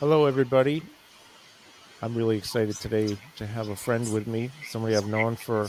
Hello, 0.00 0.24
everybody. 0.24 0.82
I'm 2.00 2.14
really 2.14 2.38
excited 2.38 2.74
today 2.76 3.18
to 3.36 3.46
have 3.46 3.68
a 3.68 3.76
friend 3.76 4.10
with 4.10 4.26
me, 4.26 4.50
somebody 4.66 4.96
I've 4.96 5.06
known 5.06 5.36
for 5.36 5.68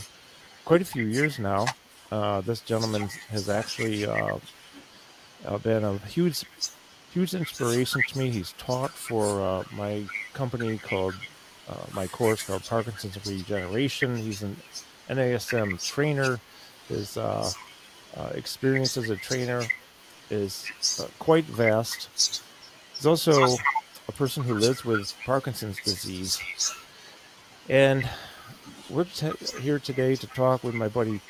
quite 0.64 0.80
a 0.80 0.86
few 0.86 1.04
years 1.04 1.38
now. 1.38 1.66
Uh, 2.10 2.40
this 2.40 2.60
gentleman 2.60 3.10
has 3.28 3.50
actually 3.50 4.06
uh, 4.06 4.38
uh, 5.44 5.58
been 5.58 5.84
a 5.84 5.98
huge, 5.98 6.44
huge 7.12 7.34
inspiration 7.34 8.00
to 8.08 8.18
me. 8.18 8.30
He's 8.30 8.54
taught 8.56 8.92
for 8.92 9.42
uh, 9.42 9.64
my 9.70 10.06
company 10.32 10.78
called 10.78 11.14
uh, 11.68 11.84
my 11.92 12.06
course 12.06 12.42
called 12.42 12.64
Parkinson's 12.64 13.18
Regeneration. 13.26 14.16
He's 14.16 14.42
an 14.42 14.56
NASM 15.10 15.86
trainer. 15.86 16.40
His 16.88 17.18
uh, 17.18 17.52
experience 18.32 18.96
as 18.96 19.10
a 19.10 19.16
trainer 19.16 19.62
is 20.30 20.72
quite 21.18 21.44
vast. 21.44 22.42
He's 22.94 23.04
also 23.04 23.58
a 24.12 24.18
person 24.18 24.42
who 24.42 24.54
lives 24.54 24.84
with 24.84 25.14
Parkinson's 25.24 25.80
disease. 25.82 26.40
And 27.68 28.08
we're 28.90 29.04
t- 29.04 29.32
here 29.60 29.78
today 29.78 30.16
to 30.16 30.26
talk 30.28 30.62
with 30.62 30.74
my 30.74 30.88
buddy 30.88 31.20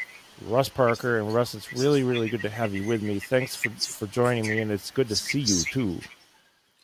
Russ 0.46 0.68
Parker. 0.68 1.18
And 1.18 1.32
Russ, 1.32 1.54
it's 1.54 1.72
really, 1.72 2.02
really 2.02 2.28
good 2.28 2.42
to 2.42 2.48
have 2.48 2.74
you 2.74 2.86
with 2.86 3.02
me. 3.02 3.20
Thanks 3.20 3.54
for, 3.54 3.70
for 3.70 4.06
joining 4.06 4.48
me, 4.48 4.58
and 4.58 4.70
it's 4.70 4.90
good 4.90 5.08
to 5.08 5.16
see 5.16 5.40
you 5.40 5.62
too. 5.62 6.00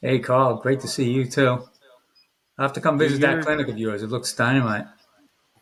Hey, 0.00 0.20
Carl, 0.20 0.56
great 0.56 0.80
to 0.80 0.88
see 0.88 1.10
you 1.10 1.24
too. 1.24 1.64
I 2.56 2.62
have 2.62 2.72
to 2.74 2.80
come 2.80 2.98
visit 2.98 3.20
that 3.22 3.44
clinic 3.44 3.68
of 3.68 3.78
yours. 3.78 4.02
It 4.02 4.10
looks 4.10 4.32
dynamite. 4.34 4.86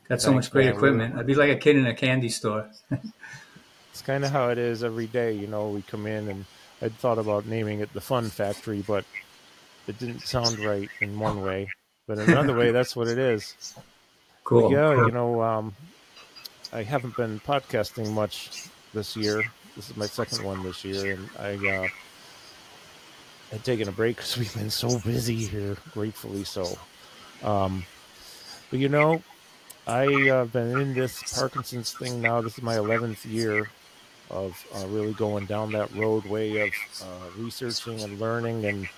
Got 0.09 0.21
so 0.21 0.30
Thanks, 0.30 0.47
much 0.47 0.53
great 0.53 0.66
man. 0.66 0.75
equipment. 0.75 1.16
I'd 1.16 1.27
be 1.27 1.35
like 1.35 1.51
a 1.51 1.57
kid 1.57 1.77
in 1.77 1.87
a 1.87 1.95
candy 1.95 2.29
store. 2.29 2.71
it's 3.91 4.03
kind 4.03 4.25
of 4.25 4.30
how 4.30 4.51
it 4.51 4.59
is 4.59 4.85
every 4.85 5.07
day. 5.07 5.33
You 5.33 5.47
know, 5.47 5.71
we 5.71 5.83
come 5.83 6.07
in 6.07 6.29
and 6.29 6.45
I'd 6.83 6.95
thought 6.95 7.19
about 7.19 7.47
naming 7.47 7.80
it 7.80 7.93
the 7.95 8.01
Fun 8.01 8.29
Factory, 8.29 8.83
but 8.87 9.05
it 9.89 9.99
didn't 9.99 10.21
sound 10.35 10.59
right 10.61 10.89
in 11.01 11.19
one 11.19 11.43
way, 11.43 11.69
but 12.07 12.19
in 12.19 12.31
another 12.31 12.57
way, 12.57 12.71
that's 12.71 12.97
what 12.97 13.09
it 13.09 13.19
is. 13.19 13.55
Cool. 14.45 14.63
But 14.63 14.71
yeah, 14.71 15.07
you 15.07 15.10
know, 15.10 15.43
um, 15.43 15.74
I 16.73 16.83
haven't 16.83 17.16
been 17.16 17.41
podcasting 17.41 18.13
much 18.13 18.69
this 18.95 19.16
year. 19.16 19.43
This 19.75 19.91
is 19.91 19.97
my 19.97 20.07
second 20.07 20.45
one 20.45 20.63
this 20.63 20.85
year, 20.85 21.15
and 21.15 21.29
I 21.38 21.69
uh, 21.69 21.88
had 23.51 23.65
taken 23.65 23.88
a 23.88 23.93
break 23.93 24.16
because 24.16 24.37
we've 24.38 24.55
been 24.55 24.71
so 24.71 24.99
busy 25.01 25.45
here, 25.45 25.77
gratefully 25.93 26.45
so. 26.45 26.79
Um, 27.43 27.85
but 28.71 28.79
you 28.79 28.88
know, 28.88 29.23
I've 29.87 30.29
uh, 30.29 30.45
been 30.47 30.80
in 30.80 30.95
this 30.95 31.23
Parkinson's 31.35 31.93
thing 31.93 32.21
now. 32.21 32.41
This 32.41 32.59
is 32.59 32.63
my 32.63 32.77
11th 32.77 33.25
year 33.25 33.71
of 34.30 34.66
uh, 34.75 34.87
really 34.88 35.13
going 35.13 35.47
down 35.47 35.73
that 35.73 35.95
roadway 35.95 36.66
of 36.66 36.71
uh, 37.03 37.30
researching 37.38 38.03
and 38.03 38.19
learning 38.19 38.65
and 38.65 38.88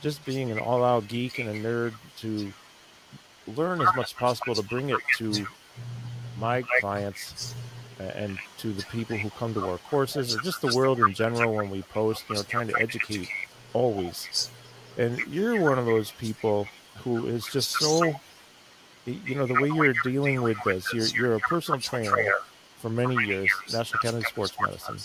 just 0.00 0.24
being 0.24 0.50
an 0.50 0.58
all-out 0.58 1.08
geek 1.08 1.38
and 1.38 1.48
a 1.48 1.54
nerd 1.54 1.94
to 2.18 2.52
learn 3.54 3.80
as 3.80 3.88
much 3.96 4.06
as 4.06 4.12
possible 4.12 4.54
to 4.54 4.62
bring 4.62 4.90
it 4.90 5.00
to 5.16 5.46
my 6.38 6.62
clients 6.80 7.54
and 7.98 8.38
to 8.58 8.72
the 8.72 8.84
people 8.84 9.16
who 9.16 9.30
come 9.30 9.54
to 9.54 9.66
our 9.66 9.78
courses 9.78 10.34
or 10.34 10.40
just 10.40 10.60
the 10.60 10.74
world 10.74 10.98
in 11.00 11.14
general 11.14 11.54
when 11.54 11.70
we 11.70 11.82
post 11.82 12.24
you 12.28 12.34
know 12.34 12.42
trying 12.42 12.68
to 12.68 12.74
educate 12.78 13.28
always. 13.72 14.50
And 14.98 15.18
you're 15.28 15.60
one 15.60 15.78
of 15.78 15.86
those 15.86 16.10
people 16.12 16.66
who 16.98 17.26
is 17.26 17.46
just 17.46 17.70
so 17.72 18.14
you 19.06 19.34
know 19.34 19.46
the 19.46 19.54
way 19.54 19.68
you're 19.68 19.94
dealing 20.02 20.42
with 20.42 20.58
this 20.64 20.92
you're, 20.92 21.06
you're 21.06 21.34
a 21.36 21.40
personal 21.40 21.80
trainer 21.80 22.16
for 22.78 22.90
many 22.90 23.14
years 23.24 23.50
national 23.72 24.00
academy 24.00 24.22
of 24.22 24.26
sports 24.26 24.54
medicine. 24.60 24.98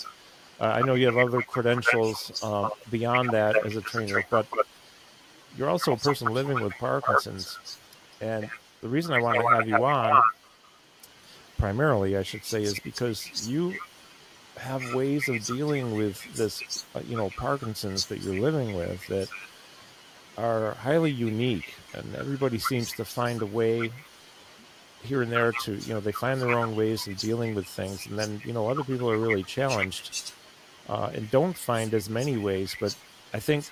Uh, 0.60 0.64
i 0.64 0.80
know 0.82 0.94
you 0.94 1.06
have 1.06 1.16
other 1.16 1.40
credentials 1.40 2.40
uh, 2.42 2.68
beyond 2.90 3.30
that 3.30 3.64
as 3.64 3.76
a 3.76 3.80
trainer 3.80 4.24
but 4.28 4.46
you're 5.56 5.68
also 5.68 5.92
a 5.92 5.96
person 5.96 6.32
living 6.32 6.60
with 6.60 6.72
Parkinson's. 6.74 7.78
And 8.20 8.48
the 8.80 8.88
reason 8.88 9.12
I 9.12 9.20
want 9.20 9.40
to 9.40 9.46
have 9.48 9.68
you 9.68 9.84
on, 9.84 10.22
primarily, 11.58 12.16
I 12.16 12.22
should 12.22 12.44
say, 12.44 12.62
is 12.62 12.78
because 12.80 13.48
you 13.48 13.74
have 14.56 14.94
ways 14.94 15.28
of 15.28 15.44
dealing 15.44 15.96
with 15.96 16.22
this, 16.34 16.84
uh, 16.94 17.00
you 17.08 17.16
know, 17.16 17.30
Parkinson's 17.30 18.06
that 18.06 18.20
you're 18.20 18.40
living 18.40 18.76
with 18.76 19.06
that 19.08 19.28
are 20.38 20.74
highly 20.74 21.10
unique. 21.10 21.74
And 21.94 22.14
everybody 22.16 22.58
seems 22.58 22.92
to 22.92 23.04
find 23.04 23.42
a 23.42 23.46
way 23.46 23.90
here 25.02 25.22
and 25.22 25.32
there 25.32 25.52
to, 25.52 25.74
you 25.74 25.94
know, 25.94 26.00
they 26.00 26.12
find 26.12 26.40
their 26.40 26.52
own 26.52 26.76
ways 26.76 27.06
of 27.06 27.18
dealing 27.18 27.54
with 27.54 27.66
things. 27.66 28.06
And 28.06 28.18
then, 28.18 28.40
you 28.44 28.52
know, 28.52 28.68
other 28.68 28.84
people 28.84 29.10
are 29.10 29.18
really 29.18 29.42
challenged 29.42 30.32
uh, 30.88 31.10
and 31.14 31.30
don't 31.30 31.56
find 31.56 31.92
as 31.92 32.08
many 32.08 32.36
ways. 32.36 32.76
But 32.78 32.94
I 33.34 33.40
think 33.40 33.64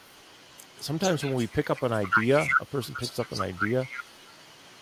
sometimes 0.81 1.23
when 1.23 1.35
we 1.35 1.47
pick 1.47 1.71
up 1.71 1.83
an 1.83 1.93
idea, 1.93 2.47
a 2.61 2.65
person 2.65 2.95
picks 2.95 3.19
up 3.19 3.31
an 3.33 3.41
idea, 3.41 3.87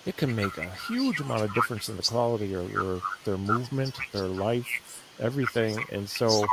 it 0.07 0.17
can 0.17 0.35
make 0.35 0.57
a 0.57 0.71
huge 0.89 1.21
amount 1.21 1.43
of 1.43 1.55
difference 1.55 1.89
in 1.89 1.97
the 1.97 2.03
quality 2.03 2.55
of 2.55 2.73
their, 2.73 3.01
their 3.25 3.37
movement, 3.39 3.95
their 4.13 4.27
life, 4.27 5.03
everything. 5.21 5.85
And 5.93 6.09
so, 6.09 6.47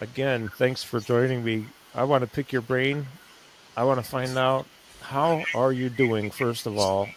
again, 0.00 0.50
thanks 0.56 0.82
for 0.82 1.00
joining 1.00 1.44
me. 1.44 1.66
I 1.94 2.04
want 2.04 2.22
to 2.22 2.30
pick 2.30 2.52
your 2.52 2.62
brain. 2.62 3.06
I 3.76 3.84
want 3.84 4.02
to 4.02 4.08
find 4.08 4.36
out 4.38 4.66
how 5.02 5.44
are 5.54 5.72
you 5.72 5.88
doing, 5.88 6.30
first 6.30 6.66
of 6.66 6.78
all. 6.78 7.08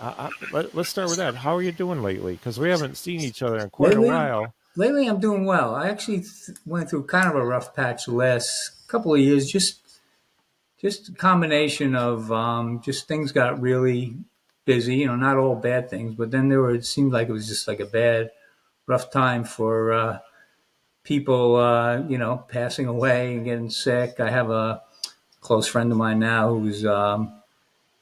I, 0.00 0.30
let, 0.52 0.74
us 0.74 0.88
start 0.88 1.08
with 1.08 1.18
that. 1.18 1.34
How 1.34 1.56
are 1.56 1.62
you 1.62 1.72
doing 1.72 2.02
lately? 2.02 2.34
Because 2.34 2.60
we 2.60 2.68
haven't 2.68 2.96
seen 2.96 3.20
each 3.20 3.42
other 3.42 3.58
in 3.58 3.70
quite 3.70 3.92
lately, 3.92 4.08
a 4.08 4.12
while. 4.12 4.54
Lately, 4.76 5.06
I'm 5.06 5.20
doing 5.20 5.46
well. 5.46 5.74
I 5.74 5.88
actually 5.88 6.18
th- 6.18 6.58
went 6.66 6.90
through 6.90 7.04
kind 7.04 7.28
of 7.28 7.34
a 7.34 7.44
rough 7.44 7.74
patch 7.74 8.04
the 8.04 8.12
last 8.12 8.86
couple 8.88 9.14
of 9.14 9.20
years, 9.20 9.50
just 9.50 9.85
just 10.80 11.08
a 11.08 11.12
combination 11.12 11.94
of 11.94 12.30
um, 12.30 12.80
just 12.82 13.08
things 13.08 13.32
got 13.32 13.60
really 13.60 14.14
busy. 14.64 14.96
You 14.96 15.06
know, 15.06 15.16
not 15.16 15.36
all 15.36 15.56
bad 15.56 15.88
things, 15.88 16.14
but 16.14 16.30
then 16.30 16.48
there 16.48 16.60
were. 16.60 16.74
It 16.74 16.84
seemed 16.84 17.12
like 17.12 17.28
it 17.28 17.32
was 17.32 17.48
just 17.48 17.66
like 17.66 17.80
a 17.80 17.86
bad, 17.86 18.30
rough 18.86 19.10
time 19.10 19.44
for 19.44 19.92
uh, 19.92 20.18
people. 21.02 21.56
Uh, 21.56 22.02
you 22.08 22.18
know, 22.18 22.44
passing 22.48 22.86
away 22.86 23.34
and 23.34 23.44
getting 23.44 23.70
sick. 23.70 24.20
I 24.20 24.30
have 24.30 24.50
a 24.50 24.82
close 25.40 25.66
friend 25.66 25.90
of 25.90 25.98
mine 25.98 26.18
now 26.18 26.50
who's 26.50 26.84
um, 26.84 27.32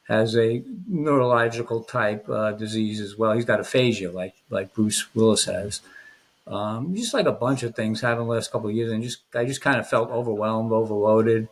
has 0.09 0.37
a 0.37 0.63
neurological 0.89 1.85
type 1.85 2.29
uh, 2.29 2.53
disease 2.53 3.01
as 3.01 3.17
well. 3.17 3.35
He's 3.35 3.45
got 3.45 3.61
aphasia, 3.61 4.11
like 4.11 4.35
like 4.51 4.75
Bruce 4.75 5.15
Willis 5.15 5.45
has. 5.45 5.81
Um, 6.47 6.95
just 6.95 7.15
like 7.15 7.25
a 7.25 7.33
bunch 7.33 7.63
of 7.63 7.75
things 7.75 8.03
happened 8.03 8.29
the 8.29 8.35
last 8.35 8.53
couple 8.53 8.69
of 8.69 8.75
years, 8.75 8.93
and 8.93 9.03
just 9.03 9.21
I 9.35 9.45
just 9.45 9.63
kind 9.63 9.79
of 9.79 9.89
felt 9.89 10.11
overwhelmed, 10.11 10.73
overloaded 10.73 11.49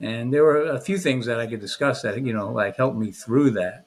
and 0.00 0.32
there 0.32 0.44
were 0.44 0.64
a 0.64 0.80
few 0.80 0.98
things 0.98 1.26
that 1.26 1.40
I 1.40 1.46
could 1.46 1.60
discuss 1.60 2.02
that 2.02 2.20
you 2.24 2.32
know 2.32 2.52
like 2.52 2.76
helped 2.76 2.96
me 2.96 3.12
through 3.12 3.52
that. 3.52 3.86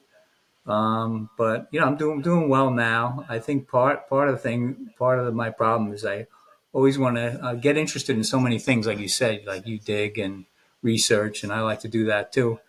Um, 0.66 1.30
but 1.36 1.68
you 1.70 1.80
know, 1.80 1.86
I'm 1.86 1.96
doing 1.96 2.20
doing 2.22 2.48
well 2.48 2.70
now. 2.70 3.24
I 3.28 3.38
think 3.38 3.68
part 3.68 4.08
part 4.08 4.28
of 4.28 4.34
the 4.34 4.40
thing, 4.40 4.90
part 4.98 5.18
of 5.18 5.34
my 5.34 5.50
problem 5.50 5.92
is 5.92 6.04
I 6.04 6.26
always 6.72 6.98
want 6.98 7.16
to 7.16 7.42
uh, 7.44 7.54
get 7.54 7.76
interested 7.76 8.16
in 8.16 8.24
so 8.24 8.38
many 8.38 8.58
things, 8.58 8.86
like 8.86 8.98
you 8.98 9.08
said, 9.08 9.44
like 9.46 9.66
you 9.66 9.78
dig 9.78 10.18
and 10.18 10.46
research, 10.82 11.42
and 11.42 11.52
I 11.52 11.60
like 11.60 11.80
to 11.80 11.88
do 11.88 12.06
that 12.06 12.32
too. 12.32 12.60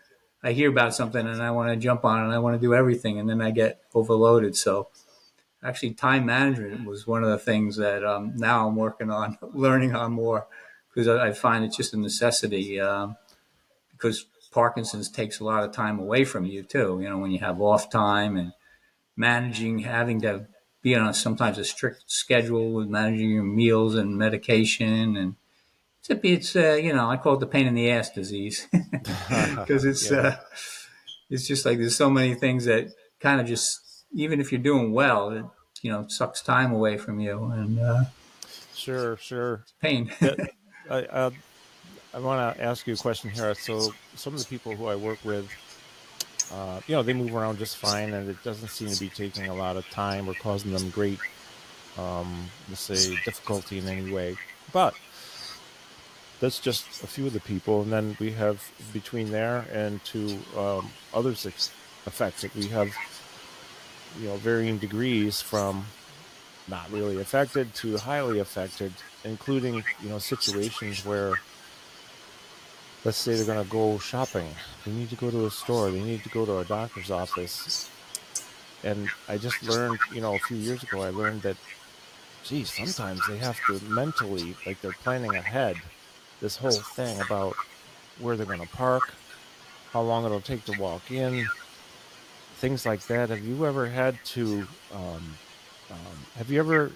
I 0.43 0.53
hear 0.53 0.69
about 0.69 0.95
something 0.95 1.27
and 1.27 1.41
I 1.41 1.51
want 1.51 1.69
to 1.69 1.75
jump 1.75 2.03
on 2.03 2.23
and 2.23 2.33
I 2.33 2.39
want 2.39 2.55
to 2.55 2.65
do 2.65 2.73
everything, 2.73 3.19
and 3.19 3.29
then 3.29 3.41
I 3.41 3.51
get 3.51 3.81
overloaded. 3.93 4.55
So, 4.55 4.89
actually, 5.63 5.93
time 5.93 6.25
management 6.25 6.85
was 6.85 7.05
one 7.05 7.23
of 7.23 7.29
the 7.29 7.37
things 7.37 7.77
that 7.77 8.03
um, 8.03 8.33
now 8.37 8.67
I'm 8.67 8.75
working 8.75 9.11
on, 9.11 9.37
learning 9.53 9.95
on 9.95 10.13
more, 10.13 10.47
because 10.89 11.07
I, 11.07 11.27
I 11.27 11.31
find 11.33 11.63
it's 11.63 11.77
just 11.77 11.93
a 11.93 11.97
necessity. 11.97 12.79
Um, 12.79 13.17
because 14.01 14.25
Parkinson's 14.51 15.09
takes 15.09 15.39
a 15.39 15.43
lot 15.43 15.63
of 15.63 15.71
time 15.71 15.99
away 15.99 16.25
from 16.25 16.45
you 16.45 16.63
too. 16.63 16.99
You 17.01 17.09
know, 17.09 17.17
when 17.17 17.31
you 17.31 17.39
have 17.39 17.61
off 17.61 17.89
time 17.89 18.35
and 18.35 18.53
managing, 19.15 19.79
having 19.79 20.21
to 20.21 20.47
be 20.81 20.95
on 20.95 21.07
a, 21.07 21.13
sometimes 21.13 21.57
a 21.57 21.63
strict 21.63 22.03
schedule 22.07 22.73
with 22.73 22.87
managing 22.87 23.29
your 23.29 23.43
meals 23.43 23.95
and 23.95 24.17
medication 24.17 25.15
and 25.15 25.35
it's 25.99 26.09
a, 26.09 26.27
it's 26.27 26.55
uh, 26.55 26.73
you 26.73 26.91
know 26.91 27.07
I 27.07 27.17
call 27.17 27.35
it 27.35 27.39
the 27.39 27.45
pain 27.45 27.67
in 27.67 27.75
the 27.75 27.91
ass 27.91 28.09
disease 28.09 28.67
because 28.71 29.85
it's 29.85 30.09
yeah. 30.09 30.17
uh, 30.17 30.35
it's 31.29 31.47
just 31.47 31.65
like 31.67 31.77
there's 31.77 31.95
so 31.95 32.09
many 32.09 32.33
things 32.33 32.65
that 32.65 32.91
kind 33.19 33.39
of 33.39 33.45
just 33.45 34.05
even 34.11 34.41
if 34.41 34.51
you're 34.51 34.59
doing 34.59 34.91
well 34.91 35.29
it 35.29 35.45
you 35.83 35.91
know 35.91 36.07
sucks 36.07 36.41
time 36.41 36.73
away 36.73 36.97
from 36.97 37.19
you 37.19 37.43
and 37.45 37.79
uh, 37.79 38.03
sure 38.73 39.17
sure 39.17 39.63
pain. 39.79 40.11
I, 40.89 41.03
uh, 41.03 41.29
I 42.13 42.19
want 42.19 42.57
to 42.57 42.63
ask 42.63 42.85
you 42.87 42.93
a 42.93 42.97
question 42.97 43.29
here. 43.29 43.55
So, 43.55 43.93
some 44.15 44.33
of 44.33 44.39
the 44.39 44.45
people 44.45 44.75
who 44.75 44.87
I 44.87 44.95
work 44.95 45.23
with, 45.23 45.49
uh, 46.51 46.81
you 46.85 46.95
know, 46.95 47.03
they 47.03 47.13
move 47.13 47.33
around 47.33 47.57
just 47.57 47.77
fine, 47.77 48.13
and 48.13 48.29
it 48.29 48.43
doesn't 48.43 48.67
seem 48.67 48.89
to 48.89 48.99
be 48.99 49.09
taking 49.09 49.47
a 49.47 49.53
lot 49.53 49.77
of 49.77 49.89
time 49.89 50.27
or 50.27 50.33
causing 50.33 50.73
them 50.73 50.89
great, 50.89 51.19
um, 51.97 52.47
let's 52.67 52.81
say, 52.81 53.15
difficulty 53.23 53.77
in 53.77 53.87
any 53.87 54.11
way. 54.11 54.35
But 54.73 54.93
that's 56.41 56.59
just 56.59 57.03
a 57.03 57.07
few 57.07 57.27
of 57.27 57.33
the 57.33 57.39
people, 57.39 57.81
and 57.81 57.93
then 57.93 58.17
we 58.19 58.31
have 58.31 58.69
between 58.91 59.31
there 59.31 59.65
and 59.71 60.03
to 60.05 60.37
um, 60.57 60.89
effects 61.13 61.71
affected, 62.07 62.51
we 62.55 62.67
have, 62.67 62.93
you 64.19 64.27
know, 64.27 64.35
varying 64.37 64.79
degrees 64.79 65.39
from 65.39 65.85
not 66.67 66.91
really 66.91 67.21
affected 67.21 67.73
to 67.75 67.97
highly 67.97 68.39
affected, 68.39 68.91
including 69.23 69.83
you 70.01 70.09
know 70.09 70.19
situations 70.19 71.05
where 71.05 71.35
let's 73.03 73.17
say 73.17 73.35
they're 73.35 73.45
going 73.45 73.63
to 73.63 73.69
go 73.69 73.97
shopping. 73.97 74.47
They 74.85 74.91
need 74.91 75.09
to 75.09 75.15
go 75.15 75.31
to 75.31 75.45
a 75.45 75.51
store. 75.51 75.91
They 75.91 76.01
need 76.01 76.23
to 76.23 76.29
go 76.29 76.45
to 76.45 76.59
a 76.59 76.65
doctor's 76.65 77.11
office. 77.11 77.89
And 78.83 79.09
I 79.27 79.37
just 79.37 79.63
learned, 79.63 79.99
you 80.13 80.21
know, 80.21 80.35
a 80.35 80.39
few 80.39 80.57
years 80.57 80.83
ago, 80.83 81.01
I 81.01 81.09
learned 81.09 81.43
that, 81.43 81.57
geez, 82.43 82.71
sometimes 82.73 83.21
they 83.27 83.37
have 83.37 83.59
to 83.67 83.83
mentally, 83.85 84.55
like 84.65 84.81
they're 84.81 84.91
planning 84.91 85.35
ahead, 85.35 85.77
this 86.41 86.57
whole 86.57 86.71
thing 86.71 87.19
about 87.21 87.55
where 88.19 88.35
they're 88.35 88.45
going 88.45 88.61
to 88.61 88.67
park, 88.67 89.13
how 89.93 90.01
long 90.01 90.25
it'll 90.25 90.41
take 90.41 90.65
to 90.65 90.79
walk 90.79 91.11
in, 91.11 91.47
things 92.55 92.85
like 92.85 93.01
that. 93.07 93.29
Have 93.29 93.43
you 93.43 93.65
ever 93.65 93.87
had 93.87 94.17
to, 94.25 94.67
um, 94.93 95.35
um, 95.91 96.17
have 96.37 96.49
you 96.49 96.59
ever 96.59 96.91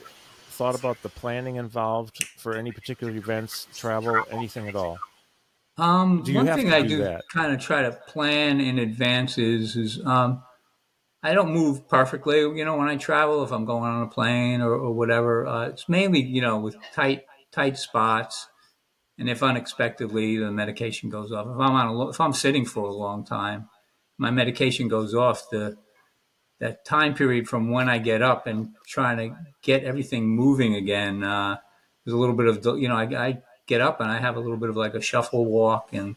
thought 0.50 0.76
about 0.76 1.02
the 1.04 1.10
planning 1.10 1.58
involved 1.58 2.24
for 2.38 2.56
any 2.56 2.72
particular 2.72 3.14
events, 3.14 3.68
travel, 3.76 4.24
anything 4.32 4.68
at 4.68 4.76
all? 4.76 4.98
Um, 5.78 6.24
one 6.34 6.46
thing 6.46 6.72
I 6.72 6.82
do, 6.82 6.98
do 7.00 7.18
kind 7.34 7.54
of 7.54 7.60
try 7.60 7.82
to 7.82 7.92
plan 7.92 8.62
in 8.62 8.80
advance 8.80 9.38
is, 9.38 9.76
is 9.76 10.00
um, 10.06 10.42
I 11.22 11.34
don't 11.34 11.52
move 11.52 11.90
perfectly. 11.90 12.40
You 12.40 12.64
know, 12.64 12.78
when 12.78 12.88
I 12.88 12.96
travel, 12.96 13.44
if 13.44 13.52
I'm 13.52 13.66
going 13.66 13.92
on 13.92 14.04
a 14.04 14.08
plane 14.08 14.62
or, 14.62 14.72
or 14.74 14.94
whatever, 14.94 15.46
uh, 15.46 15.68
it's 15.70 15.90
mainly 15.90 16.22
you 16.22 16.42
know 16.42 16.60
with 16.60 16.78
tight 16.94 17.26
tight 17.52 17.78
spots, 17.78 18.48
and 19.18 19.30
if 19.30 19.44
unexpectedly 19.44 20.38
the 20.38 20.52
medication 20.52 21.10
goes 21.10 21.32
off. 21.32 21.48
If 21.48 21.60
I'm 21.60 21.74
on 21.74 21.88
a, 21.88 22.10
if 22.10 22.22
I'm 22.22 22.34
sitting 22.34 22.64
for 22.64 22.84
a 22.84 22.94
long 22.94 23.26
time, 23.26 23.70
my 24.18 24.32
medication 24.32 24.88
goes 24.88 25.14
off. 25.14 25.50
The 25.50 25.78
that 26.60 26.86
time 26.86 27.14
period 27.16 27.48
from 27.48 27.70
when 27.70 27.90
I 27.90 27.98
get 27.98 28.22
up 28.22 28.48
and 28.48 28.70
trying 28.88 29.18
to 29.18 29.36
get 29.62 29.84
everything 29.84 30.28
moving 30.28 30.76
again. 30.76 31.24
Uh, 31.24 31.58
there's 32.06 32.14
a 32.14 32.18
little 32.18 32.36
bit 32.36 32.48
of 32.48 32.80
you 32.80 32.88
know 32.88 32.96
I, 32.96 33.04
I, 33.04 33.42
get 33.68 33.82
up 33.82 34.00
and 34.00 34.10
I 34.10 34.20
have 34.20 34.36
a 34.36 34.40
little 34.40 34.58
bit 34.58 34.70
of 34.70 34.78
like 34.78 34.94
a 34.94 35.02
shuffle 35.02 35.46
walk 35.46 35.90
and 35.92 36.16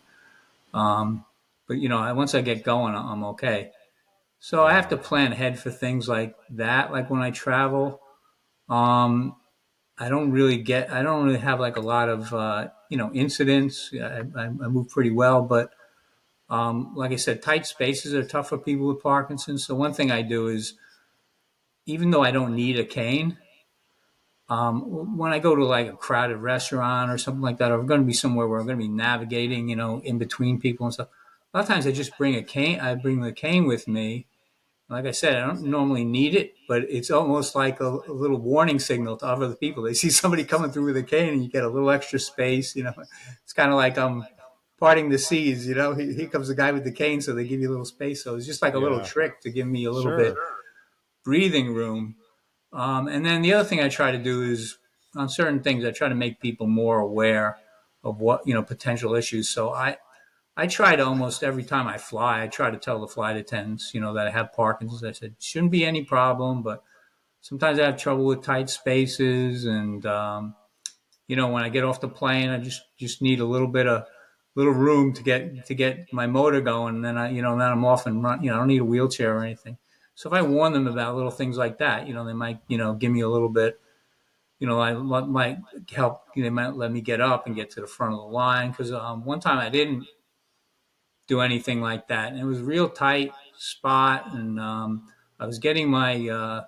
um, 0.74 1.24
but 1.66 1.78
you 1.78 1.88
know 1.88 2.14
once 2.14 2.34
I 2.34 2.40
get 2.40 2.62
going 2.62 2.94
I'm 2.94 3.24
okay. 3.24 3.70
So 4.40 4.64
I 4.64 4.72
have 4.72 4.88
to 4.90 4.96
plan 4.96 5.32
ahead 5.32 5.58
for 5.58 5.70
things 5.70 6.08
like 6.08 6.36
that. 6.50 6.92
Like 6.92 7.10
when 7.10 7.20
I 7.20 7.32
travel, 7.32 8.00
um, 8.68 9.34
I 9.98 10.08
don't 10.08 10.30
really 10.30 10.58
get 10.58 10.92
I 10.92 11.02
don't 11.02 11.24
really 11.24 11.40
have 11.40 11.58
like 11.58 11.76
a 11.76 11.80
lot 11.80 12.08
of 12.08 12.32
uh, 12.32 12.68
you 12.88 12.96
know 12.96 13.10
incidents. 13.12 13.92
I, 14.00 14.22
I, 14.36 14.48
move 14.48 14.90
pretty 14.90 15.10
well, 15.10 15.42
but 15.42 15.72
um, 16.48 16.94
like 16.94 17.10
I 17.10 17.16
said, 17.16 17.42
tight 17.42 17.66
spaces 17.66 18.14
are 18.14 18.24
tough 18.24 18.50
for 18.50 18.58
people 18.58 18.86
with 18.86 19.02
Parkinson's. 19.02 19.66
So 19.66 19.74
one 19.74 19.92
thing 19.92 20.10
I 20.10 20.22
do 20.22 20.46
is, 20.46 20.74
even 21.86 22.10
though 22.10 22.22
I 22.22 22.30
don't 22.30 22.54
need 22.54 22.78
a 22.78 22.84
cane, 22.84 23.38
um, 24.48 25.16
when 25.18 25.32
I 25.32 25.38
go 25.38 25.54
to 25.54 25.64
like 25.64 25.88
a 25.88 25.96
crowded 25.96 26.38
restaurant 26.38 27.10
or 27.10 27.18
something 27.18 27.42
like 27.42 27.58
that, 27.58 27.70
or 27.70 27.78
I'm 27.78 27.86
going 27.86 28.00
to 28.00 28.06
be 28.06 28.14
somewhere 28.14 28.48
where 28.48 28.58
I'm 28.58 28.66
going 28.66 28.78
to 28.78 28.84
be 28.84 28.88
navigating, 28.88 29.68
you 29.68 29.76
know, 29.76 30.00
in 30.00 30.18
between 30.18 30.58
people 30.58 30.86
and 30.86 30.94
stuff. 30.94 31.08
A 31.52 31.58
lot 31.58 31.62
of 31.62 31.68
times 31.68 31.86
I 31.86 31.92
just 31.92 32.16
bring 32.16 32.34
a 32.34 32.42
cane. 32.42 32.80
I 32.80 32.94
bring 32.94 33.20
the 33.20 33.32
cane 33.32 33.66
with 33.66 33.88
me. 33.88 34.26
Like 34.90 35.04
I 35.04 35.10
said, 35.10 35.36
I 35.36 35.46
don't 35.46 35.64
normally 35.64 36.04
need 36.04 36.34
it, 36.34 36.54
but 36.66 36.84
it's 36.84 37.10
almost 37.10 37.54
like 37.54 37.78
a, 37.80 37.88
a 38.08 38.12
little 38.12 38.38
warning 38.38 38.78
signal 38.78 39.18
to 39.18 39.26
other 39.26 39.54
people. 39.54 39.82
They 39.82 39.92
see 39.92 40.08
somebody 40.10 40.44
coming 40.44 40.70
through 40.70 40.86
with 40.86 40.96
a 40.96 41.02
cane, 41.02 41.34
and 41.34 41.42
you 41.42 41.50
get 41.50 41.62
a 41.62 41.68
little 41.68 41.90
extra 41.90 42.18
space. 42.18 42.74
You 42.74 42.84
know, 42.84 42.94
it's 43.44 43.52
kind 43.52 43.70
of 43.70 43.76
like 43.76 43.98
I'm 43.98 44.24
parting 44.80 45.10
the 45.10 45.18
seas. 45.18 45.66
You 45.66 45.74
know, 45.74 45.94
here, 45.94 46.12
here 46.12 46.28
comes 46.28 46.48
the 46.48 46.54
guy 46.54 46.72
with 46.72 46.84
the 46.84 46.92
cane, 46.92 47.20
so 47.20 47.34
they 47.34 47.44
give 47.44 47.60
you 47.60 47.68
a 47.68 47.72
little 47.72 47.84
space. 47.84 48.24
So 48.24 48.36
it's 48.36 48.46
just 48.46 48.62
like 48.62 48.74
a 48.74 48.78
yeah. 48.78 48.82
little 48.82 49.04
trick 49.04 49.42
to 49.42 49.50
give 49.50 49.66
me 49.66 49.84
a 49.84 49.90
little 49.90 50.10
sure. 50.10 50.16
bit 50.16 50.34
breathing 51.22 51.74
room. 51.74 52.16
Um, 52.72 53.08
and 53.08 53.24
then 53.24 53.42
the 53.42 53.54
other 53.54 53.68
thing 53.68 53.80
I 53.80 53.88
try 53.88 54.12
to 54.12 54.18
do 54.18 54.42
is 54.42 54.78
on 55.16 55.28
certain 55.28 55.60
things, 55.60 55.84
I 55.84 55.90
try 55.90 56.08
to 56.08 56.14
make 56.14 56.40
people 56.40 56.66
more 56.66 56.98
aware 56.98 57.58
of 58.04 58.20
what 58.20 58.46
you 58.46 58.54
know 58.54 58.62
potential 58.62 59.14
issues. 59.14 59.48
So 59.48 59.72
I 59.72 59.96
I 60.56 60.66
try 60.66 60.96
to 60.96 61.04
almost 61.04 61.42
every 61.42 61.64
time 61.64 61.86
I 61.86 61.98
fly, 61.98 62.42
I 62.42 62.48
try 62.48 62.70
to 62.70 62.78
tell 62.78 63.00
the 63.00 63.08
flight 63.08 63.36
attendants, 63.36 63.92
you 63.94 64.00
know, 64.00 64.14
that 64.14 64.26
I 64.26 64.30
have 64.30 64.52
Parkinson's. 64.52 65.04
I 65.04 65.12
said 65.12 65.36
shouldn't 65.38 65.72
be 65.72 65.84
any 65.84 66.04
problem, 66.04 66.62
but 66.62 66.82
sometimes 67.40 67.78
I 67.78 67.84
have 67.84 67.96
trouble 67.96 68.24
with 68.26 68.42
tight 68.42 68.68
spaces, 68.70 69.64
and 69.64 70.04
um, 70.04 70.54
you 71.26 71.36
know, 71.36 71.48
when 71.48 71.62
I 71.62 71.68
get 71.68 71.84
off 71.84 72.00
the 72.00 72.08
plane, 72.08 72.50
I 72.50 72.58
just 72.58 72.82
just 72.98 73.22
need 73.22 73.40
a 73.40 73.44
little 73.46 73.68
bit 73.68 73.86
of 73.86 74.06
little 74.54 74.72
room 74.72 75.12
to 75.14 75.22
get 75.22 75.66
to 75.66 75.74
get 75.74 76.12
my 76.12 76.26
motor 76.26 76.60
going. 76.60 76.96
And 76.96 77.04
then 77.04 77.16
I, 77.16 77.30
you 77.30 77.42
know, 77.42 77.56
then 77.56 77.70
I'm 77.70 77.84
off 77.84 78.06
and 78.06 78.22
run. 78.22 78.42
You 78.42 78.50
know, 78.50 78.56
I 78.56 78.58
don't 78.58 78.68
need 78.68 78.80
a 78.80 78.84
wheelchair 78.84 79.36
or 79.38 79.44
anything. 79.44 79.78
So 80.18 80.28
if 80.28 80.32
I 80.32 80.42
warn 80.42 80.72
them 80.72 80.88
about 80.88 81.14
little 81.14 81.30
things 81.30 81.56
like 81.56 81.78
that, 81.78 82.08
you 82.08 82.12
know, 82.12 82.24
they 82.24 82.32
might, 82.32 82.58
you 82.66 82.76
know, 82.76 82.92
give 82.92 83.12
me 83.12 83.20
a 83.20 83.28
little 83.28 83.48
bit. 83.48 83.78
You 84.58 84.66
know, 84.66 84.80
I 84.80 84.92
might 84.92 85.58
help. 85.94 86.22
They 86.34 86.50
might 86.50 86.74
let 86.74 86.90
me 86.90 87.00
get 87.00 87.20
up 87.20 87.46
and 87.46 87.54
get 87.54 87.70
to 87.70 87.80
the 87.80 87.86
front 87.86 88.14
of 88.14 88.18
the 88.18 88.26
line 88.26 88.72
because 88.72 88.90
um, 88.90 89.24
one 89.24 89.38
time 89.38 89.58
I 89.58 89.68
didn't 89.68 90.08
do 91.28 91.40
anything 91.40 91.80
like 91.80 92.08
that, 92.08 92.32
and 92.32 92.40
it 92.40 92.44
was 92.44 92.58
a 92.58 92.64
real 92.64 92.88
tight 92.88 93.30
spot, 93.58 94.34
and 94.34 94.58
um, 94.58 95.06
I 95.38 95.46
was 95.46 95.60
getting 95.60 95.88
my 95.88 96.28
uh, 96.28 96.64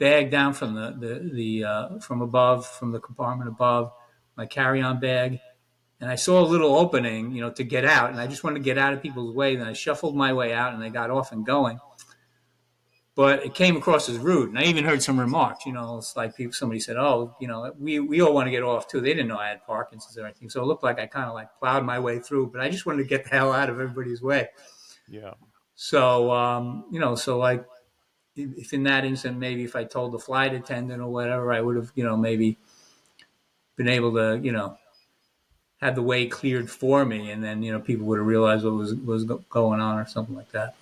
bag 0.00 0.32
down 0.32 0.52
from 0.52 0.74
the 0.74 0.90
the, 0.98 1.30
the 1.32 1.64
uh, 1.64 1.98
from 2.00 2.20
above 2.20 2.66
from 2.66 2.90
the 2.90 2.98
compartment 2.98 3.48
above, 3.48 3.92
my 4.36 4.46
carry-on 4.46 4.98
bag, 4.98 5.38
and 6.00 6.10
I 6.10 6.16
saw 6.16 6.40
a 6.40 6.48
little 6.50 6.74
opening, 6.74 7.30
you 7.30 7.42
know, 7.42 7.52
to 7.52 7.62
get 7.62 7.84
out, 7.84 8.10
and 8.10 8.18
I 8.18 8.26
just 8.26 8.42
wanted 8.42 8.58
to 8.58 8.64
get 8.64 8.76
out 8.76 8.92
of 8.92 9.00
people's 9.00 9.36
way. 9.36 9.54
Then 9.54 9.68
I 9.68 9.72
shuffled 9.72 10.16
my 10.16 10.32
way 10.32 10.52
out, 10.52 10.74
and 10.74 10.82
I 10.82 10.88
got 10.88 11.10
off 11.10 11.30
and 11.30 11.46
going. 11.46 11.78
But 13.14 13.44
it 13.44 13.54
came 13.54 13.76
across 13.76 14.08
as 14.08 14.16
rude, 14.16 14.48
and 14.48 14.58
I 14.58 14.62
even 14.62 14.84
heard 14.84 15.02
some 15.02 15.20
remarks. 15.20 15.66
You 15.66 15.72
know, 15.72 15.98
it's 15.98 16.16
like 16.16 16.34
people, 16.34 16.54
somebody 16.54 16.80
said, 16.80 16.96
"Oh, 16.96 17.36
you 17.40 17.46
know, 17.46 17.70
we 17.78 18.00
we 18.00 18.22
all 18.22 18.32
want 18.32 18.46
to 18.46 18.50
get 18.50 18.62
off 18.62 18.88
too." 18.88 19.02
They 19.02 19.12
didn't 19.12 19.28
know 19.28 19.36
I 19.36 19.48
had 19.48 19.66
Parkinson's 19.66 20.16
or 20.16 20.24
anything, 20.24 20.48
so 20.48 20.62
it 20.62 20.66
looked 20.66 20.82
like 20.82 20.98
I 20.98 21.06
kind 21.06 21.26
of 21.26 21.34
like 21.34 21.48
plowed 21.58 21.84
my 21.84 21.98
way 21.98 22.20
through. 22.20 22.46
But 22.46 22.62
I 22.62 22.70
just 22.70 22.86
wanted 22.86 23.02
to 23.02 23.08
get 23.08 23.24
the 23.24 23.30
hell 23.30 23.52
out 23.52 23.68
of 23.68 23.78
everybody's 23.78 24.22
way. 24.22 24.48
Yeah. 25.08 25.34
So 25.74 26.30
um, 26.32 26.86
you 26.90 27.00
know, 27.00 27.14
so 27.14 27.36
like 27.38 27.66
if 28.34 28.72
in 28.72 28.84
that 28.84 29.04
instant, 29.04 29.38
maybe 29.38 29.64
if 29.64 29.76
I 29.76 29.84
told 29.84 30.12
the 30.12 30.18
flight 30.18 30.54
attendant 30.54 31.02
or 31.02 31.08
whatever, 31.08 31.52
I 31.52 31.60
would 31.60 31.76
have, 31.76 31.92
you 31.94 32.04
know, 32.04 32.16
maybe 32.16 32.56
been 33.76 33.88
able 33.88 34.14
to, 34.14 34.40
you 34.42 34.52
know, 34.52 34.78
had 35.80 35.94
the 35.96 36.02
way 36.02 36.26
cleared 36.26 36.70
for 36.70 37.04
me, 37.04 37.30
and 37.30 37.42
then 37.42 37.62
you 37.62 37.72
know 37.72 37.80
people 37.80 38.06
would 38.06 38.18
have 38.18 38.26
realized 38.26 38.64
what 38.64 38.74
was 38.74 38.94
was 38.94 39.24
going 39.24 39.80
on 39.80 39.98
or 39.98 40.06
something 40.06 40.36
like 40.36 40.50
that. 40.52 40.76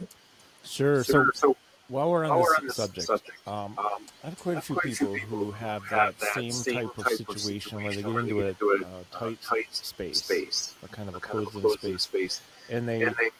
Sure. 0.62 1.02
So, 1.02 1.30
so 1.34 1.56
while 1.90 2.10
we're 2.10 2.24
on, 2.24 2.30
while 2.30 2.38
this, 2.38 2.46
we're 2.48 2.56
on 2.56 2.66
this 2.66 2.76
subject, 2.76 3.06
subject 3.06 3.48
um, 3.48 3.76
um, 3.76 4.06
I 4.22 4.28
have 4.28 4.38
quite 4.38 4.56
a 4.56 4.60
few 4.60 4.76
people 4.76 5.14
who 5.16 5.50
have 5.50 5.82
that, 5.90 6.18
that 6.18 6.34
same, 6.34 6.74
type, 6.74 6.96
of 6.96 7.06
situation 7.08 7.82
where 7.82 7.92
they 7.92 8.02
get 8.02 8.14
into 8.14 8.40
a, 8.40 8.50
a, 8.50 9.04
tight, 9.12 9.42
tight 9.42 9.74
space, 9.74 10.22
space, 10.22 10.74
a 10.84 10.88
kind 10.88 11.08
of 11.08 11.16
a 11.16 11.20
closed 11.20 11.54
in 11.56 11.68
space, 11.70 12.02
space, 12.02 12.42
and 12.70 12.88
they 12.88 13.02
and 13.02 13.16
they, 13.16 13.30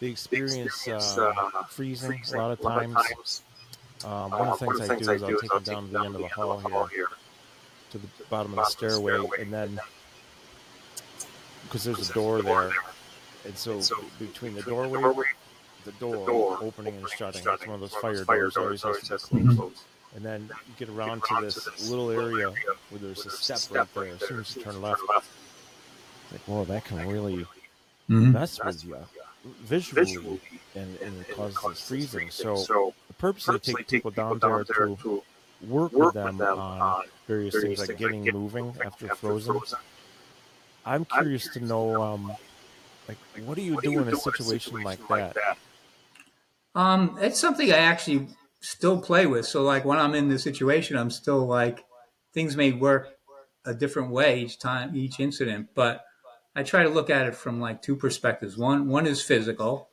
they 0.00 0.08
experience, 0.08 0.56
experience 0.56 1.16
uh, 1.16 1.32
uh 1.36 1.62
freezing, 1.64 2.10
freezing, 2.10 2.38
a 2.38 2.42
lot 2.42 2.50
of 2.50 2.60
times. 2.60 3.42
Um, 4.04 4.30
one 4.32 4.48
of 4.48 4.58
the 4.58 4.66
things 4.66 4.80
I 4.90 4.96
do 4.96 5.10
is 5.12 5.22
I'll 5.22 5.40
take 5.40 5.50
them 5.50 5.62
down 5.62 5.86
to 5.86 5.92
the 5.92 6.04
end 6.04 6.14
of 6.16 6.20
the 6.20 6.28
hall 6.28 6.86
here, 6.86 7.08
to 7.92 7.98
the 7.98 8.08
bottom 8.28 8.52
of 8.52 8.56
the 8.56 8.64
stairway, 8.64 9.24
and 9.38 9.52
then 9.52 9.80
because 11.62 11.84
there's 11.84 12.10
a 12.10 12.12
door 12.12 12.42
there, 12.42 12.72
and 13.44 13.56
so, 13.56 13.80
between 14.18 14.54
the 14.54 14.62
doorway, 14.62 15.24
the 15.84 15.92
door 15.92 16.58
opening 16.60 16.96
and 16.96 17.08
shutting, 17.08 17.42
it's 17.46 17.66
one 17.66 17.74
of 17.74 17.80
those 17.80 17.94
fire 17.94 18.24
doors 18.24 18.56
always 18.56 18.82
has 18.82 19.28
to 19.28 19.34
be 19.34 19.54
closed. 19.54 19.82
And 20.14 20.24
then 20.24 20.48
you 20.66 20.74
get 20.78 20.88
around 20.88 21.22
to 21.24 21.38
this 21.40 21.90
little 21.90 22.10
area 22.10 22.52
where 22.90 23.00
there's 23.00 23.26
a 23.26 23.30
step 23.30 23.58
right 23.70 23.94
there. 23.94 24.14
As 24.14 24.20
soon 24.28 24.40
as 24.40 24.56
you 24.56 24.62
turn 24.62 24.80
left, 24.80 25.00
it's 25.02 26.32
like, 26.32 26.40
whoa, 26.46 26.64
that 26.64 26.84
can 26.84 27.06
really 27.08 27.38
mm-hmm. 28.08 28.32
mess 28.32 28.62
with 28.62 28.84
you 28.84 28.96
visually, 29.44 30.40
and, 30.74 30.96
and 31.00 31.20
it 31.20 31.34
causes 31.34 31.58
this 31.68 31.88
freezing. 31.88 32.30
So 32.30 32.94
the 33.08 33.14
purpose 33.14 33.48
is 33.48 33.60
to 33.60 33.72
take 33.74 33.88
people 33.88 34.10
down 34.10 34.38
there 34.38 34.64
to 34.64 35.22
work 35.68 35.92
with 35.92 36.14
them 36.14 36.40
on 36.40 37.04
various 37.26 37.60
things 37.60 37.78
like 37.80 37.96
getting 37.98 38.24
moving 38.32 38.74
after 38.84 39.08
frozen 39.16 39.60
I'm 40.86 41.04
curious, 41.06 41.48
to 41.54 41.60
know, 41.60 42.02
um, 42.02 42.32
like, 43.08 43.16
what 43.46 43.56
do 43.56 43.62
you 43.62 43.74
what 43.74 43.84
do 43.84 43.98
in 44.00 44.08
a 44.08 44.16
situation, 44.16 44.82
like, 44.82 45.00
that? 45.08 45.36
Um, 46.74 47.16
it's 47.20 47.38
something 47.38 47.72
I 47.72 47.76
actually 47.76 48.28
still 48.60 49.00
play 49.00 49.26
with. 49.26 49.46
So, 49.46 49.62
like, 49.62 49.84
when 49.84 49.98
I'm 49.98 50.14
in 50.14 50.28
the 50.28 50.38
situation, 50.38 50.96
I'm 50.96 51.10
still 51.10 51.46
like, 51.46 51.84
things 52.32 52.56
may 52.56 52.72
work 52.72 53.08
a 53.64 53.74
different 53.74 54.10
way 54.10 54.40
each 54.40 54.58
time, 54.58 54.96
each 54.96 55.20
incident, 55.20 55.68
but 55.74 56.02
I 56.56 56.62
try 56.62 56.82
to 56.82 56.88
look 56.88 57.10
at 57.10 57.26
it 57.26 57.34
from 57.34 57.60
like 57.60 57.82
two 57.82 57.96
perspectives. 57.96 58.56
One, 58.56 58.88
one 58.88 59.06
is 59.06 59.22
physical, 59.22 59.88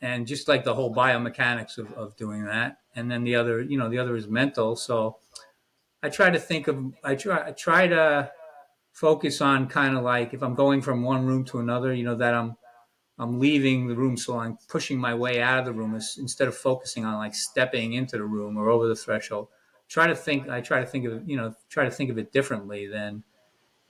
and 0.00 0.26
just 0.26 0.48
like 0.48 0.64
the 0.64 0.74
whole 0.74 0.94
biomechanics 0.94 1.78
of, 1.78 1.92
of 1.92 2.16
doing 2.16 2.44
that, 2.44 2.78
and 2.94 3.10
then 3.10 3.24
the 3.24 3.36
other, 3.36 3.62
you 3.62 3.78
know, 3.78 3.88
the 3.88 3.98
other 3.98 4.16
is 4.16 4.28
mental. 4.28 4.76
So, 4.76 5.16
I 6.02 6.08
try 6.08 6.30
to 6.30 6.38
think 6.38 6.66
of, 6.66 6.94
I 7.04 7.14
try, 7.14 7.48
I 7.48 7.52
try 7.52 7.86
to 7.86 8.32
focus 8.92 9.40
on 9.40 9.68
kind 9.68 9.96
of 9.96 10.02
like 10.02 10.34
if 10.34 10.42
I'm 10.42 10.54
going 10.54 10.82
from 10.82 11.02
one 11.02 11.26
room 11.26 11.44
to 11.46 11.58
another, 11.58 11.94
you 11.94 12.04
know, 12.04 12.16
that 12.16 12.34
I'm 12.34 12.56
I'm 13.20 13.38
leaving 13.38 13.86
the 13.86 13.94
room, 13.94 14.16
so 14.16 14.38
I'm 14.38 14.56
pushing 14.66 14.98
my 14.98 15.14
way 15.14 15.42
out 15.42 15.58
of 15.58 15.66
the 15.66 15.74
room 15.74 15.94
instead 15.94 16.48
of 16.48 16.56
focusing 16.56 17.04
on 17.04 17.18
like 17.18 17.34
stepping 17.34 17.92
into 17.92 18.16
the 18.16 18.24
room 18.24 18.56
or 18.56 18.70
over 18.70 18.88
the 18.88 18.96
threshold. 18.96 19.48
Try 19.90 20.06
to 20.06 20.16
think. 20.16 20.48
I 20.48 20.62
try 20.62 20.80
to 20.80 20.86
think 20.86 21.04
of 21.04 21.28
you 21.28 21.36
know 21.36 21.54
try 21.68 21.84
to 21.84 21.90
think 21.90 22.08
of 22.08 22.16
it 22.16 22.32
differently 22.32 22.86
than 22.86 23.22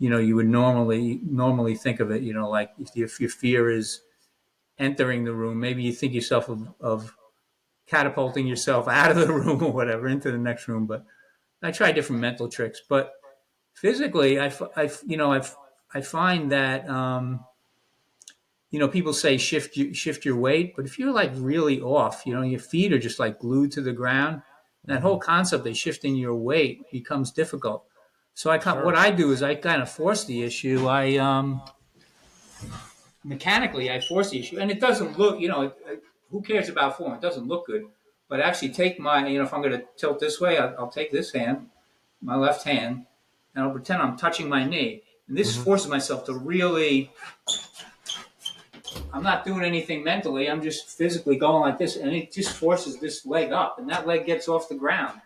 you 0.00 0.10
know 0.10 0.18
you 0.18 0.34
would 0.34 0.48
normally 0.48 1.20
normally 1.22 1.76
think 1.76 2.00
of 2.00 2.10
it. 2.10 2.22
You 2.22 2.34
know, 2.34 2.50
like 2.50 2.72
if, 2.80 2.96
if 2.96 3.20
your 3.20 3.30
fear 3.30 3.70
is 3.70 4.00
entering 4.80 5.22
the 5.22 5.32
room, 5.32 5.60
maybe 5.60 5.84
you 5.84 5.92
think 5.92 6.12
yourself 6.12 6.48
of, 6.48 6.66
of 6.80 7.14
catapulting 7.86 8.48
yourself 8.48 8.88
out 8.88 9.12
of 9.12 9.16
the 9.16 9.32
room 9.32 9.62
or 9.62 9.72
whatever 9.72 10.08
into 10.08 10.32
the 10.32 10.38
next 10.38 10.66
room. 10.66 10.86
But 10.86 11.04
I 11.62 11.70
try 11.70 11.92
different 11.92 12.20
mental 12.20 12.48
tricks. 12.48 12.80
But 12.88 13.12
physically, 13.74 14.40
I, 14.40 14.52
I 14.74 14.90
you 15.06 15.16
know 15.16 15.32
I 15.32 15.46
I 15.94 16.00
find 16.00 16.50
that. 16.50 16.90
Um, 16.90 17.44
you 18.70 18.78
know, 18.78 18.88
people 18.88 19.12
say 19.12 19.36
shift 19.36 19.76
shift 19.94 20.24
your 20.24 20.36
weight, 20.36 20.76
but 20.76 20.84
if 20.84 20.98
you're 20.98 21.12
like 21.12 21.32
really 21.34 21.80
off, 21.80 22.22
you 22.24 22.32
know, 22.32 22.42
your 22.42 22.60
feet 22.60 22.92
are 22.92 22.98
just 22.98 23.18
like 23.18 23.40
glued 23.40 23.72
to 23.72 23.80
the 23.80 23.92
ground. 23.92 24.42
That 24.86 25.02
whole 25.02 25.18
concept 25.18 25.66
of 25.66 25.76
shifting 25.76 26.16
your 26.16 26.34
weight 26.34 26.90
becomes 26.90 27.30
difficult. 27.30 27.84
So 28.34 28.50
I 28.50 28.58
sure. 28.58 28.84
what 28.84 28.94
I 28.94 29.10
do 29.10 29.32
is 29.32 29.42
I 29.42 29.54
kind 29.56 29.82
of 29.82 29.90
force 29.90 30.24
the 30.24 30.42
issue. 30.42 30.86
I 30.86 31.16
um, 31.16 31.60
mechanically 33.24 33.90
I 33.90 34.00
force 34.00 34.30
the 34.30 34.38
issue, 34.38 34.58
and 34.58 34.70
it 34.70 34.80
doesn't 34.80 35.18
look. 35.18 35.40
You 35.40 35.48
know, 35.48 35.72
who 36.30 36.40
cares 36.40 36.68
about 36.68 36.96
form? 36.96 37.12
It 37.14 37.20
doesn't 37.20 37.46
look 37.46 37.66
good. 37.66 37.84
But 38.28 38.40
actually, 38.40 38.70
take 38.70 38.98
my. 39.00 39.26
You 39.26 39.38
know, 39.38 39.44
if 39.44 39.52
I'm 39.52 39.62
going 39.62 39.78
to 39.78 39.84
tilt 39.96 40.20
this 40.20 40.40
way, 40.40 40.56
I'll, 40.58 40.74
I'll, 40.78 40.90
take 40.90 41.10
this 41.10 41.32
hand, 41.32 41.68
my 42.22 42.36
left 42.36 42.64
hand, 42.64 43.06
and 43.54 43.64
I'll 43.64 43.72
pretend 43.72 44.00
I'm 44.00 44.16
touching 44.16 44.48
my 44.48 44.64
knee. 44.64 45.02
And 45.28 45.36
this 45.36 45.52
mm-hmm. 45.52 45.64
forces 45.64 45.88
myself 45.88 46.24
to 46.26 46.34
really 46.34 47.12
I'm 49.12 49.22
not 49.22 49.44
doing 49.44 49.62
anything 49.62 50.04
mentally. 50.04 50.50
I'm 50.50 50.62
just 50.62 50.88
physically 50.88 51.36
going 51.36 51.62
like 51.62 51.78
this, 51.78 51.96
and 51.96 52.12
it 52.12 52.32
just 52.32 52.52
forces 52.52 52.98
this 52.98 53.26
leg 53.26 53.52
up, 53.52 53.78
and 53.78 53.88
that 53.90 54.06
leg 54.06 54.26
gets 54.26 54.48
off 54.48 54.68
the 54.68 54.74
ground. 54.74 55.20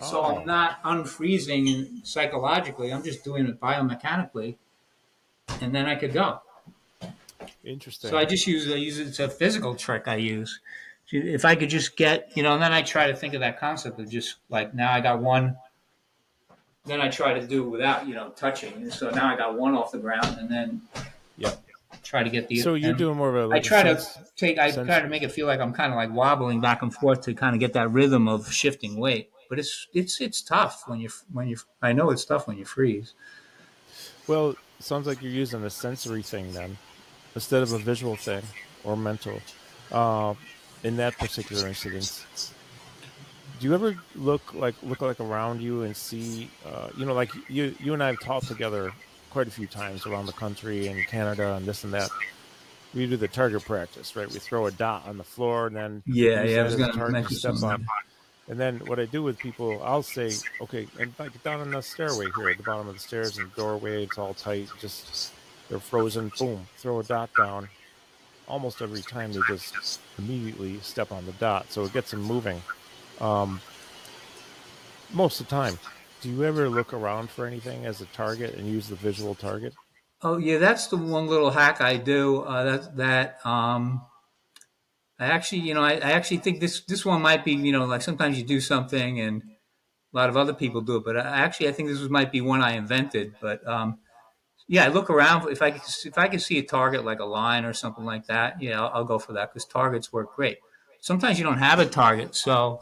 Oh. 0.00 0.10
So 0.10 0.24
I'm 0.24 0.42
oh. 0.42 0.44
not 0.44 0.82
unfreezing 0.82 2.06
psychologically. 2.06 2.92
I'm 2.92 3.02
just 3.02 3.24
doing 3.24 3.46
it 3.46 3.60
biomechanically, 3.60 4.56
and 5.60 5.74
then 5.74 5.86
I 5.86 5.96
could 5.96 6.12
go. 6.12 6.40
Interesting. 7.64 8.10
So 8.10 8.18
I 8.18 8.24
just 8.24 8.46
use 8.46 8.70
I 8.70 8.76
use 8.76 8.98
it's 8.98 9.18
a 9.18 9.28
physical 9.28 9.74
trick 9.74 10.04
I 10.06 10.16
use. 10.16 10.60
If 11.10 11.44
I 11.44 11.54
could 11.54 11.70
just 11.70 11.96
get 11.96 12.30
you 12.36 12.42
know, 12.42 12.54
and 12.54 12.62
then 12.62 12.72
I 12.72 12.82
try 12.82 13.08
to 13.08 13.16
think 13.16 13.34
of 13.34 13.40
that 13.40 13.58
concept 13.58 13.98
of 13.98 14.10
just 14.10 14.36
like 14.48 14.74
now 14.74 14.92
I 14.92 15.00
got 15.00 15.20
one. 15.20 15.56
Then 16.84 17.00
I 17.00 17.08
try 17.08 17.34
to 17.34 17.46
do 17.46 17.66
it 17.66 17.68
without 17.68 18.06
you 18.06 18.14
know 18.14 18.30
touching. 18.30 18.90
So 18.90 19.10
now 19.10 19.32
I 19.32 19.36
got 19.36 19.58
one 19.58 19.74
off 19.74 19.90
the 19.90 19.98
ground, 19.98 20.38
and 20.38 20.48
then 20.48 20.82
yep 21.36 21.62
try 22.02 22.22
to 22.22 22.30
get 22.30 22.48
the. 22.48 22.56
So 22.56 22.74
you're 22.74 22.94
doing 22.94 23.16
more 23.16 23.28
of 23.28 23.36
a. 23.36 23.46
Like 23.46 23.58
I 23.58 23.60
try 23.60 23.82
to 23.82 24.02
take. 24.36 24.58
I 24.58 24.70
sense. 24.70 24.86
try 24.86 25.00
to 25.00 25.08
make 25.08 25.22
it 25.22 25.32
feel 25.32 25.46
like 25.46 25.60
I'm 25.60 25.72
kind 25.72 25.92
of 25.92 25.96
like 25.96 26.12
wobbling 26.12 26.60
back 26.60 26.82
and 26.82 26.92
forth 26.92 27.22
to 27.22 27.34
kind 27.34 27.54
of 27.54 27.60
get 27.60 27.72
that 27.74 27.90
rhythm 27.90 28.28
of 28.28 28.50
shifting 28.52 28.98
weight. 28.98 29.30
But 29.48 29.58
it's 29.58 29.88
it's 29.94 30.20
it's 30.20 30.42
tough 30.42 30.84
when 30.86 31.00
you 31.00 31.08
when 31.32 31.48
you. 31.48 31.56
I 31.82 31.92
know 31.92 32.10
it's 32.10 32.24
tough 32.24 32.46
when 32.48 32.58
you 32.58 32.64
freeze. 32.64 33.14
Well, 34.26 34.56
sounds 34.78 35.06
like 35.06 35.22
you're 35.22 35.32
using 35.32 35.64
a 35.64 35.70
sensory 35.70 36.22
thing 36.22 36.52
then, 36.52 36.76
instead 37.34 37.62
of 37.62 37.72
a 37.72 37.78
visual 37.78 38.16
thing 38.16 38.42
or 38.84 38.96
mental. 38.96 39.40
Uh, 39.90 40.34
in 40.84 40.96
that 40.98 41.16
particular 41.18 41.66
incident, 41.66 42.24
do 43.58 43.66
you 43.66 43.74
ever 43.74 43.96
look 44.14 44.54
like 44.54 44.74
look 44.82 45.00
like 45.00 45.18
around 45.18 45.60
you 45.60 45.82
and 45.82 45.96
see, 45.96 46.50
uh, 46.66 46.88
you 46.96 47.06
know, 47.06 47.14
like 47.14 47.30
you 47.48 47.74
you 47.80 47.94
and 47.94 48.02
I 48.02 48.08
have 48.08 48.20
talked 48.20 48.46
together 48.48 48.92
quite 49.30 49.46
a 49.46 49.50
few 49.50 49.66
times 49.66 50.06
around 50.06 50.26
the 50.26 50.32
country 50.32 50.88
and 50.88 51.06
Canada 51.06 51.54
and 51.54 51.66
this 51.66 51.84
and 51.84 51.92
that. 51.94 52.10
We 52.94 53.06
do 53.06 53.16
the 53.16 53.28
target 53.28 53.64
practice, 53.64 54.16
right? 54.16 54.30
We 54.30 54.38
throw 54.38 54.66
a 54.66 54.70
dot 54.70 55.06
on 55.06 55.18
the 55.18 55.24
floor 55.24 55.66
and 55.66 55.76
then 55.76 56.02
yeah, 56.06 56.42
yeah, 56.44 56.60
I 56.60 56.62
was 56.64 56.76
going 56.76 56.92
to 56.92 57.08
mention 57.08 57.36
step 57.36 57.62
on. 57.62 57.86
And 58.48 58.58
then 58.58 58.78
what 58.86 58.98
I 58.98 59.04
do 59.04 59.22
with 59.22 59.38
people, 59.38 59.82
I'll 59.84 60.02
say, 60.02 60.32
okay, 60.62 60.88
and 60.98 61.14
get 61.18 61.44
down 61.44 61.60
on 61.60 61.70
the 61.70 61.82
stairway 61.82 62.28
here 62.34 62.48
at 62.48 62.56
the 62.56 62.62
bottom 62.62 62.88
of 62.88 62.94
the 62.94 63.00
stairs 63.00 63.36
and 63.36 63.50
the 63.50 63.56
doorway, 63.56 64.04
it's 64.04 64.16
all 64.16 64.32
tight, 64.32 64.68
just 64.80 65.32
they're 65.68 65.78
frozen. 65.78 66.32
Boom, 66.38 66.66
throw 66.78 67.00
a 67.00 67.04
dot 67.04 67.28
down. 67.36 67.68
Almost 68.46 68.80
every 68.80 69.02
time 69.02 69.34
they 69.34 69.40
just 69.46 70.00
immediately 70.18 70.78
step 70.80 71.12
on 71.12 71.26
the 71.26 71.32
dot, 71.32 71.70
so 71.70 71.84
it 71.84 71.92
gets 71.92 72.10
them 72.10 72.22
moving. 72.22 72.62
Um, 73.20 73.60
most 75.12 75.40
of 75.40 75.46
the 75.46 75.50
time, 75.50 75.78
do 76.20 76.28
you 76.28 76.44
ever 76.44 76.68
look 76.68 76.92
around 76.92 77.30
for 77.30 77.46
anything 77.46 77.86
as 77.86 78.00
a 78.00 78.06
target 78.06 78.54
and 78.54 78.66
use 78.66 78.88
the 78.88 78.96
visual 78.96 79.34
target? 79.34 79.74
Oh 80.22 80.36
yeah, 80.36 80.58
that's 80.58 80.88
the 80.88 80.96
one 80.96 81.28
little 81.28 81.50
hack 81.50 81.80
I 81.80 81.96
do. 81.96 82.40
Uh, 82.40 82.64
that 82.64 82.96
that 82.96 83.46
um, 83.46 84.02
I 85.18 85.26
actually, 85.26 85.60
you 85.60 85.74
know, 85.74 85.82
I, 85.82 85.92
I, 85.92 86.12
actually 86.12 86.38
think 86.38 86.60
this 86.60 86.80
this 86.80 87.04
one 87.04 87.22
might 87.22 87.44
be, 87.44 87.52
you 87.52 87.72
know, 87.72 87.84
like 87.84 88.02
sometimes 88.02 88.38
you 88.38 88.44
do 88.44 88.60
something 88.60 89.20
and 89.20 89.42
a 89.42 90.16
lot 90.16 90.28
of 90.28 90.36
other 90.36 90.54
people 90.54 90.80
do 90.80 90.96
it, 90.96 91.04
but 91.04 91.16
I, 91.16 91.20
actually 91.20 91.68
I 91.68 91.72
think 91.72 91.88
this 91.88 92.00
was, 92.00 92.08
might 92.08 92.32
be 92.32 92.40
one 92.40 92.62
I 92.62 92.72
invented. 92.72 93.34
But 93.40 93.66
um, 93.66 93.98
yeah, 94.66 94.84
I 94.84 94.88
look 94.88 95.10
around 95.10 95.48
if 95.50 95.62
I 95.62 95.68
if 96.04 96.18
I 96.18 96.26
can 96.28 96.40
see 96.40 96.58
a 96.58 96.62
target 96.62 97.04
like 97.04 97.20
a 97.20 97.24
line 97.24 97.64
or 97.64 97.72
something 97.72 98.04
like 98.04 98.26
that. 98.26 98.60
Yeah, 98.60 98.80
I'll, 98.80 98.90
I'll 98.94 99.04
go 99.04 99.18
for 99.18 99.32
that 99.34 99.52
because 99.52 99.66
targets 99.66 100.12
work 100.12 100.34
great. 100.34 100.58
Sometimes 101.00 101.38
you 101.38 101.44
don't 101.44 101.58
have 101.58 101.78
a 101.78 101.86
target, 101.86 102.34
so 102.34 102.80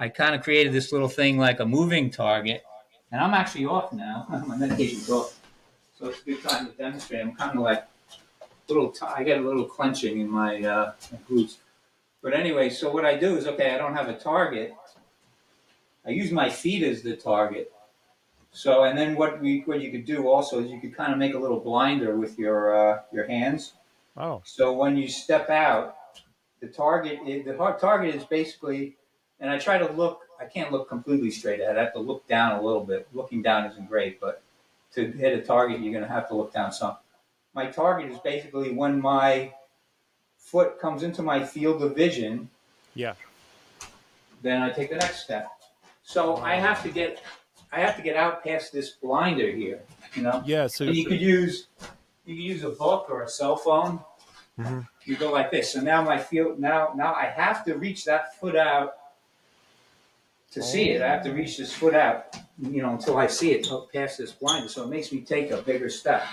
I 0.00 0.08
kind 0.08 0.34
of 0.34 0.42
created 0.42 0.72
this 0.72 0.92
little 0.92 1.10
thing 1.10 1.36
like 1.36 1.60
a 1.60 1.66
moving 1.66 2.08
target, 2.10 2.64
and 3.12 3.20
I'm 3.20 3.34
actually 3.34 3.66
off 3.66 3.92
now. 3.92 4.24
My 4.46 4.56
medication's 4.56 5.10
off, 5.10 5.38
so 5.98 6.08
it's 6.08 6.22
a 6.22 6.24
good 6.24 6.42
time 6.42 6.68
to 6.68 6.72
demonstrate. 6.72 7.20
I'm 7.20 7.34
kind 7.36 7.54
of 7.54 7.62
like 7.62 7.84
a 8.40 8.72
little. 8.72 8.90
T- 8.92 9.04
I 9.04 9.22
get 9.22 9.40
a 9.40 9.42
little 9.42 9.66
clenching 9.66 10.20
in 10.20 10.30
my, 10.30 10.62
uh, 10.62 10.92
my 11.12 11.18
glutes. 11.28 11.56
But 12.22 12.32
anyway, 12.32 12.70
so 12.70 12.90
what 12.90 13.04
I 13.04 13.14
do 13.14 13.36
is 13.36 13.46
okay. 13.46 13.74
I 13.74 13.76
don't 13.76 13.94
have 13.94 14.08
a 14.08 14.18
target. 14.18 14.74
I 16.06 16.10
use 16.10 16.32
my 16.32 16.48
feet 16.48 16.82
as 16.82 17.02
the 17.02 17.14
target. 17.14 17.70
So, 18.52 18.84
and 18.84 18.96
then 18.96 19.16
what 19.16 19.38
we 19.38 19.60
what 19.66 19.82
you 19.82 19.90
could 19.90 20.06
do 20.06 20.28
also 20.28 20.60
is 20.60 20.70
you 20.70 20.80
could 20.80 20.96
kind 20.96 21.12
of 21.12 21.18
make 21.18 21.34
a 21.34 21.38
little 21.38 21.60
blinder 21.60 22.16
with 22.16 22.38
your 22.38 22.74
uh, 22.74 23.00
your 23.12 23.26
hands. 23.26 23.74
Oh. 24.16 24.40
So 24.46 24.72
when 24.72 24.96
you 24.96 25.08
step 25.08 25.50
out, 25.50 25.94
the 26.60 26.68
target 26.68 27.18
the 27.26 27.52
target 27.78 28.14
is 28.14 28.24
basically 28.24 28.96
and 29.40 29.50
I 29.50 29.58
try 29.58 29.78
to 29.78 29.90
look. 29.92 30.20
I 30.40 30.44
can't 30.44 30.72
look 30.72 30.88
completely 30.88 31.30
straight 31.30 31.60
ahead. 31.60 31.76
I 31.76 31.82
have 31.82 31.92
to 31.92 31.98
look 31.98 32.26
down 32.26 32.58
a 32.58 32.62
little 32.62 32.84
bit. 32.84 33.08
Looking 33.12 33.42
down 33.42 33.66
isn't 33.70 33.88
great, 33.88 34.20
but 34.20 34.42
to 34.94 35.10
hit 35.12 35.38
a 35.38 35.42
target, 35.42 35.80
you're 35.80 35.92
going 35.92 36.04
to 36.04 36.12
have 36.12 36.28
to 36.28 36.34
look 36.34 36.52
down 36.52 36.72
some. 36.72 36.96
My 37.54 37.66
target 37.66 38.10
is 38.10 38.18
basically 38.18 38.72
when 38.72 39.00
my 39.00 39.52
foot 40.38 40.80
comes 40.80 41.02
into 41.02 41.22
my 41.22 41.44
field 41.44 41.82
of 41.82 41.94
vision. 41.94 42.48
Yeah. 42.94 43.14
Then 44.42 44.62
I 44.62 44.70
take 44.70 44.90
the 44.90 44.96
next 44.96 45.24
step. 45.24 45.50
So 46.02 46.36
I 46.36 46.54
have 46.54 46.82
to 46.84 46.88
get, 46.88 47.22
I 47.70 47.80
have 47.80 47.96
to 47.96 48.02
get 48.02 48.16
out 48.16 48.42
past 48.42 48.72
this 48.72 48.90
blinder 48.90 49.50
here. 49.50 49.82
You 50.14 50.22
know. 50.22 50.42
Yeah. 50.46 50.66
So 50.66 50.86
and 50.86 50.96
you 50.96 51.04
could 51.04 51.20
use, 51.20 51.66
you 52.24 52.34
could 52.34 52.42
use 52.42 52.64
a 52.64 52.70
book 52.70 53.08
or 53.10 53.22
a 53.22 53.28
cell 53.28 53.56
phone. 53.56 54.00
Mm-hmm. 54.58 54.80
You 55.04 55.16
go 55.16 55.30
like 55.30 55.50
this. 55.50 55.72
So 55.72 55.80
now 55.80 56.02
my 56.02 56.18
field, 56.18 56.58
now 56.58 56.92
now 56.96 57.14
I 57.14 57.26
have 57.26 57.64
to 57.66 57.74
reach 57.74 58.04
that 58.06 58.38
foot 58.40 58.56
out 58.56 58.96
to 60.50 60.62
see 60.62 60.90
it. 60.90 61.02
I 61.02 61.08
have 61.08 61.22
to 61.24 61.32
reach 61.32 61.58
this 61.58 61.72
foot 61.72 61.94
out, 61.94 62.36
you 62.60 62.82
know, 62.82 62.90
until 62.90 63.16
I 63.16 63.26
see 63.26 63.52
it 63.52 63.68
past 63.92 64.18
this 64.18 64.32
blind. 64.32 64.70
So 64.70 64.82
it 64.84 64.88
makes 64.88 65.12
me 65.12 65.20
take 65.20 65.50
a 65.50 65.62
bigger 65.62 65.88
step. 65.88 66.24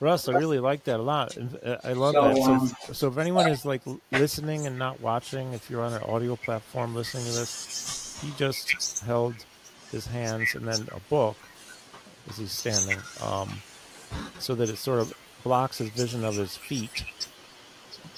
Russ, 0.00 0.28
I 0.28 0.32
really 0.32 0.58
like 0.58 0.84
that 0.84 0.98
a 0.98 1.02
lot. 1.02 1.36
Uh, 1.38 1.76
I 1.84 1.92
love 1.92 2.14
so, 2.14 2.22
that. 2.22 2.36
So, 2.36 2.52
um, 2.52 2.76
so 2.92 3.08
if 3.08 3.18
anyone 3.18 3.48
is 3.48 3.64
like 3.64 3.82
listening 4.10 4.66
and 4.66 4.78
not 4.78 5.00
watching, 5.00 5.52
if 5.52 5.70
you're 5.70 5.82
on 5.82 5.92
an 5.92 6.02
audio 6.02 6.36
platform 6.36 6.94
listening 6.94 7.24
to 7.26 7.32
this, 7.32 8.20
he 8.22 8.32
just 8.36 9.04
held 9.04 9.34
his 9.92 10.06
hands 10.06 10.54
and 10.54 10.66
then 10.66 10.88
a 10.92 11.00
book 11.08 11.36
as 12.28 12.38
he's 12.38 12.52
standing, 12.52 12.98
um, 13.22 13.62
so 14.38 14.54
that 14.54 14.68
it 14.68 14.78
sort 14.78 14.98
of 14.98 15.12
blocks 15.44 15.78
his 15.78 15.90
vision 15.90 16.24
of 16.24 16.34
his 16.34 16.56
feet. 16.56 17.04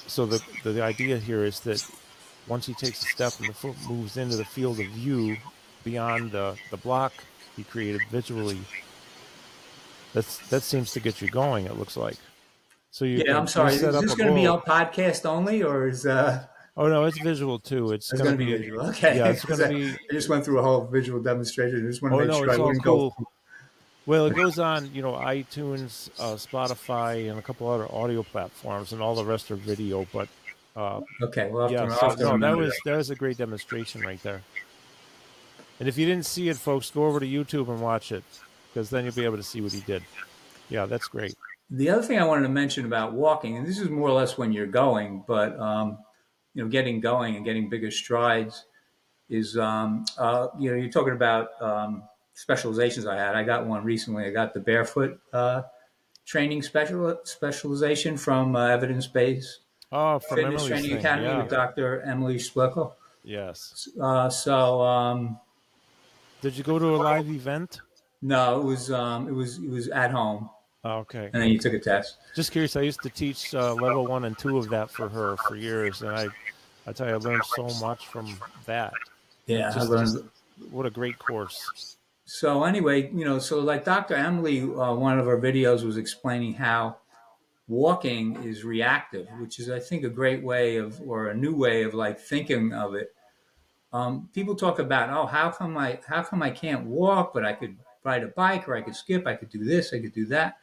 So 0.06 0.24
the 0.24 0.42
the 0.64 0.82
idea 0.82 1.18
here 1.18 1.44
is 1.44 1.60
that 1.60 1.84
once 2.48 2.66
he 2.66 2.74
takes 2.74 3.02
a 3.02 3.06
step 3.06 3.32
and 3.38 3.48
the 3.48 3.54
foot 3.54 3.76
moves 3.88 4.16
into 4.16 4.36
the 4.36 4.44
field 4.44 4.78
of 4.80 4.86
view 4.86 5.36
beyond 5.84 6.32
the, 6.32 6.56
the 6.70 6.76
block 6.76 7.12
he 7.56 7.64
created 7.64 8.02
visually, 8.10 8.60
that's 10.12 10.38
that 10.48 10.62
seems 10.62 10.92
to 10.92 11.00
get 11.00 11.20
you 11.20 11.28
going. 11.28 11.66
It 11.66 11.76
looks 11.78 11.96
like. 11.96 12.16
So 12.90 13.04
you 13.04 13.22
yeah, 13.26 13.38
I'm 13.38 13.46
sorry. 13.46 13.74
Is 13.74 13.82
this 13.82 14.14
going 14.14 14.30
to 14.30 14.34
be 14.34 14.46
on 14.46 14.60
podcast 14.62 15.26
only, 15.26 15.62
or 15.62 15.88
is 15.88 16.06
uh? 16.06 16.46
Oh 16.78 16.88
no, 16.88 17.04
it's 17.04 17.18
visual 17.18 17.58
too. 17.58 17.92
It's, 17.92 18.12
it's 18.12 18.22
going 18.22 18.38
to 18.38 18.38
be 18.38 18.56
visual. 18.56 18.86
Okay. 18.88 19.18
Yeah, 19.18 19.28
it's 19.28 19.44
going 19.46 19.60
to 19.60 19.68
be. 19.68 19.90
I 19.90 20.12
just 20.12 20.28
went 20.28 20.44
through 20.44 20.60
a 20.60 20.62
whole 20.62 20.86
visual 20.86 21.22
demonstration. 21.22 21.84
I 21.84 21.90
just 21.90 22.00
want 22.00 22.12
to 22.12 22.16
oh, 22.16 22.20
make 22.20 22.28
no, 22.28 22.38
sure 22.38 22.50
I 22.50 22.56
wouldn't 22.56 22.84
cool. 22.84 23.14
go. 23.18 23.26
Well, 24.06 24.26
it 24.26 24.34
goes 24.42 24.58
on, 24.58 24.94
you 24.94 25.02
know, 25.02 25.12
iTunes, 25.12 26.08
uh, 26.18 26.36
Spotify, 26.36 27.28
and 27.28 27.38
a 27.38 27.42
couple 27.42 27.68
other 27.68 27.92
audio 27.92 28.22
platforms, 28.22 28.92
and 28.92 29.02
all 29.02 29.14
the 29.14 29.24
rest 29.24 29.50
are 29.50 29.56
video. 29.56 30.06
But 30.12 30.28
uh, 30.76 31.00
okay, 31.22 31.48
well, 31.50 31.72
yeah, 31.72 31.88
so, 31.88 32.36
no, 32.36 32.38
that 32.38 32.56
was 32.56 32.78
that 32.84 32.96
was 32.96 33.08
a 33.08 33.14
great 33.14 33.38
demonstration 33.38 34.02
right 34.02 34.22
there. 34.22 34.42
And 35.80 35.88
if 35.88 35.96
you 35.96 36.06
didn't 36.06 36.26
see 36.26 36.48
it, 36.48 36.56
folks, 36.56 36.90
go 36.90 37.06
over 37.06 37.18
to 37.18 37.26
YouTube 37.26 37.68
and 37.68 37.80
watch 37.80 38.12
it 38.12 38.24
because 38.72 38.90
then 38.90 39.04
you'll 39.04 39.14
be 39.14 39.24
able 39.24 39.38
to 39.38 39.42
see 39.42 39.62
what 39.62 39.72
he 39.72 39.80
did. 39.80 40.02
Yeah, 40.68 40.84
that's 40.86 41.08
great. 41.08 41.34
The 41.70 41.88
other 41.88 42.02
thing 42.02 42.18
I 42.18 42.24
wanted 42.24 42.42
to 42.42 42.50
mention 42.50 42.84
about 42.84 43.14
walking, 43.14 43.56
and 43.56 43.66
this 43.66 43.78
is 43.78 43.88
more 43.88 44.08
or 44.08 44.12
less 44.12 44.36
when 44.36 44.52
you're 44.52 44.66
going, 44.66 45.24
but 45.26 45.58
um, 45.58 45.98
you 46.52 46.62
know, 46.62 46.68
getting 46.68 47.00
going 47.00 47.36
and 47.36 47.44
getting 47.44 47.70
bigger 47.70 47.90
strides 47.90 48.66
is, 49.28 49.56
um, 49.56 50.04
uh, 50.18 50.48
you 50.58 50.70
know, 50.70 50.76
you're 50.76 50.90
talking 50.90 51.14
about 51.14 51.50
um, 51.60 52.02
specializations 52.34 53.06
I 53.06 53.16
had. 53.16 53.34
I 53.34 53.44
got 53.44 53.66
one 53.66 53.82
recently. 53.82 54.26
I 54.26 54.30
got 54.30 54.54
the 54.54 54.60
barefoot 54.60 55.18
uh, 55.32 55.62
training 56.26 56.62
special 56.62 57.18
specialization 57.24 58.16
from 58.16 58.54
uh, 58.54 58.68
Evidence 58.68 59.06
Based 59.06 59.60
Oh, 59.92 60.18
from 60.18 60.36
Fitness 60.36 60.62
Emily's 60.62 60.68
Training 60.68 60.90
thing. 60.90 60.98
Academy 60.98 61.28
yeah. 61.28 61.38
with 61.42 61.50
Dr. 61.50 62.02
Emily 62.02 62.36
Splichal. 62.36 62.92
Yes. 63.22 63.88
Uh, 64.00 64.28
so 64.28 64.82
um, 64.82 65.38
Did 66.40 66.56
you 66.56 66.64
go 66.64 66.78
to 66.78 66.94
a 66.94 66.98
live 66.98 67.28
event? 67.28 67.80
no, 68.22 68.60
it 68.60 68.64
was 68.64 68.90
um, 68.90 69.28
it 69.28 69.32
was 69.32 69.58
it 69.58 69.68
was 69.68 69.88
at 69.88 70.10
home, 70.10 70.48
Oh, 70.84 70.98
okay. 70.98 71.30
and 71.32 71.42
then 71.42 71.48
you 71.50 71.58
took 71.58 71.72
a 71.74 71.78
test. 71.78 72.16
Just 72.34 72.50
curious. 72.52 72.74
I 72.76 72.80
used 72.82 73.02
to 73.02 73.10
teach 73.10 73.54
uh, 73.54 73.74
level 73.74 74.06
one 74.06 74.24
and 74.24 74.36
two 74.38 74.56
of 74.58 74.68
that 74.70 74.90
for 74.90 75.08
her 75.08 75.36
for 75.48 75.54
years, 75.56 76.02
and 76.02 76.10
I, 76.10 76.26
I 76.86 76.92
tell 76.92 77.06
you, 77.08 77.14
I 77.14 77.18
learned 77.18 77.44
so 77.44 77.68
much 77.84 78.06
from 78.06 78.36
that. 78.66 78.92
Yeah, 79.46 79.70
Just- 79.72 79.78
I 79.78 79.82
learned. 79.82 80.28
What 80.70 80.86
a 80.86 80.90
great 80.90 81.18
course. 81.18 81.96
So 82.24 82.64
anyway, 82.64 83.10
you 83.12 83.24
know, 83.24 83.38
so 83.38 83.60
like 83.60 83.84
Dr. 83.84 84.14
Emily, 84.14 84.62
uh, 84.62 84.94
one 84.94 85.18
of 85.18 85.26
her 85.26 85.38
videos 85.38 85.84
was 85.84 85.96
explaining 85.96 86.54
how 86.54 86.96
walking 87.68 88.42
is 88.44 88.64
reactive, 88.64 89.26
which 89.40 89.58
is, 89.58 89.70
I 89.70 89.80
think, 89.80 90.04
a 90.04 90.08
great 90.08 90.42
way 90.42 90.76
of, 90.76 91.00
or 91.00 91.28
a 91.28 91.34
new 91.34 91.54
way 91.54 91.82
of 91.82 91.94
like 91.94 92.20
thinking 92.20 92.72
of 92.72 92.94
it. 92.94 93.12
Um, 93.92 94.28
people 94.32 94.54
talk 94.54 94.78
about, 94.78 95.10
oh, 95.10 95.26
how 95.26 95.50
come 95.50 95.76
I, 95.76 95.98
how 96.06 96.22
come 96.22 96.42
I 96.42 96.50
can't 96.50 96.86
walk, 96.86 97.32
but 97.34 97.44
I 97.44 97.52
could 97.52 97.76
ride 98.04 98.22
a 98.22 98.28
bike, 98.28 98.68
or 98.68 98.76
I 98.76 98.82
could 98.82 98.94
skip, 98.94 99.26
I 99.26 99.34
could 99.34 99.50
do 99.50 99.64
this, 99.64 99.92
I 99.92 100.00
could 100.00 100.12
do 100.12 100.26
that. 100.26 100.58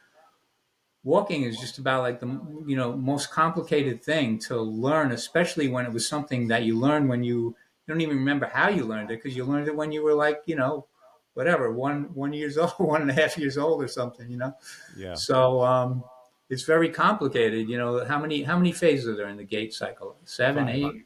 Walking 1.02 1.42
is 1.42 1.58
just 1.58 1.78
about 1.78 2.00
like 2.00 2.20
the, 2.20 2.26
you 2.66 2.76
know, 2.76 2.96
most 2.96 3.30
complicated 3.30 4.02
thing 4.02 4.38
to 4.40 4.58
learn, 4.58 5.12
especially 5.12 5.68
when 5.68 5.84
it 5.84 5.92
was 5.92 6.08
something 6.08 6.48
that 6.48 6.62
you 6.62 6.78
learned 6.78 7.10
when 7.10 7.22
you, 7.22 7.54
you 7.86 7.88
don't 7.92 8.00
even 8.00 8.16
remember 8.16 8.46
how 8.46 8.70
you 8.70 8.84
learned 8.84 9.10
it 9.10 9.22
because 9.22 9.36
you 9.36 9.44
learned 9.44 9.68
it 9.68 9.76
when 9.76 9.92
you 9.92 10.02
were 10.02 10.14
like, 10.14 10.42
you 10.46 10.56
know, 10.56 10.86
whatever, 11.34 11.70
one 11.72 12.04
one 12.14 12.32
years 12.32 12.56
old, 12.58 12.72
one 12.78 13.02
and 13.02 13.10
a 13.10 13.14
half 13.14 13.36
years 13.36 13.58
old 13.58 13.82
or 13.82 13.88
something, 13.88 14.30
you 14.30 14.38
know. 14.38 14.54
Yeah. 14.96 15.14
So 15.14 15.62
um, 15.62 16.02
it's 16.50 16.62
very 16.64 16.88
complicated. 16.90 17.68
You 17.68 17.78
know, 17.78 18.04
how 18.04 18.18
many 18.18 18.42
how 18.42 18.56
many 18.56 18.72
phases 18.72 19.08
are 19.08 19.16
there 19.16 19.28
in 19.28 19.36
the 19.36 19.44
gait 19.44 19.72
cycle? 19.72 20.16
Seven, 20.24 20.66
Five. 20.66 20.74
eight? 20.74 21.04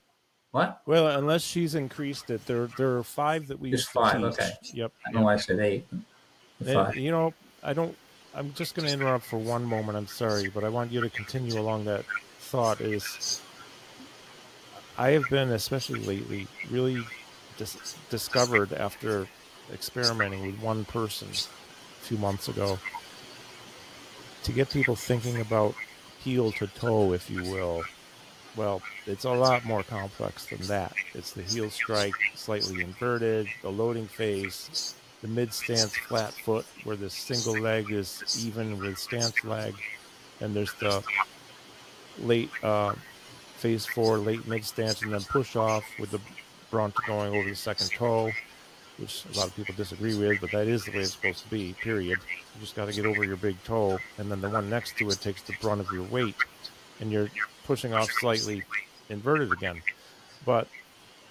What? 0.51 0.81
Well, 0.87 1.07
unless 1.09 1.43
she's 1.43 1.75
increased 1.75 2.31
it, 2.31 2.45
there 2.47 2.69
there 2.79 2.97
are 2.97 3.03
five 3.05 3.49
that 3.49 3.61
we 3.61 3.71
Just 3.71 3.91
five, 3.91 4.15
teach. 4.17 4.25
okay. 4.25 4.51
Yep. 4.73 4.93
I 5.07 5.13
don't 5.13 5.21
know 5.21 5.27
why 5.27 5.35
I 5.35 5.37
said 5.37 5.59
eight. 5.61 5.87
And, 5.91 6.05
Five. 6.73 6.97
you 6.97 7.11
know, 7.11 7.35
I 7.63 7.73
don't. 7.73 7.97
I'm 8.35 8.53
just 8.55 8.75
going 8.75 8.87
to 8.87 8.93
interrupt 8.93 9.25
for 9.25 9.39
one 9.39 9.65
moment. 9.65 9.97
I'm 9.97 10.07
sorry, 10.07 10.49
but 10.49 10.65
I 10.65 10.69
want 10.69 10.91
you 10.93 11.01
to 11.01 11.11
continue 11.11 11.59
along 11.61 11.85
that 11.85 12.05
thought. 12.41 12.81
Is 12.81 13.41
I 14.97 15.11
have 15.11 15.29
been, 15.31 15.51
especially 15.51 16.01
lately, 16.01 16.47
really 16.71 17.03
dis- 17.59 17.95
discovered 18.11 18.73
after 18.73 19.27
experimenting 19.73 20.47
with 20.47 20.59
one 20.61 20.85
person 20.87 21.29
a 21.31 22.05
few 22.05 22.17
months 22.19 22.49
ago 22.49 22.79
to 24.45 24.53
get 24.53 24.71
people 24.71 24.97
thinking 24.97 25.41
about 25.41 25.75
heel 26.21 26.53
to 26.53 26.67
toe, 26.67 27.13
if 27.13 27.31
you 27.31 27.43
will. 27.43 27.83
Well, 28.57 28.83
it's 29.07 29.25
a 29.25 29.31
lot 29.31 29.65
more 29.65 29.83
complex 29.83 30.47
than 30.47 30.61
that. 30.67 30.93
It's 31.15 31.33
the 31.33 31.43
heel 31.43 31.71
strike, 31.71 32.15
slightly 32.35 32.83
inverted, 32.83 33.47
the 33.63 33.71
loading 33.71 34.07
phase, 34.07 34.95
the 35.23 35.29
mid 35.29 35.53
stance 35.53 35.97
flat 35.97 36.33
foot, 36.33 36.67
where 36.85 36.97
the 36.97 37.11
single 37.11 37.59
leg 37.61 37.91
is 37.91 38.45
even 38.47 38.79
with 38.79 38.99
stance 38.99 39.45
leg, 39.45 39.75
and 40.41 40.55
there's 40.55 40.73
the 40.75 41.03
late 42.21 42.51
uh, 42.63 42.95
phase 43.57 43.87
four, 43.87 44.19
late 44.19 44.47
mid 44.47 44.65
stance, 44.65 45.03
and 45.03 45.13
then 45.13 45.23
push 45.23 45.55
off 45.55 45.85
with 45.99 46.11
the 46.11 46.21
brunt 46.71 46.95
going 47.07 47.35
over 47.35 47.49
the 47.49 47.57
second 47.57 47.91
toe, 47.91 48.31
which 48.99 49.25
a 49.33 49.39
lot 49.39 49.47
of 49.49 49.57
people 49.57 49.75
disagree 49.77 50.17
with, 50.17 50.41
but 50.41 50.51
that 50.53 50.67
is 50.67 50.85
the 50.85 50.91
way 50.93 50.99
it's 51.01 51.13
supposed 51.13 51.45
to 51.45 51.51
be, 51.51 51.75
period. 51.81 52.19
You 52.55 52.61
just 52.61 52.75
got 52.75 52.87
to 52.87 52.93
get 52.93 53.07
over 53.07 53.25
your 53.25 53.37
big 53.37 53.63
toe, 53.65 53.99
and 54.19 54.31
then 54.31 54.41
the 54.41 54.49
one 54.51 54.69
next 54.69 54.97
to 54.99 55.09
it 55.11 55.21
takes 55.21 55.43
the 55.43 55.55
brunt 55.61 55.81
of 55.81 55.91
your 55.93 56.03
weight, 56.05 56.35
and 57.01 57.11
you're 57.13 57.29
pushing 57.65 57.93
off 57.95 58.11
slightly 58.11 58.65
inverted 59.09 59.53
again. 59.53 59.81
But 60.45 60.69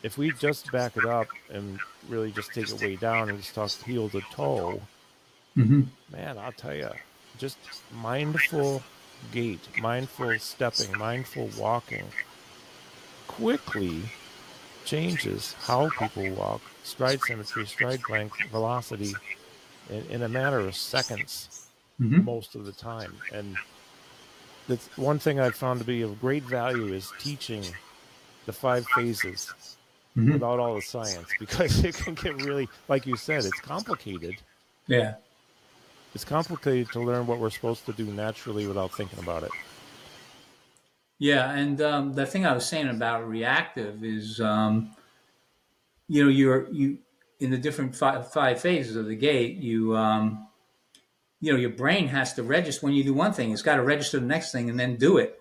if 0.04 0.18
we 0.18 0.32
just 0.32 0.72
back 0.72 0.96
it 0.98 1.06
up 1.06 1.28
and 1.52 1.80
really 2.08 2.32
just 2.32 2.54
take 2.54 2.70
it 2.70 2.82
way 2.82 2.96
down 2.96 3.30
and 3.30 3.40
just 3.40 3.54
talk 3.56 3.72
heel 3.86 4.10
to 4.10 4.22
toe, 4.34 4.82
Mm-hmm. 5.58 5.82
man, 6.12 6.38
I'll 6.38 6.52
tell 6.52 6.76
you, 6.76 6.92
just 7.40 7.58
mindful 7.92 8.84
gait, 9.32 9.60
mindful 9.82 10.38
stepping, 10.38 10.96
mindful 11.00 11.50
walking 11.58 12.04
quickly 13.28 14.02
changes 14.86 15.54
how 15.62 15.90
people 15.90 16.30
walk, 16.36 16.62
stride 16.88 17.22
symmetry, 17.22 17.66
stride 17.66 18.02
length, 18.10 18.38
velocity, 18.50 19.14
in, 19.90 20.04
in 20.10 20.22
a 20.24 20.30
matter 20.30 20.60
of 20.60 20.76
seconds 20.76 21.64
Mm-hmm. 22.00 22.26
most 22.26 22.54
of 22.54 22.64
the 22.64 22.72
time. 22.72 23.12
And 23.34 23.56
that's 24.68 24.88
one 25.00 25.18
thing 25.18 25.40
I've 25.40 25.56
found 25.56 25.80
to 25.80 25.86
be 25.86 26.04
of 26.04 26.22
great 26.22 26.44
value 26.44 26.94
is 26.94 27.12
teaching 27.18 27.64
the 28.46 28.54
five 28.54 28.86
phases 28.96 29.52
Mhm. 30.16 30.34
without 30.34 30.60
all 30.60 30.76
the 30.76 30.82
science 30.84 31.28
because 31.40 31.84
it 31.84 31.96
can 31.96 32.14
get 32.14 32.36
really, 32.44 32.70
like 32.88 33.08
you 33.08 33.16
said, 33.18 33.46
it's 33.46 33.60
complicated. 33.60 34.36
Yeah. 34.86 35.16
It's 36.14 36.24
complicated 36.24 36.92
to 36.92 37.00
learn 37.00 37.26
what 37.26 37.40
we're 37.40 37.50
supposed 37.50 37.88
to 37.88 37.94
do 37.94 38.06
naturally 38.06 38.68
without 38.68 38.92
thinking 38.96 39.18
about 39.18 39.42
it. 39.42 39.52
Yeah, 41.18 41.52
and 41.52 41.82
um, 41.82 42.14
the 42.14 42.28
thing 42.28 42.46
I 42.46 42.54
was 42.54 42.68
saying 42.68 42.90
about 42.90 43.28
reactive 43.28 44.04
is, 44.04 44.40
um, 44.40 44.92
you 46.08 46.24
know, 46.24 46.30
you're 46.30 46.70
you 46.72 47.00
in 47.40 47.52
the 47.52 47.58
different 47.58 47.96
five, 47.96 48.32
five 48.32 48.60
phases 48.60 48.96
of 48.96 49.06
the 49.06 49.16
gait. 49.16 49.58
You, 49.58 49.96
um, 49.96 50.48
you 51.40 51.52
know, 51.52 51.60
your 51.60 51.70
brain 51.70 52.08
has 52.08 52.34
to 52.34 52.44
register 52.44 52.86
when 52.86 52.96
you 52.96 53.04
do 53.04 53.14
one 53.14 53.34
thing. 53.34 53.52
It's 53.52 53.62
got 53.62 53.76
to 53.76 53.84
register 53.84 54.20
the 54.20 54.26
next 54.26 54.52
thing 54.52 54.70
and 54.70 54.80
then 54.80 54.96
do 54.96 55.18
it. 55.18 55.38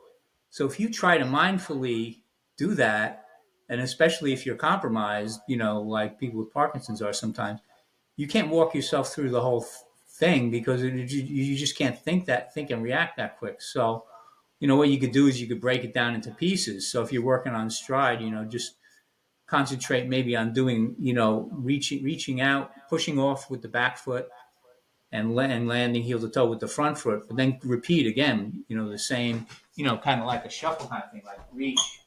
So 0.51 0.67
if 0.67 0.79
you 0.79 0.91
try 0.91 1.19
to 1.19 1.25
mindfully 1.25 2.21
do 2.57 2.75
that, 2.75 3.25
and 3.69 3.81
especially 3.81 4.33
if 4.33 4.45
you're 4.45 4.57
compromised, 4.57 5.41
you 5.49 5.57
know, 5.57 5.81
like 5.81 6.21
people 6.21 6.41
with 6.41 6.53
Parkinson's 6.53 7.03
are 7.03 7.13
sometimes, 7.13 7.61
you 8.17 8.29
can't 8.29 8.51
walk 8.51 8.75
yourself 8.75 9.13
through 9.13 9.31
the 9.31 9.41
whole 9.41 9.63
th- 9.63 9.73
thing 10.09 10.51
because 10.51 10.83
it, 10.83 10.95
you, 10.95 11.23
you 11.23 11.57
just 11.57 11.77
can't 11.77 11.99
think 11.99 12.27
that, 12.27 12.55
think 12.55 12.71
and 12.71 12.83
react 12.83 13.17
that 13.17 13.39
quick. 13.39 13.61
So 13.61 14.05
you 14.61 14.69
know 14.69 14.77
what 14.77 14.89
you 14.89 14.99
could 14.99 15.13
do 15.13 15.27
is 15.27 15.41
you 15.41 15.47
could 15.47 15.61
break 15.61 15.85
it 15.85 15.93
down 15.93 16.15
into 16.15 16.31
pieces 16.31 16.91
so 16.91 17.03
if 17.03 17.13
you're 17.13 17.23
working 17.23 17.53
on 17.53 17.71
stride 17.71 18.21
you 18.21 18.31
know 18.31 18.45
just 18.45 18.77
concentrate 19.47 20.09
maybe 20.09 20.37
on 20.37 20.53
doing 20.53 20.95
you 20.99 21.15
know 21.15 21.49
reaching 21.53 22.03
reaching 22.03 22.41
out 22.41 22.73
pushing 22.89 23.19
off 23.19 23.51
with 23.51 23.63
the 23.63 23.69
back 23.69 23.97
foot 23.97 24.29
and, 25.13 25.39
and 25.39 25.69
landing 25.69 26.03
heel 26.03 26.19
to 26.19 26.29
toe 26.29 26.47
with 26.47 26.61
the 26.61 26.67
front 26.67 26.99
foot 26.99 27.25
but 27.29 27.37
then 27.37 27.59
repeat 27.63 28.07
again 28.07 28.65
you 28.69 28.77
know 28.77 28.91
the 28.91 28.99
same 28.99 29.47
you 29.77 29.85
know 29.85 29.97
kind 29.97 30.21
of 30.21 30.27
like 30.27 30.45
a 30.45 30.51
shuffle 30.51 30.89
kind 30.89 31.03
of 31.03 31.11
thing 31.13 31.23
like 31.25 31.39
reach 31.53 32.01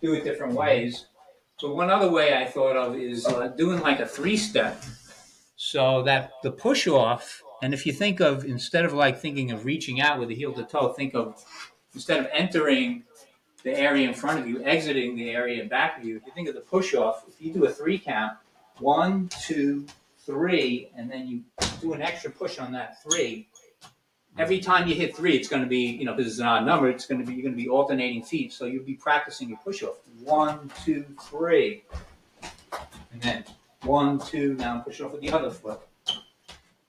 do 0.00 0.14
it 0.14 0.24
different 0.24 0.54
ways. 0.54 1.06
But 1.60 1.74
one 1.74 1.90
other 1.90 2.10
way 2.10 2.36
i 2.36 2.44
thought 2.44 2.76
of 2.76 2.96
is 2.96 3.26
uh, 3.26 3.48
doing 3.48 3.80
like 3.80 4.00
a 4.00 4.06
three 4.06 4.36
step. 4.36 4.82
So 5.56 6.02
that 6.02 6.32
the 6.42 6.50
push 6.50 6.86
off, 6.86 7.42
and 7.62 7.72
if 7.72 7.86
you 7.86 7.92
think 7.92 8.20
of 8.20 8.44
instead 8.44 8.84
of 8.84 8.92
like 8.92 9.18
thinking 9.18 9.50
of 9.50 9.64
reaching 9.64 10.00
out 10.00 10.18
with 10.18 10.28
the 10.28 10.34
heel 10.34 10.52
to 10.52 10.64
toe, 10.64 10.92
think 10.92 11.14
of 11.14 11.42
instead 11.94 12.20
of 12.20 12.28
entering 12.32 13.04
the 13.64 13.76
area 13.76 14.06
in 14.06 14.14
front 14.14 14.38
of 14.38 14.46
you, 14.48 14.62
exiting 14.62 15.16
the 15.16 15.30
area 15.30 15.60
in 15.62 15.68
back 15.68 15.98
of 15.98 16.04
you. 16.04 16.16
If 16.16 16.26
you 16.26 16.32
think 16.32 16.48
of 16.48 16.54
the 16.54 16.60
push 16.60 16.94
off, 16.94 17.24
if 17.26 17.40
you 17.40 17.52
do 17.52 17.64
a 17.64 17.70
three 17.70 17.98
count, 17.98 18.34
one, 18.78 19.28
two, 19.42 19.86
three, 20.24 20.90
and 20.96 21.10
then 21.10 21.26
you 21.26 21.42
do 21.80 21.94
an 21.94 22.02
extra 22.02 22.30
push 22.30 22.58
on 22.58 22.72
that 22.72 23.02
three. 23.02 23.48
Every 24.36 24.58
time 24.58 24.88
you 24.88 24.94
hit 24.94 25.16
three, 25.16 25.36
it's 25.36 25.48
going 25.48 25.62
to 25.62 25.68
be, 25.68 25.78
you 25.86 26.04
know, 26.04 26.12
because 26.12 26.32
it's 26.32 26.40
an 26.40 26.46
odd 26.46 26.66
number, 26.66 26.88
it's 26.88 27.06
going 27.06 27.20
to 27.20 27.26
be, 27.26 27.34
you're 27.34 27.42
going 27.42 27.56
to 27.56 27.62
be 27.62 27.68
alternating 27.68 28.22
feet. 28.22 28.52
So 28.52 28.66
you'll 28.66 28.84
be 28.84 28.94
practicing 28.94 29.48
your 29.48 29.58
push 29.58 29.82
off. 29.82 29.96
One, 30.22 30.70
two, 30.84 31.04
three. 31.22 31.84
And 33.12 33.22
then 33.22 33.44
one, 33.82 34.18
two, 34.18 34.54
now 34.54 34.80
push 34.80 35.00
off 35.00 35.12
with 35.12 35.20
the 35.20 35.30
other 35.30 35.50
foot. 35.50 35.80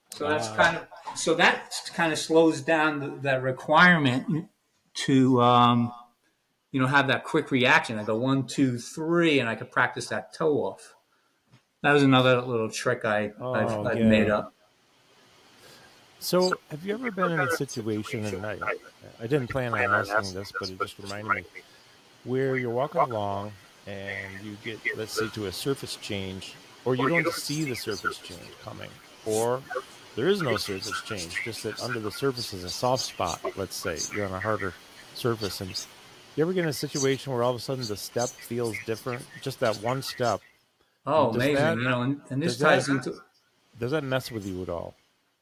So 0.09 0.27
that's 0.27 0.49
Wow. 0.49 0.55
kind 0.55 0.77
of 0.77 0.87
so 1.17 1.35
that 1.35 1.71
kind 1.93 2.11
of 2.11 2.17
slows 2.19 2.61
down 2.61 2.99
the, 2.99 3.07
that 3.21 3.43
requirement 3.43 4.47
to 5.05 5.41
um, 5.41 5.93
you 6.75 6.81
know 6.81 6.87
have 6.87 7.07
that 7.07 7.23
quick 7.23 7.51
reaction. 7.51 7.97
I 7.97 8.03
go 8.03 8.17
one, 8.17 8.45
two, 8.45 8.77
three, 8.77 9.39
and 9.39 9.47
I 9.47 9.55
could 9.55 9.71
practice 9.71 10.09
that 10.09 10.33
toe 10.33 10.57
off. 10.57 10.93
That 11.83 11.93
was 11.93 12.03
another 12.03 12.41
little 12.41 12.69
trick 12.69 13.05
I 13.05 13.31
Oh, 13.39 13.53
I've, 13.53 13.87
I've 13.87 13.97
yeah. 13.97 14.03
made 14.03 14.29
up. 14.29 14.53
So, 16.19 16.53
have 16.71 16.85
you 16.85 16.93
ever 16.93 17.11
been 17.11 17.31
in 17.31 17.39
a 17.39 17.51
situation, 17.51 18.25
and 18.25 18.45
I, 18.45 18.57
I 19.21 19.25
didn't 19.25 19.47
plan 19.47 19.73
on 19.73 19.79
asking 19.89 20.33
this, 20.33 20.51
but 20.51 20.69
it 20.69 20.77
just 20.79 20.99
reminded 20.99 21.33
me, 21.33 21.43
where 22.25 22.57
you're 22.57 22.71
walking 22.71 22.99
along 22.99 23.53
and 23.87 24.43
you 24.43 24.57
get, 24.61 24.77
let's 24.97 25.13
say, 25.13 25.29
to 25.29 25.45
a 25.45 25.53
surface 25.53 25.95
change, 25.95 26.55
or 26.83 26.95
you 26.95 27.07
don't 27.07 27.31
see 27.31 27.63
the 27.63 27.75
surface 27.77 28.17
change 28.17 28.51
coming, 28.61 28.89
or 29.25 29.61
there 30.17 30.27
is 30.27 30.41
no 30.41 30.57
surface 30.57 31.01
change, 31.03 31.41
just 31.45 31.63
that 31.63 31.81
under 31.81 32.01
the 32.01 32.11
surface 32.11 32.51
is 32.53 32.65
a 32.65 32.69
soft 32.69 33.03
spot, 33.03 33.39
let's 33.55 33.77
say, 33.77 33.97
you're 34.13 34.25
on 34.25 34.33
a 34.33 34.41
harder 34.41 34.73
surface, 35.13 35.61
and 35.61 35.85
you 36.35 36.43
ever 36.43 36.53
get 36.53 36.63
in 36.63 36.69
a 36.69 36.73
situation 36.73 37.33
where 37.33 37.43
all 37.43 37.51
of 37.51 37.55
a 37.57 37.59
sudden 37.59 37.85
the 37.85 37.95
step 37.97 38.29
feels 38.29 38.75
different, 38.85 39.25
just 39.41 39.59
that 39.61 39.75
one 39.77 40.01
step, 40.01 40.41
Oh, 41.05 41.29
amazing! 41.29 41.55
that- 41.55 41.77
you 41.77 41.83
know, 41.83 42.01
and, 42.01 42.21
and 42.29 42.41
this 42.41 42.53
does 42.53 42.59
that- 42.59 42.69
ties 42.69 42.89
into 42.89 43.15
does 43.79 43.91
that 43.91 44.03
mess 44.03 44.31
with 44.31 44.45
you 44.45 44.61
at 44.61 44.69
all? 44.69 44.95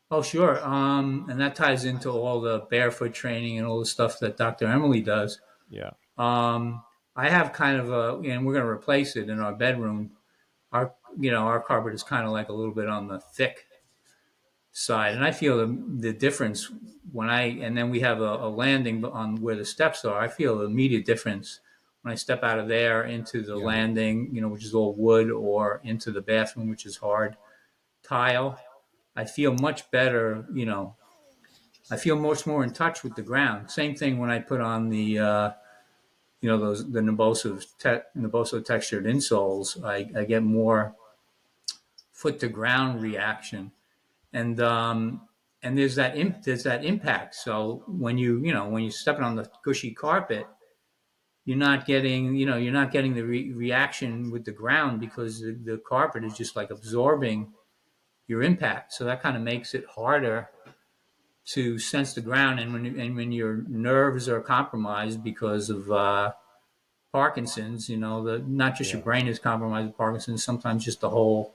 Oh, 0.10 0.21
sure. 0.21 0.63
Um, 0.67 1.27
and 1.29 1.39
that 1.39 1.56
ties 1.56 1.86
into 1.86 2.10
all 2.10 2.41
the 2.41 2.60
barefoot 2.69 3.13
training 3.13 3.58
and 3.60 3.65
all 3.67 3.79
the 3.79 3.86
stuff 3.86 4.19
that 4.19 4.38
Dr. 4.38 4.67
Emily 4.67 5.01
does. 5.01 5.39
Yeah. 5.69 5.91
Um, 6.17 6.84
I 7.15 7.29
have 7.29 7.53
kind 7.53 7.79
of 7.79 7.91
a, 7.91 8.15
and 8.27 8.45
we're 8.45 8.53
going 8.53 8.65
to 8.65 8.69
replace 8.69 9.15
it 9.15 9.29
in 9.29 9.39
our 9.39 9.53
bedroom. 9.53 10.12
Our, 10.71 10.93
you 11.19 11.29
know, 11.32 11.41
our 11.41 11.60
carpet 11.60 11.93
is 11.93 12.01
kind 12.03 12.25
of 12.25 12.32
like 12.32 12.49
a 12.49 12.53
little 12.53 12.73
bit 12.73 12.89
on 12.89 13.08
the 13.08 13.19
thick 13.19 13.65
side, 14.73 15.15
and 15.15 15.23
I 15.23 15.31
feel 15.31 15.57
the, 15.57 15.83
the 15.99 16.13
difference 16.13 16.71
when 17.12 17.29
I, 17.29 17.43
and 17.62 17.77
then 17.77 17.89
we 17.91 18.01
have 18.01 18.21
a, 18.21 18.36
a 18.47 18.49
landing 18.49 19.05
on 19.05 19.38
where 19.38 19.55
the 19.55 19.65
steps 19.65 20.05
are. 20.05 20.19
I 20.19 20.27
feel 20.27 20.57
the 20.57 20.65
immediate 20.65 21.05
difference 21.05 21.62
when 22.01 22.12
I 22.12 22.15
step 22.15 22.43
out 22.43 22.59
of 22.59 22.67
there 22.67 23.03
into 23.05 23.43
the 23.43 23.57
Yeah. 23.57 23.65
landing, 23.65 24.36
you 24.36 24.41
know, 24.41 24.49
which 24.49 24.65
is 24.65 24.73
all 24.73 24.93
wood, 24.95 25.31
or 25.31 25.81
into 25.83 26.12
the 26.12 26.21
bathroom, 26.21 26.69
which 26.69 26.86
is 26.86 26.97
hard 26.97 27.38
tile. 28.03 28.59
I 29.15 29.25
feel 29.25 29.53
much 29.53 29.91
better, 29.91 30.47
you 30.53 30.65
know. 30.65 30.97
I 31.91 31.97
feel 31.97 32.17
much 32.17 32.47
more 32.47 32.63
in 32.63 32.73
touch 32.73 33.03
with 33.03 33.15
the 33.15 33.21
ground. 33.21 33.71
Same 33.71 33.95
thing 33.95 34.17
when 34.19 34.29
I 34.31 34.39
put 34.39 34.62
on 34.62 34.89
the, 34.89 35.19
uh, 35.19 35.51
you 36.41 36.49
know, 36.49 36.59
those 36.59 36.91
the 36.91 37.01
Naboso 37.01 37.59
te- 37.79 38.07
Naboso 38.19 38.63
textured 38.63 39.05
insoles. 39.05 39.83
I, 39.83 40.09
I 40.19 40.25
get 40.25 40.43
more 40.43 40.95
foot 42.12 42.39
to 42.39 42.47
ground 42.47 43.01
reaction, 43.01 43.71
and 44.34 44.60
um, 44.62 45.22
and 45.62 45.78
there's 45.78 45.96
that 45.96 46.17
imp- 46.17 46.43
there's 46.43 46.63
that 46.63 46.84
impact. 46.84 47.36
So 47.36 47.84
when 47.88 48.17
you 48.17 48.39
you 48.43 48.54
know 48.54 48.67
when 48.67 48.84
you're 48.84 48.91
stepping 48.91 49.24
on 49.24 49.36
the 49.36 49.50
gushy 49.63 49.91
carpet, 49.91 50.46
you're 51.46 51.58
not 51.58 51.86
getting 51.86 52.36
you 52.36 52.46
know 52.46 52.58
you're 52.58 52.74
not 52.74 52.91
getting 52.91 53.13
the 53.13 53.24
re- 53.24 53.52
reaction 53.52 54.32
with 54.32 54.46
the 54.46 54.52
ground 54.52 55.00
because 55.00 55.41
the, 55.41 55.58
the 55.63 55.78
carpet 55.88 56.24
is 56.24 56.36
just 56.36 56.56
like 56.56 56.72
absorbing 56.72 57.54
your 58.28 58.41
impact. 58.41 58.93
So 58.93 59.06
that 59.06 59.22
kind 59.22 59.36
of 59.36 59.43
makes 59.43 59.74
it 59.74 59.86
harder 59.86 60.50
to 61.46 61.78
sense 61.78 62.13
the 62.13 62.22
ground. 62.22 62.60
And 62.60 62.74
when 62.74 63.00
and 63.00 63.15
when 63.15 63.32
your 63.32 63.63
nerves 63.67 64.28
are 64.30 64.41
compromised 64.41 65.24
because 65.24 65.69
of 65.69 65.91
uh, 65.91 66.34
Parkinson's, 67.12 67.89
you 67.89 67.98
know, 67.98 68.24
the 68.24 68.39
not 68.39 68.76
just 68.76 68.93
your 68.93 69.02
brain 69.02 69.28
is 69.28 69.39
compromised 69.39 69.88
with 69.88 69.98
Parkinson's, 69.98 70.43
sometimes 70.43 70.86
just 70.86 71.02
the 71.02 71.10
whole 71.10 71.54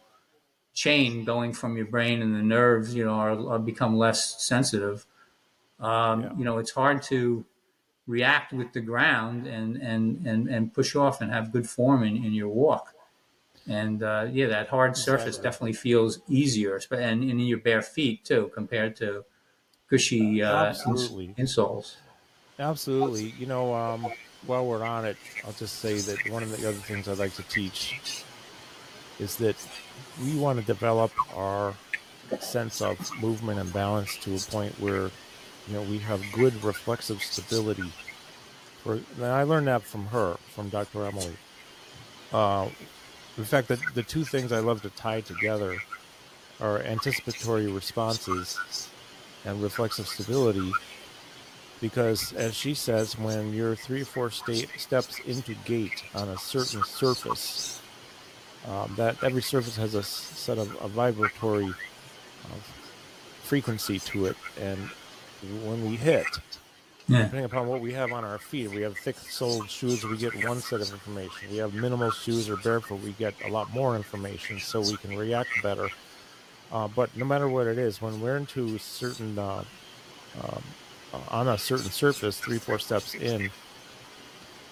chain 0.82 1.24
going 1.24 1.52
from 1.60 1.76
your 1.76 1.86
brain 1.94 2.22
and 2.24 2.32
the 2.40 2.46
nerves, 2.58 2.94
you 2.94 3.04
know, 3.04 3.16
are, 3.26 3.36
are 3.52 3.58
become 3.72 3.92
less 4.06 4.20
sensitive. 4.52 4.96
Um, 5.80 6.16
Yeah. 6.22 6.32
You 6.38 6.44
know, 6.46 6.56
it's 6.62 6.74
hard 6.82 6.98
to 7.12 7.20
react 8.06 8.52
with 8.60 8.70
the 8.76 8.84
ground 8.92 9.46
and 9.56 9.70
and 9.90 10.04
and, 10.30 10.40
and 10.54 10.62
push 10.78 10.90
off 11.04 11.20
and 11.22 11.28
have 11.36 11.44
good 11.56 11.68
form 11.76 12.00
in, 12.08 12.14
in 12.26 12.32
your 12.40 12.52
walk. 12.64 12.86
And 13.80 13.98
uh, 14.02 14.24
yeah, 14.38 14.48
that 14.56 14.66
hard 14.76 14.96
surface 14.96 15.36
definitely 15.46 15.76
feels 15.88 16.12
easier, 16.40 16.74
and, 16.90 17.22
and 17.30 17.40
in 17.42 17.46
your 17.52 17.62
bare 17.68 17.84
feet 17.96 18.24
too, 18.30 18.42
compared 18.54 18.92
to 19.02 19.08
gushy 19.90 20.42
uh, 20.42 20.68
ins- 20.68 20.86
Absolutely. 20.86 21.28
insoles. 21.42 21.96
Absolutely. 22.58 23.26
You 23.40 23.46
know, 23.52 23.74
um, 23.82 24.02
while 24.46 24.64
we're 24.68 24.86
on 24.96 25.04
it, 25.04 25.18
I'll 25.44 25.58
just 25.64 25.76
say 25.84 25.94
that 26.08 26.18
one 26.30 26.42
of 26.42 26.50
the 26.56 26.68
other 26.68 26.82
things 26.88 27.08
I'd 27.08 27.18
like 27.18 27.34
to 27.34 27.46
teach 27.58 27.80
is 29.18 29.36
that 29.36 29.56
we 30.22 30.36
want 30.36 30.58
to 30.58 30.64
develop 30.64 31.12
our 31.34 31.74
sense 32.40 32.80
of 32.82 32.98
movement 33.22 33.58
and 33.58 33.72
balance 33.72 34.16
to 34.18 34.34
a 34.34 34.38
point 34.38 34.78
where, 34.80 35.10
you 35.66 35.74
know, 35.74 35.82
we 35.82 35.98
have 35.98 36.22
good 36.32 36.62
reflexive 36.64 37.22
stability. 37.22 37.92
For, 38.82 38.94
and 38.94 39.26
I 39.26 39.44
learned 39.44 39.68
that 39.68 39.82
from 39.82 40.06
her, 40.06 40.36
from 40.54 40.68
Dr. 40.68 41.06
Emily. 41.06 41.36
Uh, 42.32 42.68
in 43.36 43.44
fact, 43.44 43.68
the, 43.68 43.80
the 43.94 44.02
two 44.02 44.24
things 44.24 44.52
I 44.52 44.58
love 44.58 44.82
to 44.82 44.90
tie 44.90 45.20
together 45.20 45.78
are 46.60 46.80
anticipatory 46.80 47.68
responses 47.68 48.88
and 49.44 49.62
reflexive 49.62 50.08
stability 50.08 50.72
because 51.80 52.32
as 52.32 52.54
she 52.54 52.74
says 52.74 53.16
when 53.16 53.52
you're 53.52 53.76
three 53.76 54.02
or 54.02 54.04
four 54.04 54.30
steps 54.30 55.20
into 55.20 55.54
gait 55.64 56.02
on 56.14 56.28
a 56.28 56.36
certain 56.36 56.82
surface 56.82 57.80
um, 58.68 58.94
that 58.96 59.22
every 59.24 59.42
surface 59.42 59.76
has 59.76 59.94
a 59.94 60.02
set 60.02 60.58
of 60.58 60.76
a 60.82 60.88
vibratory 60.88 61.68
uh, 61.68 62.58
frequency 63.42 63.98
to 64.00 64.26
it 64.26 64.36
and 64.60 64.78
when 65.64 65.88
we 65.88 65.96
hit 65.96 66.26
Yeah. 67.08 67.22
depending 67.22 67.44
upon 67.46 67.66
what 67.68 67.80
we 67.80 67.94
have 67.94 68.12
on 68.12 68.24
our 68.24 68.38
feet 68.38 68.66
if 68.66 68.74
we 68.74 68.82
have 68.82 68.96
thick 68.98 69.16
soled 69.16 69.70
shoes 69.70 70.04
we 70.04 70.18
get 70.18 70.34
one 70.44 70.60
set 70.60 70.80
of 70.82 70.92
information 70.92 71.50
we 71.50 71.56
have 71.58 71.72
minimal 71.72 72.10
shoes 72.10 72.50
or 72.50 72.56
barefoot 72.56 73.00
we 73.02 73.12
get 73.12 73.34
a 73.44 73.48
lot 73.48 73.72
more 73.72 73.96
information 73.96 74.58
so 74.60 74.80
we 74.82 74.96
can 74.98 75.16
react 75.16 75.48
better 75.62 75.88
uh, 76.70 76.86
but 76.88 77.16
no 77.16 77.24
matter 77.24 77.48
what 77.48 77.66
it 77.66 77.78
is 77.78 78.02
when 78.02 78.20
we're 78.20 78.36
into 78.36 78.76
certain 78.78 79.38
uh, 79.38 79.64
um, 80.42 80.62
on 81.30 81.48
a 81.48 81.56
certain 81.56 81.90
surface, 81.90 82.38
three, 82.38 82.58
four 82.58 82.78
steps 82.78 83.14
in, 83.14 83.50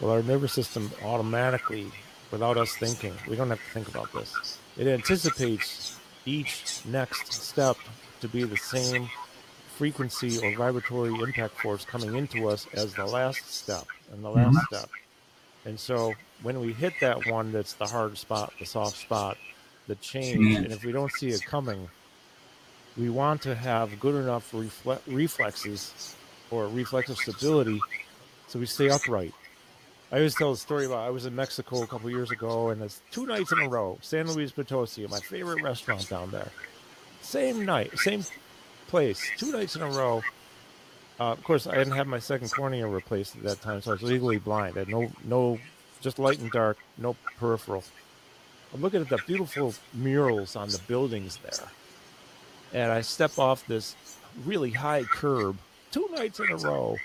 well, 0.00 0.10
our 0.12 0.22
nervous 0.22 0.52
system 0.52 0.90
automatically, 1.02 1.90
without 2.30 2.56
us 2.56 2.74
thinking, 2.76 3.14
we 3.28 3.36
don't 3.36 3.48
have 3.50 3.58
to 3.64 3.70
think 3.72 3.88
about 3.88 4.12
this, 4.12 4.58
it 4.76 4.86
anticipates 4.86 5.96
each 6.24 6.80
next 6.84 7.32
step 7.32 7.76
to 8.20 8.28
be 8.28 8.44
the 8.44 8.56
same 8.56 9.08
frequency 9.76 10.38
or 10.38 10.56
vibratory 10.56 11.14
impact 11.20 11.58
force 11.60 11.84
coming 11.84 12.16
into 12.16 12.48
us 12.48 12.66
as 12.74 12.94
the 12.94 13.04
last 13.04 13.46
step 13.52 13.86
and 14.12 14.24
the 14.24 14.30
last 14.30 14.54
Mhm. 14.56 14.66
step. 14.66 14.90
And 15.64 15.78
so 15.78 16.14
when 16.42 16.60
we 16.60 16.72
hit 16.72 16.94
that 17.00 17.26
one 17.26 17.52
that's 17.52 17.74
the 17.74 17.86
hard 17.86 18.16
spot, 18.18 18.52
the 18.58 18.66
soft 18.66 18.96
spot, 18.96 19.36
the 19.86 19.96
change, 19.96 20.36
Change. 20.36 20.56
and 20.64 20.72
if 20.72 20.82
we 20.84 20.92
don't 20.92 21.12
see 21.12 21.28
it 21.28 21.44
coming, 21.44 21.88
we 22.96 23.10
want 23.10 23.42
to 23.42 23.54
have 23.54 24.00
good 24.00 24.14
enough 24.14 24.50
refle- 24.52 25.00
reflexes 25.06 26.14
or 26.50 26.68
reflexive 26.68 27.18
stability 27.18 27.80
so 28.48 28.58
we 28.58 28.66
stay 28.66 28.88
upright. 28.88 29.34
I 30.12 30.16
always 30.16 30.36
tell 30.36 30.52
a 30.52 30.56
story 30.56 30.86
about 30.86 30.98
I 30.98 31.10
was 31.10 31.26
in 31.26 31.34
Mexico 31.34 31.82
a 31.82 31.86
couple 31.86 32.08
years 32.10 32.30
ago 32.30 32.68
and 32.68 32.80
it's 32.80 33.00
two 33.10 33.26
nights 33.26 33.50
in 33.50 33.58
a 33.58 33.68
row, 33.68 33.98
San 34.02 34.30
Luis 34.30 34.52
Potosi, 34.52 35.04
my 35.08 35.18
favorite 35.18 35.62
restaurant 35.62 36.08
down 36.08 36.30
there. 36.30 36.48
Same 37.22 37.64
night, 37.64 37.98
same 37.98 38.22
place, 38.86 39.28
two 39.36 39.50
nights 39.50 39.74
in 39.74 39.82
a 39.82 39.90
row. 39.90 40.22
Uh, 41.18 41.32
of 41.32 41.42
course, 41.42 41.66
I 41.66 41.76
hadn't 41.76 41.94
had 41.94 42.06
my 42.06 42.20
second 42.20 42.52
cornea 42.52 42.86
replaced 42.86 43.34
at 43.36 43.42
that 43.42 43.62
time, 43.62 43.80
so 43.82 43.90
I 43.90 43.94
was 43.94 44.02
legally 44.02 44.38
blind. 44.38 44.76
I 44.76 44.80
had 44.80 44.88
no, 44.88 45.10
no, 45.24 45.58
just 46.00 46.20
light 46.20 46.38
and 46.38 46.52
dark, 46.52 46.78
no 46.98 47.16
peripheral. 47.38 47.82
I'm 48.72 48.82
looking 48.82 49.00
at 49.00 49.08
the 49.08 49.18
beautiful 49.26 49.74
murals 49.92 50.54
on 50.54 50.68
the 50.68 50.80
buildings 50.86 51.38
there, 51.42 51.68
and 52.72 52.92
I 52.92 53.00
step 53.00 53.38
off 53.38 53.66
this 53.66 53.96
really 54.44 54.70
high 54.70 55.02
curb 55.02 55.56
two 55.90 56.08
nights 56.14 56.38
in 56.38 56.50
a 56.50 56.56
row. 56.56 56.96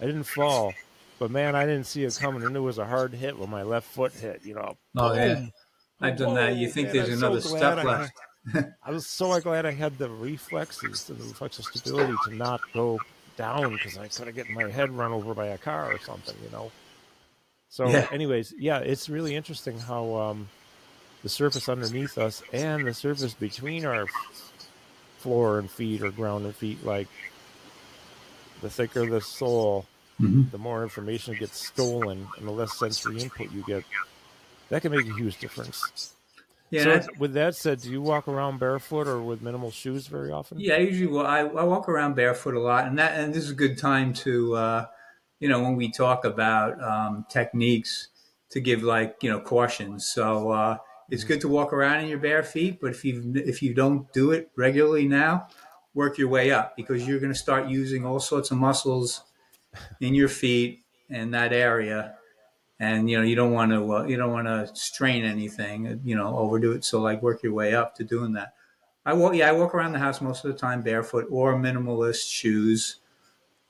I 0.00 0.06
didn't 0.06 0.24
fall, 0.24 0.72
but 1.18 1.30
man, 1.30 1.54
I 1.54 1.64
didn't 1.66 1.86
see 1.86 2.04
it 2.04 2.16
coming, 2.20 2.42
and 2.42 2.56
it 2.56 2.60
was 2.60 2.78
a 2.78 2.86
hard 2.86 3.14
hit 3.14 3.38
when 3.38 3.50
my 3.50 3.62
left 3.62 3.86
foot 3.86 4.12
hit. 4.12 4.44
You 4.44 4.54
know, 4.54 4.76
Oh 4.96 5.14
yeah. 5.14 5.46
I've 6.00 6.18
done 6.18 6.34
that. 6.34 6.56
You 6.56 6.68
think 6.68 6.88
man, 6.88 6.96
there's 6.96 7.08
I'm 7.08 7.30
another 7.30 7.40
glad 7.40 7.74
step 7.74 7.84
left? 7.84 8.12
I 8.84 8.90
was 8.90 9.06
so 9.06 9.40
glad 9.40 9.64
I 9.64 9.70
had 9.72 9.98
the 9.98 10.10
reflexes, 10.10 11.08
and 11.08 11.18
the 11.18 11.24
reflexive 11.24 11.64
stability 11.64 12.16
to 12.24 12.34
not 12.34 12.60
go 12.74 13.00
down 13.36 13.76
because 13.76 13.96
I 13.96 14.08
could 14.08 14.26
have 14.26 14.36
gotten 14.36 14.54
my 14.54 14.64
head 14.64 14.90
run 14.90 15.12
over 15.12 15.34
by 15.34 15.46
a 15.46 15.58
car 15.58 15.92
or 15.92 15.98
something, 15.98 16.34
you 16.44 16.50
know. 16.50 16.70
So, 17.70 17.88
Yeah. 17.88 18.06
anyways, 18.12 18.54
yeah, 18.58 18.78
it's 18.78 19.08
really 19.08 19.34
interesting 19.34 19.78
how 19.78 20.14
um, 20.14 20.48
the 21.22 21.28
surface 21.28 21.68
underneath 21.68 22.18
us 22.18 22.42
and 22.52 22.84
the 22.84 22.94
surface 22.94 23.34
between 23.34 23.84
our 23.84 24.06
floor 25.18 25.58
and 25.58 25.70
feet 25.70 26.02
or 26.02 26.10
ground 26.10 26.44
and 26.44 26.54
feet, 26.54 26.84
like 26.84 27.08
the 28.62 28.70
thicker 28.70 29.06
the 29.06 29.20
sole, 29.20 29.86
Mhm. 30.20 30.50
the 30.50 30.58
more 30.58 30.82
information 30.82 31.34
gets 31.36 31.58
stolen 31.58 32.26
and 32.38 32.46
the 32.46 32.52
less 32.52 32.74
sensory 32.74 33.20
input 33.20 33.50
you 33.52 33.64
get. 33.64 33.84
That 34.70 34.82
can 34.82 34.92
make 34.92 35.06
a 35.06 35.12
huge 35.12 35.38
difference. 35.38 36.14
Yeah, 36.70 37.00
so, 37.00 37.12
with 37.18 37.34
that 37.34 37.54
said, 37.54 37.82
do 37.82 37.90
you 37.90 38.02
walk 38.02 38.26
around 38.26 38.58
barefoot 38.58 39.06
or 39.06 39.20
with 39.20 39.42
minimal 39.42 39.70
shoes 39.70 40.06
very 40.06 40.32
often? 40.32 40.60
Yeah, 40.60 40.74
I 40.74 40.78
usually 40.78 41.12
well, 41.12 41.26
I, 41.26 41.40
I 41.40 41.64
walk 41.64 41.88
around 41.88 42.14
barefoot 42.14 42.54
a 42.54 42.60
lot, 42.60 42.86
and 42.86 42.98
that 42.98 43.18
and 43.18 43.32
this 43.32 43.44
is 43.44 43.50
a 43.50 43.54
good 43.54 43.78
time 43.78 44.12
to, 44.14 44.54
uh, 44.56 44.86
you 45.38 45.48
know, 45.48 45.62
when 45.62 45.76
we 45.76 45.90
talk 45.90 46.24
about 46.24 46.82
um, 46.82 47.26
techniques 47.28 48.08
to 48.50 48.60
give 48.60 48.82
like 48.82 49.16
you 49.22 49.30
know 49.30 49.40
cautions. 49.40 50.08
So 50.08 50.50
uh, 50.50 50.78
it's 51.10 51.24
good 51.24 51.40
to 51.42 51.48
walk 51.48 51.72
around 51.72 52.00
in 52.00 52.08
your 52.08 52.18
bare 52.18 52.42
feet, 52.42 52.78
but 52.80 52.90
if 52.90 53.04
you 53.04 53.32
if 53.36 53.62
you 53.62 53.74
don't 53.74 54.12
do 54.12 54.32
it 54.32 54.50
regularly 54.56 55.06
now, 55.06 55.48
work 55.92 56.18
your 56.18 56.28
way 56.28 56.50
up 56.50 56.76
because 56.76 57.06
you're 57.06 57.20
going 57.20 57.32
to 57.32 57.38
start 57.38 57.68
using 57.68 58.04
all 58.04 58.20
sorts 58.20 58.50
of 58.50 58.58
muscles 58.58 59.22
in 60.00 60.14
your 60.14 60.28
feet 60.28 60.84
and 61.10 61.34
that 61.34 61.52
area. 61.52 62.16
And 62.80 63.08
you 63.08 63.16
know 63.16 63.22
you 63.22 63.36
don't 63.36 63.52
want 63.52 63.70
to 63.70 63.96
uh, 63.96 64.04
you 64.04 64.16
don't 64.16 64.32
want 64.32 64.48
to 64.48 64.68
strain 64.74 65.24
anything 65.24 66.00
you 66.04 66.16
know 66.16 66.36
overdo 66.36 66.72
it 66.72 66.84
so 66.84 67.00
like 67.00 67.22
work 67.22 67.42
your 67.42 67.52
way 67.52 67.74
up 67.74 67.94
to 67.96 68.04
doing 68.04 68.32
that. 68.32 68.54
I 69.06 69.12
walk, 69.12 69.34
yeah, 69.34 69.50
I 69.50 69.52
walk 69.52 69.74
around 69.74 69.92
the 69.92 69.98
house 69.98 70.20
most 70.20 70.44
of 70.44 70.52
the 70.52 70.58
time 70.58 70.80
barefoot 70.80 71.26
or 71.30 71.54
minimalist 71.54 72.30
shoes. 72.30 73.00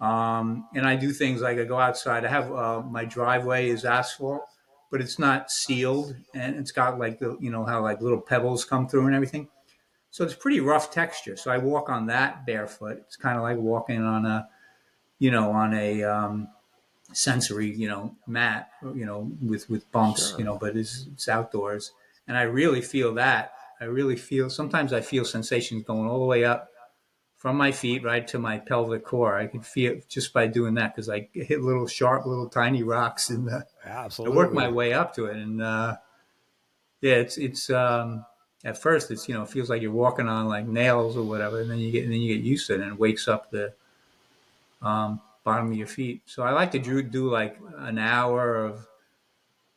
Um, 0.01 0.69
and 0.75 0.87
I 0.87 0.97
do 0.97 1.13
things 1.13 1.41
like 1.41 1.59
I 1.59 1.65
go 1.65 1.79
outside. 1.79 2.25
I 2.25 2.29
have 2.29 2.53
uh, 2.53 2.83
my 2.83 3.05
driveway 3.05 3.69
is 3.69 3.85
asphalt, 3.85 4.43
but 4.91 5.01
it's 5.01 5.19
not 5.19 5.51
sealed, 5.51 6.15
and 6.35 6.57
it's 6.57 6.71
got 6.73 6.99
like 6.99 7.19
the 7.19 7.37
you 7.41 7.51
know 7.51 7.65
how 7.65 7.83
like 7.83 8.01
little 8.01 8.21
pebbles 8.21 8.65
come 8.65 8.89
through 8.89 9.07
and 9.07 9.15
everything. 9.15 9.49
So 10.11 10.25
it's 10.25 10.35
pretty 10.35 10.61
rough 10.61 10.93
texture. 10.93 11.37
So 11.37 11.51
I 11.51 11.59
walk 11.59 11.89
on 11.89 12.07
that 12.07 12.47
barefoot. 12.47 12.99
It's 12.99 13.17
kind 13.17 13.37
of 13.37 13.43
like 13.43 13.57
walking 13.57 14.01
on 14.03 14.25
a, 14.25 14.49
you 15.25 15.31
know, 15.31 15.53
on 15.53 15.73
a 15.73 16.03
um, 16.05 16.49
sensory, 17.15 17.71
you 17.71 17.89
know, 17.89 18.15
mat, 18.27 18.69
you 18.83 19.07
know, 19.07 19.33
with 19.41 19.71
with 19.71 19.91
bumps, 19.91 20.29
Sure. 20.29 20.39
you 20.39 20.45
know, 20.45 20.59
but 20.59 20.77
it's, 20.77 21.07
it's 21.15 21.29
outdoors, 21.29 21.93
and 22.29 22.37
I 22.37 22.43
really 22.43 22.83
feel 22.83 23.15
that. 23.15 23.53
I 23.81 23.85
really 23.87 24.17
feel. 24.17 24.51
Sometimes 24.51 24.93
I 24.93 25.01
feel 25.01 25.25
sensations 25.25 25.83
going 25.85 26.07
all 26.11 26.19
the 26.19 26.27
way 26.27 26.45
up 26.45 26.69
from 27.39 27.57
my 27.57 27.73
feet 27.73 28.05
right 28.05 28.29
to 28.29 28.39
my 28.39 28.59
pelvic 28.59 29.03
core. 29.07 29.39
I 29.39 29.47
can 29.47 29.63
feel 29.63 29.93
it 29.93 30.09
just 30.11 30.35
by 30.35 30.47
doing 30.47 30.75
that 30.75 30.95
because 30.95 31.09
I 31.09 31.29
hit 31.33 31.63
little 31.63 31.87
sharp, 31.87 32.27
little 32.27 32.51
tiny 32.51 32.83
rocks 32.83 33.31
in 33.31 33.47
the 33.47 33.65
I 34.27 34.29
work 34.37 34.53
my 34.53 34.69
way 34.69 34.93
up 34.93 35.15
to 35.15 35.25
it, 35.25 35.37
and 35.37 35.63
uh, 35.63 35.97
yeah, 37.01 37.15
it's 37.15 37.39
it's 37.39 37.71
um, 37.71 38.27
at 38.63 38.77
first 38.77 39.11
it's 39.11 39.27
you 39.27 39.35
know 39.35 39.45
it 39.45 39.49
feels 39.49 39.71
like 39.71 39.81
you're 39.81 39.91
walking 40.05 40.29
on 40.29 40.49
like 40.49 40.67
nails 40.67 41.17
or 41.17 41.25
whatever, 41.25 41.63
and 41.63 41.71
then 41.71 41.79
you 41.79 41.91
get 41.93 42.05
and 42.05 42.13
then 42.13 42.21
you 42.21 42.37
get 42.37 42.45
used 42.45 42.67
to 42.67 42.75
it, 42.75 42.81
and 42.83 42.93
it 42.93 42.99
wakes 42.99 43.27
up 43.27 43.51
the 43.51 43.73
um, 44.85 45.21
bottom 45.45 45.73
of 45.73 45.77
your 45.77 45.87
feet. 45.89 46.23
So 46.27 46.43
I 46.45 46.53
like 46.53 46.73
to 46.73 46.79
do, 46.79 47.03
do 47.03 47.31
like 47.31 47.59
an 47.79 47.99
hour 47.99 48.57
of 48.65 48.87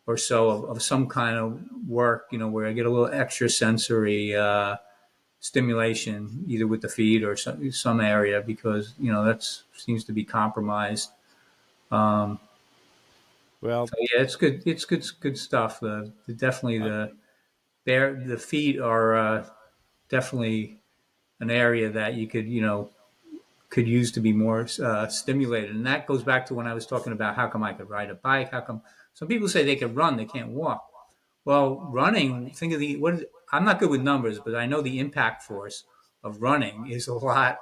or 0.05 0.17
so 0.17 0.49
of, 0.49 0.63
of 0.65 0.81
some 0.81 1.07
kind 1.07 1.37
of 1.37 1.59
work, 1.87 2.27
you 2.31 2.37
know, 2.37 2.47
where 2.47 2.65
I 2.65 2.73
get 2.73 2.85
a 2.85 2.89
little 2.89 3.07
extra 3.13 3.49
sensory 3.49 4.35
uh, 4.35 4.77
stimulation, 5.39 6.45
either 6.47 6.67
with 6.67 6.81
the 6.81 6.89
feet 6.89 7.23
or 7.23 7.35
some, 7.35 7.71
some 7.71 8.01
area, 8.01 8.41
because 8.41 8.93
you 8.99 9.11
know 9.11 9.25
that 9.25 9.43
seems 9.75 10.03
to 10.05 10.13
be 10.13 10.23
compromised. 10.23 11.11
Um, 11.91 12.39
Well, 13.61 13.87
so 13.87 13.95
yeah, 13.99 14.21
it's 14.21 14.35
good. 14.35 14.63
It's 14.65 14.85
good. 14.85 15.05
Good 15.19 15.37
stuff. 15.37 15.79
The, 15.79 16.11
the 16.25 16.33
definitely 16.33 16.79
the 16.79 17.15
bare 17.85 18.13
the 18.13 18.37
feet 18.37 18.79
are 18.79 19.15
uh, 19.15 19.49
definitely 20.09 20.79
an 21.39 21.51
area 21.51 21.89
that 21.89 22.15
you 22.15 22.27
could 22.27 22.47
you 22.47 22.61
know 22.61 22.91
could 23.69 23.87
use 23.87 24.11
to 24.13 24.21
be 24.21 24.31
more 24.33 24.67
uh, 24.81 25.07
stimulated, 25.07 25.75
and 25.75 25.85
that 25.85 26.07
goes 26.07 26.23
back 26.23 26.45
to 26.47 26.53
when 26.53 26.67
I 26.67 26.73
was 26.73 26.85
talking 26.85 27.11
about 27.13 27.35
how 27.35 27.47
come 27.47 27.63
I 27.63 27.73
could 27.73 27.89
ride 27.89 28.09
a 28.09 28.15
bike. 28.15 28.51
How 28.51 28.61
come 28.61 28.81
some 29.13 29.27
people 29.27 29.47
say 29.49 29.63
they 29.65 29.75
can 29.75 29.93
run, 29.93 30.15
they 30.17 30.25
can't 30.25 30.49
walk. 30.49 30.85
Well, 31.45 31.87
running. 31.91 32.51
Think 32.51 32.73
of 32.73 32.79
the 32.79 32.97
what. 32.97 33.15
Is, 33.15 33.25
I'm 33.51 33.63
not 33.65 33.79
good 33.79 33.89
with 33.89 34.01
numbers, 34.01 34.39
but 34.39 34.55
I 34.55 34.65
know 34.65 34.81
the 34.81 34.99
impact 34.99 35.43
force 35.43 35.85
of 36.23 36.41
running 36.41 36.87
is 36.89 37.07
a 37.07 37.13
lot 37.13 37.57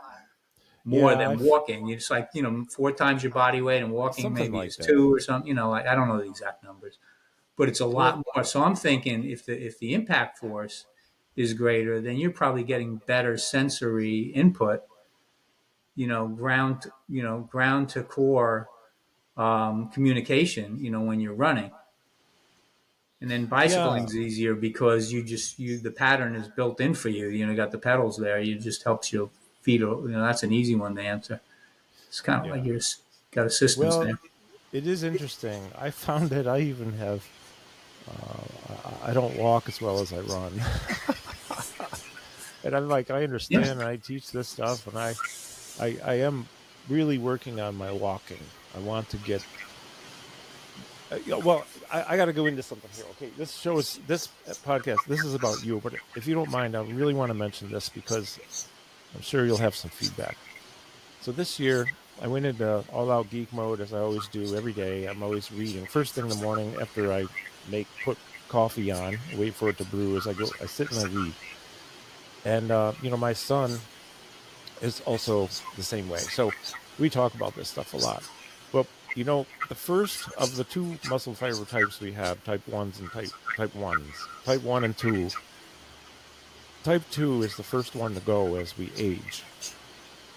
more 0.83 1.11
Yeah, 1.11 1.17
than 1.17 1.31
I've- 1.33 1.43
walking. 1.43 1.89
It's 1.89 2.09
like 2.09 2.29
you 2.33 2.41
know 2.43 2.65
four 2.69 2.91
times 2.91 3.23
your 3.23 3.31
body 3.31 3.61
weight, 3.61 3.81
and 3.81 3.91
walking 3.91 4.33
maybe 4.33 4.49
like 4.57 4.67
is 4.69 4.77
that. 4.77 4.87
two 4.87 5.13
or 5.13 5.19
something. 5.19 5.47
You 5.47 5.53
know, 5.55 5.69
like, 5.69 5.87
I 5.87 5.95
don't 5.95 6.07
know 6.07 6.17
the 6.17 6.27
exact 6.29 6.63
numbers, 6.63 6.99
but 7.57 7.67
it's 7.69 7.79
a 7.79 7.85
lot 7.85 8.23
more. 8.35 8.43
So 8.43 8.63
I'm 8.63 8.75
thinking 8.75 9.23
if 9.29 9.45
the 9.45 9.53
if 9.59 9.79
the 9.79 9.93
impact 9.93 10.37
force 10.39 10.85
is 11.35 11.53
greater, 11.53 11.99
then 12.01 12.17
you're 12.17 12.31
probably 12.31 12.63
getting 12.63 12.97
better 13.07 13.37
sensory 13.37 14.21
input. 14.33 14.81
You 15.95 16.07
know, 16.07 16.27
ground 16.27 16.85
you 17.09 17.23
know 17.23 17.41
ground 17.41 17.89
to 17.89 18.03
core 18.03 18.69
um, 19.37 19.89
communication. 19.91 20.79
You 20.83 20.91
know, 20.91 21.01
when 21.01 21.19
you're 21.19 21.33
running. 21.35 21.71
And 23.21 23.31
then 23.31 23.45
bicycling 23.45 24.03
is 24.05 24.15
easier 24.15 24.53
because 24.55 25.11
you 25.11 25.23
just 25.23 25.57
you 25.57 25.79
the 25.79 25.91
pattern 25.91 26.35
is 26.35 26.47
built 26.49 26.79
in 26.81 26.93
for 26.93 27.09
you. 27.09 27.27
You 27.29 27.45
know, 27.45 27.51
you 27.51 27.57
got 27.57 27.71
the 27.71 27.77
pedals 27.77 28.17
there. 28.17 28.37
it 28.39 28.55
just 28.59 28.83
helps 28.83 29.11
your 29.13 29.29
feet. 29.61 29.79
You 29.79 30.07
know, 30.07 30.21
that's 30.21 30.43
an 30.43 30.51
easy 30.51 30.75
one 30.75 30.95
to 30.95 31.01
answer. 31.01 31.41
It's 32.07 32.21
kind 32.21 32.41
of 32.41 32.47
Yeah. 32.47 32.51
like 32.51 32.65
you're 32.65 32.79
got 33.31 33.47
assistance 33.47 33.97
Well, 33.97 34.01
there. 34.01 34.19
it 34.71 34.87
is 34.87 35.03
interesting. 35.03 35.71
I 35.75 35.91
found 35.91 36.29
that 36.31 36.47
I 36.47 36.59
even 36.61 36.93
have. 36.93 37.27
Uh, 38.07 38.97
I 39.03 39.13
don't 39.13 39.37
walk 39.37 39.67
as 39.67 39.81
well 39.81 39.99
as 39.99 40.13
I 40.13 40.19
run, 40.21 40.61
and 42.63 42.75
I'm 42.75 42.87
like, 42.87 43.09
I 43.11 43.23
understand. 43.23 43.79
And 43.79 43.87
I 43.87 43.97
teach 43.97 44.31
this 44.31 44.47
stuff, 44.49 44.87
and 44.87 44.97
I, 44.97 45.15
I, 45.79 45.97
I 46.03 46.13
am 46.15 46.47
really 46.89 47.17
working 47.17 47.59
on 47.59 47.75
my 47.75 47.91
walking. 47.91 48.39
I 48.75 48.79
want 48.79 49.09
to 49.09 49.17
get. 49.17 49.45
Uh, 51.11 51.39
well, 51.41 51.65
I, 51.91 52.13
I 52.13 52.17
got 52.17 52.25
to 52.25 52.33
go 52.33 52.45
into 52.45 52.63
something 52.63 52.89
here. 52.95 53.05
Okay, 53.11 53.29
this 53.37 53.55
shows 53.55 53.99
this 54.07 54.29
podcast. 54.65 55.05
This 55.07 55.23
is 55.23 55.33
about 55.33 55.63
you, 55.63 55.79
but 55.83 55.93
if 56.15 56.27
you 56.27 56.33
don't 56.33 56.49
mind, 56.49 56.75
I 56.75 56.83
really 56.83 57.13
want 57.13 57.29
to 57.29 57.33
mention 57.33 57.71
this 57.71 57.89
because 57.89 58.67
I'm 59.13 59.21
sure 59.21 59.45
you'll 59.45 59.57
have 59.57 59.75
some 59.75 59.91
feedback. 59.91 60.37
So 61.21 61.31
this 61.31 61.59
year, 61.59 61.87
I 62.21 62.27
went 62.27 62.45
into 62.45 62.83
all 62.93 63.11
out 63.11 63.29
geek 63.29 63.51
mode 63.51 63.81
as 63.81 63.93
I 63.93 63.99
always 63.99 64.27
do 64.27 64.55
every 64.55 64.73
day. 64.73 65.05
I'm 65.07 65.21
always 65.23 65.51
reading. 65.51 65.85
First 65.85 66.13
thing 66.13 66.23
in 66.23 66.29
the 66.29 66.43
morning 66.43 66.75
after 66.79 67.11
I 67.11 67.25
make 67.69 67.87
put 68.03 68.17
coffee 68.47 68.91
on, 68.91 69.17
wait 69.37 69.53
for 69.53 69.69
it 69.69 69.77
to 69.79 69.85
brew 69.85 70.17
as 70.17 70.27
I 70.27 70.33
go 70.33 70.47
I 70.61 70.65
sit 70.65 70.91
and 70.91 70.99
I 70.99 71.09
read. 71.09 71.33
And 72.45 72.71
uh, 72.71 72.93
you 73.01 73.09
know, 73.09 73.17
my 73.17 73.33
son 73.33 73.79
is 74.81 75.01
also 75.01 75.49
the 75.75 75.83
same 75.83 76.09
way. 76.09 76.19
So 76.19 76.51
we 76.99 77.09
talk 77.09 77.33
about 77.33 77.55
this 77.55 77.69
stuff 77.69 77.93
a 77.93 77.97
lot. 77.97 78.23
But 78.71 78.87
you 79.15 79.23
know, 79.23 79.45
the 79.69 79.75
first 79.75 80.29
of 80.33 80.55
the 80.55 80.63
two 80.63 80.97
muscle 81.09 81.33
fiber 81.33 81.65
types 81.65 81.99
we 81.99 82.11
have, 82.13 82.43
type 82.43 82.67
ones 82.67 82.99
and 82.99 83.11
type 83.11 83.29
type 83.55 83.73
ones. 83.75 84.13
Type 84.45 84.61
one 84.63 84.83
and 84.83 84.97
two. 84.97 85.29
Type 86.83 87.03
two 87.09 87.41
is 87.41 87.55
the 87.55 87.63
first 87.63 87.95
one 87.95 88.13
to 88.13 88.19
go 88.21 88.55
as 88.55 88.77
we 88.77 88.91
age. 88.97 89.43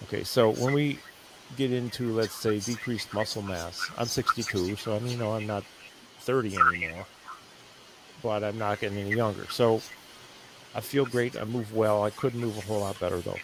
Okay, 0.03 0.23
so 0.23 0.51
when 0.53 0.73
we 0.73 0.99
get 1.57 1.71
into 1.71 2.13
let's 2.13 2.35
say 2.35 2.59
decreased 2.59 3.13
muscle 3.13 3.41
mass, 3.41 3.89
I'm 3.97 4.07
62, 4.07 4.75
so 4.77 4.93
I'm 4.93 5.05
you 5.05 5.17
know 5.17 5.33
I'm 5.33 5.45
not 5.45 5.63
30 6.21 6.55
anymore, 6.55 7.05
but 8.23 8.43
I'm 8.43 8.57
not 8.57 8.79
getting 8.79 8.97
any 8.97 9.15
younger. 9.15 9.45
So 9.49 9.81
I 10.73 10.81
feel 10.81 11.05
great. 11.05 11.35
I 11.39 11.43
move 11.43 11.73
well. 11.73 12.03
I 12.03 12.11
could 12.11 12.35
move 12.35 12.57
a 12.57 12.61
whole 12.61 12.81
lot 12.81 12.99
better 12.99 13.17
though. 13.17 13.39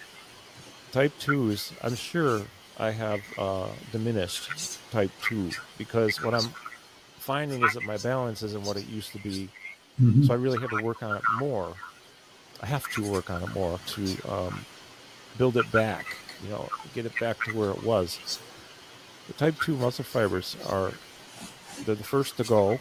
Type 0.95 1.12
twos, 1.19 1.73
I'm 1.84 1.93
sure 1.95 2.43
I 2.79 2.91
have 2.91 3.19
uh, 3.38 3.67
diminished 3.91 4.79
type 4.93 5.12
two 5.21 5.49
because 5.77 6.23
what 6.23 6.34
I'm 6.34 6.49
finding 7.17 7.62
is 7.65 7.73
that 7.73 7.84
my 7.84 7.97
balance 7.97 8.41
isn't 8.43 8.63
what 8.63 8.77
it 8.77 8.88
used 8.88 9.12
to 9.12 9.19
be. 9.19 9.49
So 10.25 10.31
I 10.31 10.38
really 10.38 10.58
have 10.62 10.69
to 10.69 10.81
work 10.81 11.03
on 11.03 11.17
it 11.17 11.21
more. 11.38 11.73
I 12.63 12.67
have 12.67 12.89
to 12.93 13.03
work 13.12 13.29
on 13.29 13.43
it 13.43 13.53
more 13.53 13.77
to 13.88 14.31
um, 14.31 14.65
build 15.38 15.58
it 15.58 15.69
back, 15.69 16.15
you 16.41 16.49
know, 16.49 16.69
get 16.93 17.05
it 17.05 17.19
back 17.19 17.43
to 17.43 17.51
where 17.51 17.71
it 17.71 17.84
was. 17.84 18.39
The 19.27 19.34
type 19.34 19.60
2 19.65 19.75
muscle 19.75 20.05
fibers 20.05 20.55
are 20.69 20.93
they're 21.86 21.95
the 21.95 22.05
first 22.05 22.38
to 22.38 22.45
go. 22.45 22.79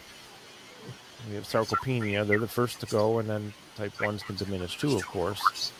We 1.27 1.35
have 1.35 1.43
sarcopenia, 1.43 2.25
they're 2.25 2.39
the 2.39 2.47
first 2.47 2.79
to 2.79 2.85
go, 2.85 3.19
and 3.19 3.29
then 3.29 3.53
type 3.75 3.91
1s 3.97 4.23
can 4.23 4.37
diminish 4.37 4.77
too, 4.77 4.95
of 4.95 5.05
course. 5.05 5.73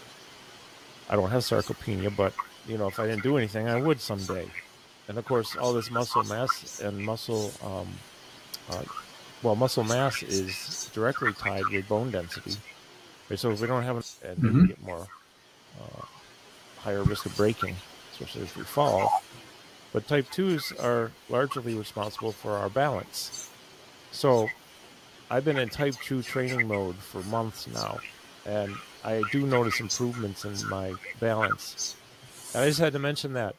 I 1.10 1.16
don't 1.16 1.30
have 1.30 1.44
sarcopenia, 1.44 2.16
but, 2.16 2.34
you 2.68 2.78
know, 2.78 2.88
if 2.88 3.00
I 3.00 3.08
didn't 3.08 3.24
do 3.24 3.38
anything, 3.38 3.68
I 3.68 3.80
would 3.80 4.00
someday. 4.00 4.50
And 5.08 5.18
of 5.18 5.26
course, 5.26 5.56
all 5.56 5.74
this 5.74 5.92
muscle 5.92 6.24
mass 6.24 6.80
and 6.80 6.98
muscle, 6.98 7.52
um, 7.64 7.88
uh, 8.72 8.84
well, 9.44 9.56
muscle 9.56 9.84
mass 9.84 10.24
is 10.24 10.90
directly 10.94 11.32
tied 11.34 11.68
with 11.72 11.88
bone 11.88 12.10
density. 12.10 12.56
Right? 13.30 13.38
So 13.38 13.52
if 13.52 13.62
we 13.62 13.68
don't 13.68 13.84
have 13.84 13.98
it, 13.98 14.16
and 14.24 14.38
then 14.38 14.62
we 14.62 14.68
get 14.68 14.82
more 14.82 15.08
uh, 15.80 16.06
higher 16.80 17.04
risk 17.04 17.26
of 17.28 17.36
breaking, 17.38 17.76
especially 18.14 18.44
if 18.44 18.58
we 18.58 18.64
fall. 18.64 19.22
But 19.94 20.08
type 20.08 20.26
2s 20.32 20.84
are 20.84 21.12
largely 21.30 21.76
responsible 21.76 22.32
for 22.32 22.54
our 22.54 22.70
balance. 22.70 23.50
So 24.12 24.50
I've 25.30 25.46
been 25.46 25.58
in 25.58 25.70
type 25.70 25.96
2 26.04 26.24
training 26.24 26.68
mode 26.68 26.96
for 26.96 27.22
months 27.24 27.68
now, 27.68 28.00
and 28.46 28.76
I 29.06 29.22
do 29.32 29.46
notice 29.46 29.80
improvements 29.80 30.46
in 30.46 30.68
my 30.68 30.94
balance. 31.20 31.96
And 32.54 32.64
I 32.64 32.68
just 32.68 32.80
had 32.80 32.94
to 32.94 33.00
mention 33.00 33.34
that. 33.34 33.56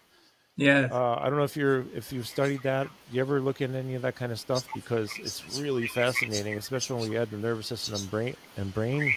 Yeah. 0.57 0.89
Uh, 0.91 1.19
I 1.21 1.29
don't 1.29 1.39
know 1.39 1.45
if 1.45 1.57
you're 1.57 1.85
if 1.95 2.13
you've 2.13 2.27
studied 2.27 2.63
that. 2.63 2.89
You 3.13 3.21
ever 3.21 3.41
look 3.41 3.61
into 3.61 3.79
any 3.79 3.95
of 3.95 4.03
that 4.03 4.17
kind 4.17 4.33
of 4.33 4.41
stuff 4.41 4.67
because 4.75 5.11
it's 5.19 5.61
really 5.61 5.87
fascinating, 5.87 6.55
especially 6.55 7.01
when 7.01 7.11
we 7.11 7.17
add 7.19 7.31
the 7.31 7.37
nervous 7.37 7.67
system 7.67 7.95
and 7.95 8.11
brain 8.11 8.37
and 8.57 8.75
brain 8.75 9.15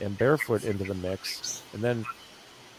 and 0.00 0.16
barefoot 0.16 0.64
into 0.64 0.84
the 0.84 0.94
mix, 0.94 1.62
and 1.72 1.82
then 1.82 2.04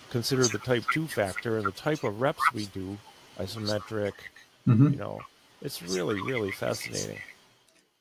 consider 0.10 0.46
the 0.46 0.60
type 0.60 0.86
two 0.94 1.08
factor 1.08 1.58
and 1.58 1.66
the 1.66 1.72
type 1.72 2.04
of 2.04 2.22
reps 2.22 2.42
we 2.54 2.68
do, 2.68 2.98
isometric. 3.38 4.14
Mhm. 4.66 4.92
You 4.92 4.98
know, 4.98 5.22
it's 5.62 5.82
really 5.84 6.22
really 6.22 6.52
fascinating. 6.52 7.20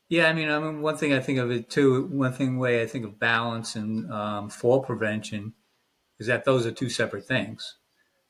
Yeah, 0.09 0.29
I 0.29 0.33
mean, 0.33 0.49
I 0.49 0.59
mean, 0.59 0.83
one 0.83 0.97
thing 0.97 1.12
I 1.12 1.21
think 1.21 1.38
of 1.38 1.51
it 1.51 1.69
too. 1.69 2.07
One 2.07 2.33
thing 2.33 2.59
way 2.59 2.83
I 2.83 2.87
think 2.87 3.05
of 3.05 3.19
balance 3.19 3.75
and 3.75 4.11
um, 4.12 4.49
fall 4.49 4.81
prevention 4.81 5.55
is 6.19 6.29
that 6.29 6.45
those 6.45 6.64
are 6.64 6.73
two 6.73 6.88
separate 6.88 7.27
things. 7.27 7.77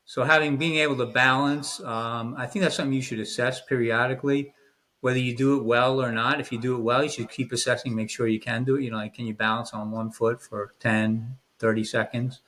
So 0.07 0.25
having 0.25 0.57
being 0.57 0.77
able 0.77 0.97
to 0.99 1.07
balance, 1.07 1.81
um, 1.81 2.35
I 2.39 2.47
think 2.47 2.63
that's 2.63 2.77
something 2.77 2.95
you 2.95 3.03
should 3.03 3.19
assess 3.21 3.61
periodically, 3.61 4.55
whether 5.01 5.19
you 5.19 5.37
do 5.37 5.59
it 5.59 5.65
well 5.65 6.01
or 6.03 6.13
not. 6.13 6.41
If 6.41 6.51
you 6.51 6.61
do 6.61 6.77
it 6.77 6.83
well, 6.83 7.03
you 7.03 7.11
should 7.11 7.29
keep 7.31 7.53
assessing, 7.53 7.95
make 7.95 8.09
sure 8.09 8.27
you 8.27 8.41
can 8.41 8.65
do 8.65 8.77
it. 8.77 8.83
You 8.83 8.91
know, 8.91 8.99
like 8.99 9.15
can 9.15 9.27
you 9.27 9.35
balance 9.35 9.73
on 9.75 9.91
one 9.91 10.11
foot 10.11 10.41
for 10.41 10.73
10, 10.81 11.37
30 11.59 11.85
seconds? 11.85 12.41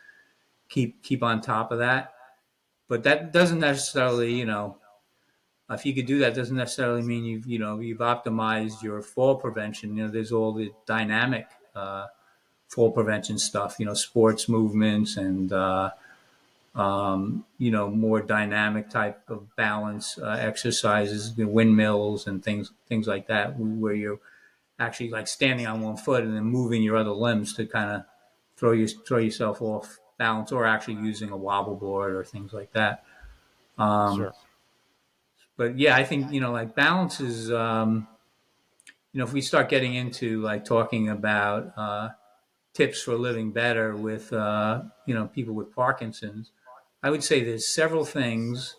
Keep 0.68 1.02
keep 1.02 1.22
on 1.22 1.40
top 1.40 1.72
of 1.72 1.78
that. 1.80 2.14
But 2.88 3.02
that 3.04 3.32
doesn't 3.32 3.60
necessarily, 3.60 4.34
you 4.34 4.46
know, 4.46 4.78
if 5.70 5.84
you 5.84 5.94
could 5.94 6.06
do 6.06 6.18
that 6.18 6.34
doesn't 6.34 6.56
necessarily 6.56 7.02
mean 7.02 7.24
you've 7.24 7.46
you 7.46 7.58
know 7.58 7.78
you've 7.80 7.98
optimized 7.98 8.82
your 8.82 9.02
fall 9.02 9.36
prevention 9.36 9.96
you 9.96 10.04
know 10.04 10.10
there's 10.10 10.32
all 10.32 10.52
the 10.52 10.72
dynamic 10.86 11.46
uh, 11.74 12.06
fall 12.68 12.90
prevention 12.90 13.38
stuff, 13.38 13.76
you 13.78 13.86
know, 13.86 13.94
sports 13.94 14.48
movements 14.48 15.16
and, 15.16 15.52
uh, 15.52 15.90
um, 16.74 17.44
you 17.56 17.70
know, 17.70 17.90
more 17.90 18.20
dynamic 18.20 18.90
type 18.90 19.22
of 19.28 19.54
balance 19.56 20.18
uh, 20.18 20.36
exercises, 20.38 21.36
know, 21.44 21.50
windmills 21.50 22.26
and 22.26 22.44
things, 22.44 22.70
things 22.88 23.06
like 23.06 23.26
that, 23.26 23.58
where 23.58 23.94
you're 23.94 24.20
actually 24.78 25.10
like 25.10 25.26
standing 25.26 25.66
on 25.66 25.80
one 25.80 25.96
foot 25.96 26.22
and 26.22 26.36
then 26.36 26.44
moving 26.44 26.82
your 26.82 26.96
other 26.96 27.10
limbs 27.10 27.54
to 27.54 27.66
kind 27.66 27.90
of 27.90 28.04
throw 28.56 28.72
you 28.72 28.86
throw 28.86 29.18
yourself 29.18 29.60
off 29.60 29.98
balance, 30.18 30.52
or 30.52 30.66
actually 30.66 30.94
using 30.94 31.30
a 31.30 31.36
wobble 31.36 31.74
board 31.74 32.12
or 32.12 32.22
things 32.22 32.52
like 32.52 32.72
that. 32.72 33.04
Um, 33.76 34.16
sure. 34.18 34.32
But 35.58 35.76
yeah, 35.76 35.96
I 35.96 36.04
think 36.04 36.32
you 36.32 36.40
know, 36.40 36.52
like 36.52 36.74
balance 36.74 37.20
is, 37.20 37.50
um, 37.50 38.06
you 39.12 39.18
know, 39.18 39.24
if 39.24 39.32
we 39.32 39.40
start 39.42 39.68
getting 39.68 39.94
into 39.94 40.40
like 40.40 40.64
talking 40.64 41.08
about 41.10 41.72
uh, 41.76 42.10
tips 42.74 43.02
for 43.02 43.16
living 43.16 43.50
better 43.50 43.94
with 43.96 44.32
uh, 44.32 44.82
you 45.04 45.14
know 45.14 45.26
people 45.26 45.54
with 45.54 45.74
Parkinson's, 45.74 46.52
I 47.02 47.10
would 47.10 47.24
say 47.24 47.42
there's 47.42 47.66
several 47.66 48.04
things, 48.04 48.76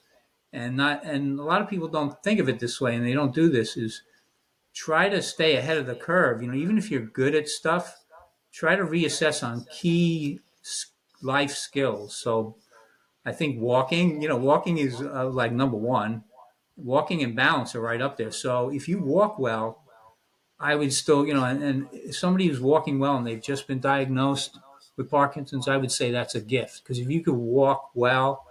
and 0.54 0.78
not 0.78 1.04
and 1.04 1.38
a 1.38 1.44
lot 1.44 1.62
of 1.62 1.70
people 1.70 1.90
don't 1.90 2.24
think 2.24 2.40
of 2.40 2.48
it 2.48 2.60
this 2.60 2.80
way, 2.80 2.96
and 2.96 3.06
they 3.06 3.14
don't 3.14 3.36
do 3.36 3.50
this. 3.50 3.76
Is 3.76 4.02
try 4.74 5.10
to 5.10 5.22
stay 5.22 5.58
ahead 5.58 5.78
of 5.78 5.86
the 5.86 5.96
curve. 5.96 6.42
You 6.42 6.48
know, 6.48 6.58
even 6.58 6.78
if 6.78 6.90
you're 6.90 7.02
good 7.02 7.36
at 7.36 7.50
stuff, 7.50 7.98
try 8.54 8.78
to 8.78 8.84
reassess 8.84 9.46
on 9.46 9.66
key 9.70 10.40
life 11.22 11.52
skills. 11.52 12.16
So, 12.16 12.56
I 13.26 13.34
think 13.34 13.60
walking, 13.60 14.22
you 14.22 14.30
know, 14.30 14.38
walking 14.38 14.78
is 14.78 15.02
uh, 15.02 15.30
like 15.30 15.52
number 15.52 15.76
one. 15.76 16.24
Walking 16.84 17.24
and 17.24 17.36
balance 17.36 17.76
are 17.76 17.82
right 17.82 18.02
up 18.02 18.18
there. 18.18 18.32
So 18.32 18.70
if 18.70 18.88
you 18.88 19.00
walk 19.00 19.38
well, 19.40 19.84
I 20.60 20.76
would 20.76 20.94
still, 20.94 21.26
you 21.26 21.34
know, 21.34 21.46
and, 21.46 21.64
and 21.64 22.14
somebody 22.16 22.48
who's 22.48 22.60
walking 22.60 23.00
well 23.00 23.16
and 23.16 23.26
they've 23.26 23.42
just 23.42 23.68
been 23.68 23.80
diagnosed 23.80 24.58
with 24.98 25.10
Parkinson's, 25.10 25.68
I 25.68 25.78
would 25.78 25.92
say 25.92 26.12
that's 26.12 26.36
a 26.36 26.42
gift 26.42 26.84
because 26.84 27.00
if 27.00 27.10
you 27.10 27.24
could 27.24 27.36
walk 27.36 27.92
well 27.94 28.46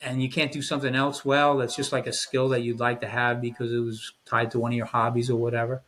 and 0.00 0.22
you 0.22 0.30
can't 0.30 0.52
do 0.52 0.62
something 0.62 0.94
else 0.94 1.24
well, 1.24 1.56
that's 1.56 1.74
just 1.74 1.92
like 1.92 2.06
a 2.06 2.12
skill 2.12 2.50
that 2.50 2.60
you'd 2.60 2.80
like 2.80 3.00
to 3.00 3.08
have 3.08 3.40
because 3.40 3.72
it 3.72 3.78
was 3.78 4.12
tied 4.26 4.50
to 4.50 4.58
one 4.58 4.72
of 4.72 4.76
your 4.76 4.86
hobbies 4.86 5.30
or 5.30 5.36
whatever. 5.36 5.82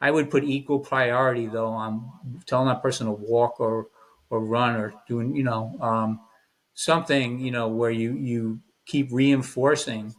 I 0.00 0.10
would 0.10 0.30
put 0.30 0.44
equal 0.44 0.78
priority 0.80 1.46
though 1.46 1.68
on 1.68 2.10
telling 2.46 2.68
that 2.68 2.82
person 2.82 3.06
to 3.06 3.12
walk 3.12 3.60
or 3.60 3.88
or 4.30 4.40
run 4.44 4.76
or 4.76 4.92
doing, 5.08 5.34
you 5.34 5.42
know, 5.42 5.76
um, 5.80 6.20
something, 6.74 7.40
you 7.40 7.50
know, 7.50 7.68
where 7.68 7.90
you 7.90 8.12
you 8.12 8.60
keep 8.86 9.08
reinforcing 9.10 10.14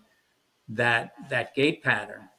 that 0.69 1.13
that 1.29 1.55
gait 1.55 1.83
pattern 1.83 2.29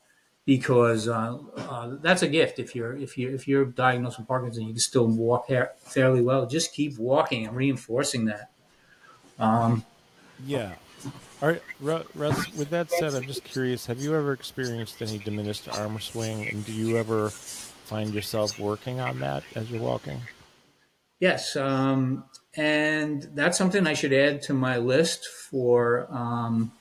because 0.47 1.07
uh, 1.09 1.39
uh, 1.57 1.97
that's 2.01 2.23
a 2.23 2.29
gift. 2.29 2.59
If 2.59 2.75
you're 2.75 2.97
if 2.97 3.17
you 3.17 3.33
if 3.35 3.47
you're 3.47 3.67
diagnosed 3.67 4.19
with 4.19 4.29
Parkinson's, 4.29 4.67
you 4.67 4.73
can 4.73 4.81
still 4.81 5.07
walk 5.07 5.49
fairly 5.79 6.23
well. 6.23 6.47
Just 6.47 6.75
keep 6.75 6.99
walking 6.99 7.47
and 7.47 7.57
reinforcing 7.57 8.25
that. 8.27 8.51
Um, 9.39 9.85
yeah. 10.45 10.75
All 11.43 11.49
right, 11.49 11.63
Russ. 11.81 12.53
With 12.55 12.69
that 12.71 12.91
said, 12.91 13.15
I'm 13.15 13.23
just 13.23 13.45
curious. 13.45 13.87
Have 13.87 14.01
you 14.01 14.15
ever 14.15 14.33
experienced 14.33 15.01
any 15.01 15.19
diminished 15.19 15.69
arm 15.69 15.99
swing, 16.01 16.49
and 16.49 16.65
do 16.67 16.73
you 16.73 16.99
ever 16.99 17.31
find 17.31 18.13
yourself 18.13 18.59
working 18.59 19.01
on 19.01 19.21
that 19.21 19.43
as 19.55 19.71
you're 19.71 19.81
walking? 19.81 20.21
Yes, 21.19 21.57
um, 21.57 22.25
and 22.57 23.29
that's 23.35 23.57
something 23.57 23.87
I 23.87 23.95
should 23.95 24.13
add 24.13 24.43
to 24.43 24.55
my 24.55 24.77
list 24.79 25.27
for 25.27 26.07
um, 26.11 26.73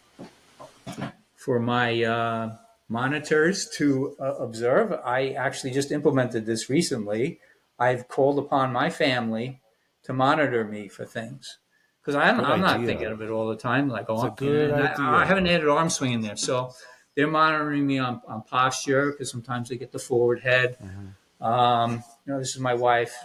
for 1.40 1.60
my. 1.60 2.04
Uh, 2.04 2.58
monitors 2.90 3.70
to 3.70 4.16
uh, 4.20 4.34
observe. 4.36 4.92
I 5.06 5.30
actually 5.30 5.72
just 5.72 5.92
implemented 5.92 6.46
this 6.46 6.70
recently. 6.70 7.40
I've 7.78 8.08
called 8.08 8.40
upon 8.40 8.74
my 8.74 8.90
family 8.90 9.62
to 10.04 10.12
monitor 10.12 10.66
me 10.66 10.90
for 10.90 11.06
things 11.06 11.60
because 12.02 12.16
I'm, 12.16 12.42
I'm 12.42 12.60
not 12.60 12.84
thinking 12.84 13.08
of 13.08 13.22
it 13.22 13.30
all 13.30 13.48
the 13.48 13.56
time. 13.56 13.88
Like, 13.88 14.08
oh, 14.10 14.18
I'm, 14.18 14.36
good 14.36 14.72
I, 14.72 15.22
I, 15.22 15.26
haven't 15.26 15.48
added 15.48 15.70
arm 15.70 15.90
swing 15.90 16.14
in 16.14 16.22
there, 16.22 16.36
so 16.36 16.74
they're 17.16 17.28
monitoring 17.28 17.86
me 17.86 18.00
on, 18.00 18.22
on 18.28 18.42
posture 18.42 19.12
because 19.12 19.32
sometimes 19.32 19.70
they 19.70 19.78
get 19.78 19.92
the 19.92 20.00
forward 20.00 20.42
head. 20.42 20.78
Mm-hmm. 20.84 21.44
Um, 21.44 22.04
you 22.26 22.34
know, 22.34 22.40
this 22.40 22.56
is 22.56 22.60
my 22.60 22.74
wife, 22.74 23.16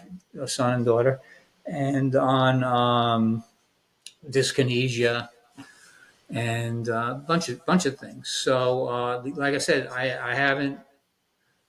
son, 0.46 0.74
and 0.74 0.84
daughter, 0.84 1.20
and 1.66 2.14
on 2.14 2.62
um, 2.62 3.44
dyskinesia 4.28 5.30
and 6.30 6.88
a 6.88 6.96
uh, 6.96 7.14
bunch 7.14 7.48
of 7.48 7.64
bunch 7.66 7.86
of 7.86 7.98
things. 7.98 8.28
So, 8.28 8.88
uh, 8.88 9.22
like 9.36 9.54
I 9.54 9.58
said, 9.58 9.88
I, 9.88 10.32
I 10.32 10.34
haven't. 10.34 10.78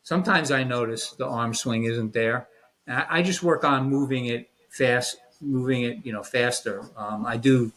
Sometimes 0.04 0.52
I 0.52 0.64
notice 0.64 1.12
the 1.12 1.28
arm 1.28 1.54
swing 1.54 1.86
isn't 1.86 2.14
there. 2.14 2.48
I, 2.88 3.06
I, 3.10 3.22
just 3.24 3.42
work 3.42 3.64
on 3.64 3.90
moving 3.90 4.28
it 4.28 4.50
fast, 4.70 5.18
moving 5.42 5.82
it, 5.84 6.06
you 6.06 6.14
know, 6.14 6.22
faster. 6.22 6.84
Um, 6.96 7.26
I 7.26 7.38
do, 7.38 7.72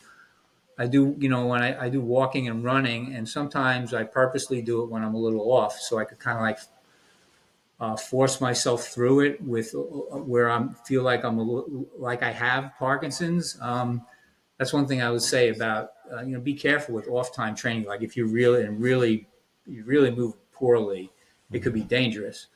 I 0.78 0.86
do, 0.86 1.16
you 1.18 1.30
know, 1.30 1.46
when 1.46 1.62
I, 1.62 1.86
I 1.86 1.88
do 1.88 2.02
walking 2.02 2.48
and 2.48 2.62
running, 2.62 3.14
and 3.14 3.26
sometimes 3.26 3.94
I 3.94 4.04
purposely 4.04 4.60
do 4.60 4.82
it 4.82 4.90
when 4.90 5.02
I'm 5.02 5.14
a 5.14 5.18
little 5.18 5.50
off, 5.50 5.78
so 5.80 5.98
I 5.98 6.04
could 6.04 6.18
kind 6.18 6.36
of 6.36 6.42
like 6.42 6.58
uh, 7.80 7.96
force 7.96 8.40
myself 8.40 8.88
through 8.88 9.20
it 9.20 9.42
with 9.42 9.74
uh, 9.74 9.78
where 9.78 10.50
I 10.50 10.66
feel 10.84 11.02
like 11.02 11.24
I'm 11.24 11.38
a 11.38 11.42
like 11.96 12.22
I 12.22 12.32
have 12.32 12.72
Parkinson's. 12.78 13.56
Um, 13.60 14.02
that's 14.58 14.72
one 14.72 14.86
thing 14.86 15.00
I 15.00 15.10
would 15.10 15.22
say 15.22 15.50
about 15.50 15.90
uh, 16.12 16.22
you 16.22 16.34
know 16.34 16.40
be 16.40 16.54
careful 16.54 16.94
with 16.94 17.08
off 17.08 17.34
time 17.34 17.54
training. 17.54 17.84
Like 17.84 18.02
if 18.02 18.16
you 18.16 18.26
really 18.26 18.62
and 18.62 18.80
really 18.80 19.28
you 19.66 19.84
really 19.84 20.10
move 20.10 20.34
poorly, 20.52 21.10
it 21.52 21.60
could 21.60 21.74
be 21.74 21.82
dangerous. 21.82 22.46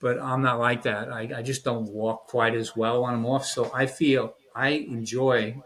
But 0.00 0.18
I'm 0.20 0.42
not 0.42 0.58
like 0.58 0.82
that. 0.82 1.12
I, 1.12 1.30
I 1.36 1.42
just 1.42 1.64
don't 1.64 1.88
walk 1.88 2.26
quite 2.26 2.54
as 2.54 2.74
well 2.76 3.02
when 3.02 3.14
I'm 3.14 3.26
off. 3.26 3.46
So 3.46 3.70
I 3.72 3.86
feel 3.86 4.34
I 4.54 4.70
enjoy, 4.70 5.62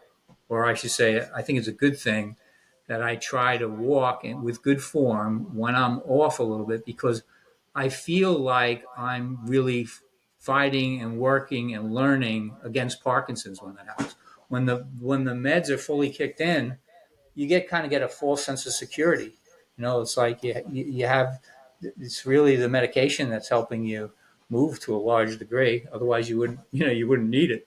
or 0.48 0.66
I 0.66 0.74
should 0.74 0.90
say, 0.90 1.26
I 1.34 1.40
think 1.40 1.58
it's 1.58 1.68
a 1.68 1.72
good 1.72 1.98
thing 1.98 2.36
that 2.86 3.02
I 3.02 3.16
try 3.16 3.56
to 3.56 3.66
walk 3.66 4.24
in, 4.24 4.42
with 4.42 4.62
good 4.62 4.82
form 4.82 5.56
when 5.56 5.74
I'm 5.74 6.00
off 6.00 6.38
a 6.38 6.42
little 6.42 6.66
bit 6.66 6.84
because 6.84 7.22
I 7.74 7.88
feel 7.88 8.32
like 8.32 8.84
I'm 8.96 9.46
really 9.46 9.88
fighting 10.38 11.02
and 11.02 11.18
working 11.18 11.74
and 11.74 11.94
learning 11.94 12.56
against 12.62 13.02
Parkinson's 13.02 13.60
when 13.62 13.74
that 13.76 13.86
happens 13.86 14.16
when 14.48 14.66
the 14.66 14.86
when 14.98 15.24
the 15.24 15.32
meds 15.32 15.68
are 15.70 15.78
fully 15.78 16.10
kicked 16.10 16.40
in, 16.40 16.78
you 17.36 17.46
get 17.46 17.68
kind 17.68 17.84
of 17.84 17.90
get 17.90 18.02
a 18.02 18.08
false 18.08 18.44
sense 18.44 18.66
of 18.66 18.72
security. 18.72 19.34
You 19.76 19.82
know, 19.82 20.00
it's 20.00 20.16
like 20.16 20.42
you 20.42 20.60
you 20.72 21.06
have 21.06 21.38
it's 21.80 22.26
really 22.26 22.56
the 22.56 22.68
medication 22.68 23.30
that's 23.30 23.48
helping 23.48 23.84
you 23.84 24.10
move 24.48 24.80
to 24.80 24.96
a 24.96 24.98
large 24.98 25.38
degree. 25.38 25.86
Otherwise, 25.92 26.28
you 26.28 26.38
wouldn't 26.38 26.60
you 26.72 26.84
know 26.84 26.90
you 26.90 27.06
wouldn't 27.06 27.28
need 27.28 27.52
it. 27.52 27.66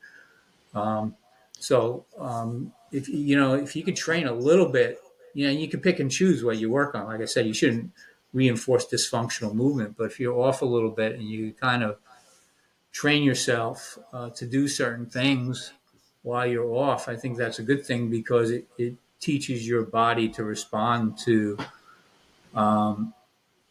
Um, 0.73 1.15
so 1.57 2.05
um, 2.17 2.73
if 2.91 3.07
you 3.07 3.37
know 3.37 3.53
if 3.53 3.75
you 3.75 3.83
could 3.83 3.95
train 3.95 4.27
a 4.27 4.33
little 4.33 4.67
bit, 4.67 4.99
you 5.33 5.45
know 5.45 5.53
you 5.53 5.69
can 5.69 5.79
pick 5.79 5.99
and 5.99 6.11
choose 6.11 6.43
what 6.43 6.57
you 6.57 6.69
work 6.69 6.95
on. 6.95 7.05
Like 7.05 7.21
I 7.21 7.25
said, 7.25 7.45
you 7.45 7.53
shouldn't 7.53 7.91
reinforce 8.33 8.85
dysfunctional 8.85 9.53
movement, 9.53 9.95
but 9.97 10.05
if 10.05 10.19
you're 10.19 10.39
off 10.39 10.61
a 10.61 10.65
little 10.65 10.91
bit 10.91 11.13
and 11.13 11.23
you 11.23 11.53
kind 11.53 11.83
of 11.83 11.97
train 12.91 13.23
yourself 13.23 13.97
uh, 14.13 14.29
to 14.31 14.45
do 14.45 14.67
certain 14.67 15.05
things 15.07 15.73
while 16.21 16.45
you're 16.45 16.75
off, 16.75 17.07
I 17.07 17.15
think 17.15 17.37
that's 17.37 17.59
a 17.59 17.63
good 17.63 17.85
thing 17.85 18.09
because 18.09 18.51
it, 18.51 18.67
it 18.77 18.95
teaches 19.19 19.67
your 19.67 19.83
body 19.83 20.29
to 20.29 20.43
respond 20.43 21.17
to 21.19 21.57
um, 22.55 23.13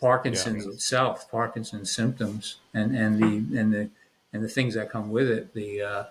Parkinson's 0.01 0.65
yeah. 0.65 0.73
itself, 0.73 1.31
Parkinson's 1.31 1.91
symptoms, 1.91 2.57
and, 2.75 2.95
and 2.95 3.19
the 3.23 3.59
and 3.59 3.73
the 3.73 3.91
and 4.33 4.45
the 4.45 4.49
things 4.49 4.75
that 4.75 4.91
come 4.91 5.11
with 5.11 5.29
it, 5.29 5.55
the 5.55 5.83
uh, 5.83 6.05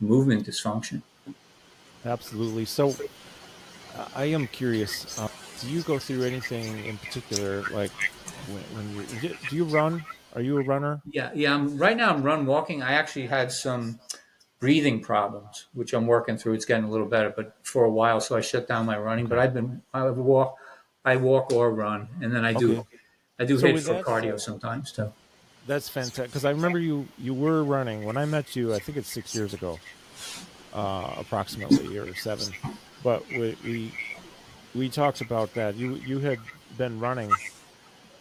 movement 0.00 0.46
dysfunction. 0.46 1.02
Absolutely. 2.04 2.64
So, 2.64 2.90
uh, 3.96 4.06
I 4.14 4.24
am 4.26 4.46
curious. 4.48 5.18
Uh, 5.18 5.28
do 5.60 5.68
you 5.68 5.82
go 5.82 5.98
through 5.98 6.22
anything 6.24 6.84
in 6.84 6.98
particular, 6.98 7.62
like 7.72 7.92
when, 8.48 8.96
when 8.96 9.06
you 9.22 9.36
do 9.48 9.56
you 9.56 9.64
run? 9.64 10.04
Are 10.34 10.42
you 10.42 10.58
a 10.58 10.62
runner? 10.62 11.00
Yeah, 11.10 11.30
yeah. 11.34 11.54
I'm, 11.54 11.78
right 11.78 11.96
now, 11.96 12.12
I'm 12.12 12.22
run 12.22 12.44
walking. 12.44 12.82
I 12.82 12.92
actually 12.92 13.26
had 13.26 13.50
some 13.50 13.98
breathing 14.58 15.00
problems, 15.00 15.66
which 15.74 15.92
I'm 15.92 16.06
working 16.06 16.36
through. 16.36 16.54
It's 16.54 16.64
getting 16.64 16.84
a 16.84 16.90
little 16.90 17.06
better, 17.06 17.32
but 17.34 17.56
for 17.62 17.84
a 17.84 17.90
while, 17.90 18.20
so 18.20 18.36
I 18.36 18.40
shut 18.40 18.66
down 18.66 18.86
my 18.86 18.98
running. 18.98 19.26
But 19.26 19.38
I've 19.38 19.54
been 19.54 19.82
I 19.92 20.08
walk, 20.10 20.56
I 21.04 21.16
walk 21.16 21.52
or 21.52 21.70
run, 21.70 22.08
and 22.20 22.34
then 22.34 22.44
I 22.44 22.52
do 22.52 22.78
okay. 22.78 22.98
I 23.38 23.44
do 23.44 23.58
so 23.58 23.66
HIIT 23.66 23.82
for 23.82 24.02
cardio 24.02 24.40
sometimes 24.40 24.92
too. 24.92 25.12
That's 25.66 25.88
fantastic 25.88 26.26
because 26.26 26.44
I 26.44 26.50
remember 26.50 26.78
you 26.78 27.08
you 27.18 27.34
were 27.34 27.64
running 27.64 28.04
when 28.04 28.16
I 28.16 28.24
met 28.24 28.56
you. 28.56 28.74
I 28.74 28.78
think 28.78 28.98
it's 28.98 29.10
six 29.10 29.34
years 29.34 29.52
ago, 29.52 29.78
uh, 30.72 31.14
approximately 31.18 31.98
or 31.98 32.14
seven. 32.14 32.54
But 33.02 33.28
we, 33.28 33.56
we 33.64 33.92
we 34.74 34.88
talked 34.88 35.20
about 35.20 35.54
that. 35.54 35.74
You 35.74 35.96
you 35.96 36.18
had 36.20 36.38
been 36.78 37.00
running. 37.00 37.30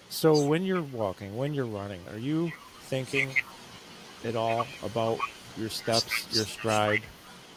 So 0.09 0.45
when 0.45 0.63
you're 0.63 0.81
walking, 0.81 1.35
when 1.35 1.53
you're 1.53 1.65
running, 1.65 2.01
are 2.11 2.17
you 2.17 2.51
thinking 2.83 3.35
at 4.23 4.35
all 4.35 4.65
about 4.83 5.19
your 5.57 5.69
steps, 5.69 6.27
your 6.35 6.45
stride, 6.45 7.01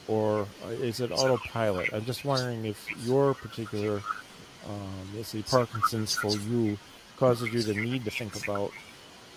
or 0.07 0.47
is 0.69 1.01
it 1.01 1.11
autopilot? 1.13 1.93
I'm 1.93 2.05
just 2.05 2.25
wondering 2.25 2.65
if 2.65 2.87
your 3.05 3.35
particular, 3.35 4.03
um, 4.67 5.09
let's 5.15 5.29
see, 5.29 5.43
Parkinson's 5.43 6.15
for 6.15 6.33
you 6.33 6.79
causes 7.17 7.53
you 7.53 7.75
to 7.75 7.81
need 7.81 8.05
to 8.05 8.11
think 8.11 8.43
about 8.43 8.73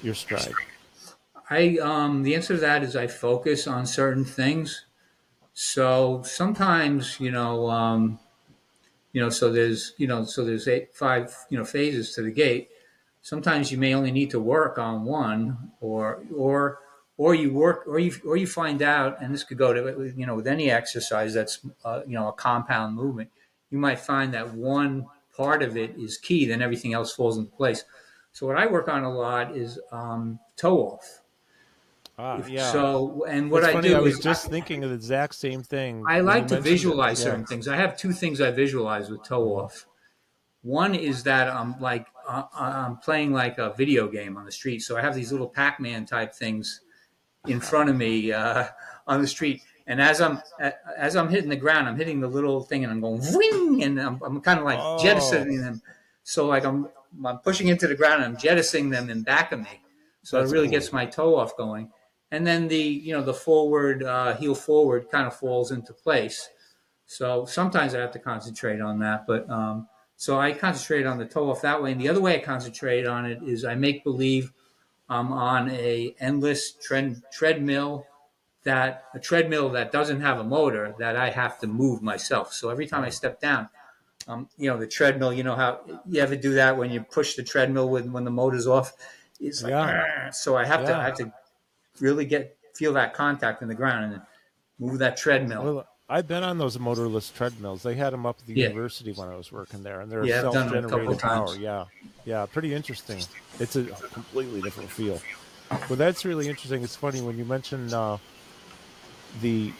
your 0.04 0.14
stride. 0.14 0.54
I 1.50 1.78
um, 1.82 2.24
the 2.24 2.36
answer 2.36 2.56
to 2.56 2.62
that 2.62 2.84
is 2.84 2.96
I 2.96 3.08
focus 3.08 3.68
on 3.68 3.86
certain 3.86 4.24
things. 4.24 4.86
So 5.54 6.22
sometimes, 6.24 7.20
you 7.20 7.32
know, 7.32 7.70
um, 7.70 8.20
you 9.12 9.22
know, 9.22 9.30
so 9.30 9.52
there's, 9.52 9.94
you 9.98 10.08
know, 10.08 10.24
so 10.24 10.46
there's 10.46 10.68
eight, 10.68 10.96
five, 10.96 11.36
you 11.50 11.58
know, 11.58 11.66
phases 11.66 12.16
to 12.16 12.22
the 12.22 12.32
gait. 12.32 12.70
Sometimes 13.22 13.72
you 13.72 13.78
may 13.78 13.94
only 13.94 14.12
need 14.12 14.30
to 14.32 14.40
work 14.40 14.78
on 14.78 15.04
one, 15.04 15.72
or 15.82 16.24
or 16.36 16.80
or 17.22 17.36
you 17.36 17.54
work, 17.54 17.84
or 17.88 18.00
you 18.00 18.12
or 18.26 18.36
you 18.36 18.48
find 18.48 18.82
out, 18.82 19.22
and 19.22 19.32
this 19.32 19.44
could 19.44 19.58
go 19.66 19.72
to, 19.74 20.12
you 20.18 20.26
know, 20.26 20.34
with 20.34 20.48
any 20.48 20.72
exercise 20.72 21.36
that's, 21.36 21.60
uh, 21.86 22.02
you 22.08 22.16
know, 22.18 22.28
a 22.30 22.34
compound 22.34 22.96
movement. 22.96 23.30
You 23.70 23.78
might 23.78 24.00
find 24.00 24.34
that 24.34 24.56
one 24.56 25.06
part 25.38 25.62
of 25.62 25.78
it 25.78 25.92
is 26.00 26.18
key, 26.18 26.48
then 26.48 26.64
everything 26.64 26.94
else 26.94 27.14
falls 27.14 27.38
into 27.38 27.52
place. 27.52 27.84
So 28.34 28.48
what 28.48 28.58
I 28.58 28.66
work 28.66 28.88
on 28.88 29.04
a 29.04 29.14
lot 29.14 29.56
is 29.56 29.78
um, 29.92 30.40
toe 30.58 30.80
off. 30.94 31.22
Ah, 32.18 32.40
If- 32.40 32.50
yeah. 32.50 32.72
So, 32.72 33.24
and 33.30 33.52
what 33.52 33.60
It's 33.64 33.70
I 33.70 33.74
funny, 33.74 33.90
do 33.90 33.98
I 33.98 34.00
was 34.00 34.16
is 34.16 34.20
just 34.20 34.50
thinking 34.50 34.84
of 34.84 34.90
the 34.90 34.96
exact 34.96 35.36
same 35.36 35.62
thing. 35.62 36.04
I 36.08 36.22
like 36.22 36.48
to 36.48 36.58
it. 36.58 36.64
visualize 36.64 37.20
Yeah. 37.20 37.26
certain 37.28 37.46
things. 37.46 37.68
I 37.68 37.76
have 37.76 37.98
two 37.98 38.14
things 38.14 38.42
I 38.42 38.50
visualize 38.50 39.12
with 39.12 39.24
toe 39.24 39.48
off. 39.60 39.86
One 40.64 40.96
is 40.96 41.22
that 41.24 41.48
I'm 41.50 41.80
like 41.80 42.08
uh, 42.28 42.44
I'm 42.56 42.98
playing 42.98 43.32
like 43.32 43.60
a 43.60 43.74
video 43.74 44.08
game 44.08 44.38
on 44.38 44.46
the 44.46 44.52
street, 44.52 44.80
so 44.80 44.98
I 44.98 45.02
have 45.02 45.14
these 45.14 45.32
little 45.32 45.50
Pac-Man 45.50 46.06
type 46.06 46.34
things 46.34 46.82
in 47.48 47.60
front 47.60 47.90
of 47.90 47.96
me 47.96 48.32
uh, 48.32 48.66
on 49.08 49.22
the 49.22 49.28
street, 49.28 49.62
and 49.88 50.02
as 50.02 50.22
I'm 50.22 50.42
as 50.98 51.16
I'm 51.16 51.30
hitting 51.30 51.50
the 51.50 51.56
ground, 51.56 51.88
I'm 51.88 51.98
hitting 51.98 52.20
the 52.20 52.28
little 52.28 52.62
thing, 52.62 52.84
and 52.84 52.92
I'm 52.94 53.02
going 53.02 53.22
wing, 53.34 53.84
and 53.84 54.00
I'm, 54.00 54.22
I'm 54.24 54.42
kind 54.42 54.60
of 54.60 54.66
like 54.66 54.80
Oh. 54.82 54.98
jettisoning 55.02 55.62
them. 55.62 55.82
So 56.24 56.46
like 56.48 56.64
I'm 56.66 56.88
I'm 57.26 57.40
pushing 57.40 57.68
into 57.68 57.88
the 57.88 57.96
ground, 57.96 58.24
and 58.24 58.34
I'm 58.36 58.38
jettisoning 58.40 58.90
them 58.90 59.10
in 59.10 59.24
back 59.24 59.52
of 59.52 59.60
me, 59.60 59.82
so 60.24 60.38
That's 60.40 60.52
it 60.52 60.54
really 60.56 60.68
cool. 60.68 60.74
gets 60.74 60.94
my 60.94 61.06
toe 61.06 61.36
off 61.36 61.58
going 61.58 61.92
and 62.34 62.48
then 62.48 62.68
the 62.70 62.78
you 62.78 63.12
know 63.14 63.22
the 63.24 63.34
forward 63.34 64.04
uh, 64.04 64.36
heel 64.38 64.56
forward 64.56 65.10
kind 65.12 65.28
of 65.28 65.36
falls 65.36 65.72
into 65.72 65.94
place. 65.94 66.50
So 67.06 67.44
sometimes 67.46 67.94
I 67.94 68.00
have 68.00 68.12
to 68.14 68.20
concentrate 68.20 68.80
on 68.80 69.00
that, 69.00 69.28
but 69.28 69.50
um, 69.50 69.88
so 70.16 70.40
I 70.40 70.54
concentrate 70.54 71.06
on 71.06 71.18
the 71.18 71.26
toe 71.26 71.50
off 71.52 71.62
that 71.64 71.82
way. 71.84 71.92
And 71.92 72.00
the 72.00 72.08
other 72.08 72.22
way 72.22 72.36
I 72.36 72.40
concentrate 72.40 73.06
on 73.06 73.26
it 73.26 73.44
is 73.44 73.66
I 73.66 73.76
make 73.76 74.06
believe 74.06 74.54
I'm 75.12 75.34
on 75.34 75.70
a 75.72 76.16
endless 76.22 76.72
tread, 76.72 77.22
treadmill 77.34 78.06
that 78.64 79.04
a 79.14 79.20
treadmill 79.20 79.70
that 79.72 79.92
doesn't 79.92 80.22
have 80.22 80.40
a 80.40 80.44
motor 80.44 80.96
that 81.00 81.18
I 81.18 81.30
have 81.30 81.60
to 81.60 81.68
move 81.68 82.02
myself. 82.02 82.54
So 82.54 82.70
every 82.70 82.88
time 82.88 83.04
I 83.04 83.10
step 83.10 83.42
down, 83.42 83.68
um, 84.28 84.48
you 84.58 84.70
know 84.70 84.78
the 84.78 84.88
treadmill. 84.88 85.34
You 85.34 85.44
know 85.44 85.56
how 85.56 85.82
you 86.08 86.22
ever 86.22 86.38
do 86.38 86.54
that 86.54 86.78
when 86.78 86.92
you 86.92 87.02
push 87.02 87.36
the 87.36 87.44
treadmill 87.44 87.90
when 87.90 88.14
when 88.14 88.24
the 88.24 88.32
motor's 88.32 88.68
off. 88.68 88.94
It's 89.42 89.62
like, 89.62 89.72
Yeah. 89.72 90.30
So 90.30 90.56
I 90.56 90.64
have 90.66 90.86
to 90.86 90.96
I 90.96 91.04
have 91.06 91.18
to 91.18 91.34
really 92.00 92.24
get 92.24 92.58
feel 92.74 92.94
that 92.94 93.14
contact 93.14 93.62
in 93.62 93.68
the 93.68 93.76
ground 93.76 94.14
and 94.14 94.22
move 94.80 95.00
that 95.00 95.18
treadmill. 95.18 95.86
I've 96.12 96.28
been 96.28 96.44
on 96.44 96.58
those 96.58 96.78
motorless 96.78 97.32
treadmills. 97.32 97.84
They 97.84 97.96
had 97.96 98.12
them 98.12 98.26
up 98.26 98.38
at 98.40 98.46
the 98.46 98.54
Yeah. 98.54 98.68
university 98.68 99.14
when 99.14 99.30
I 99.30 99.38
was 99.38 99.50
working 99.50 99.82
there, 99.82 100.02
and 100.02 100.12
they're 100.12 100.26
Yeah, 100.26 100.38
I've 100.40 100.42
done 100.52 100.54
them 100.54 100.68
a 100.68 100.82
couple 100.90 101.18
self-generated 101.18 101.20
power. 101.20 101.56
Yeah, 101.56 101.86
yeah, 102.26 102.46
pretty 102.46 102.74
interesting. 102.74 103.26
It's 103.60 103.78
a 103.78 103.84
completely 104.14 104.62
different 104.62 104.92
feel. 104.92 105.22
Well, 105.88 105.96
that's 105.96 106.26
really 106.26 106.50
interesting. 106.50 106.84
It's 106.84 106.98
funny 106.98 107.22
when 107.22 107.38
you 107.38 107.46
mention 107.46 107.94
uh, 107.94 108.18
the 109.42 109.72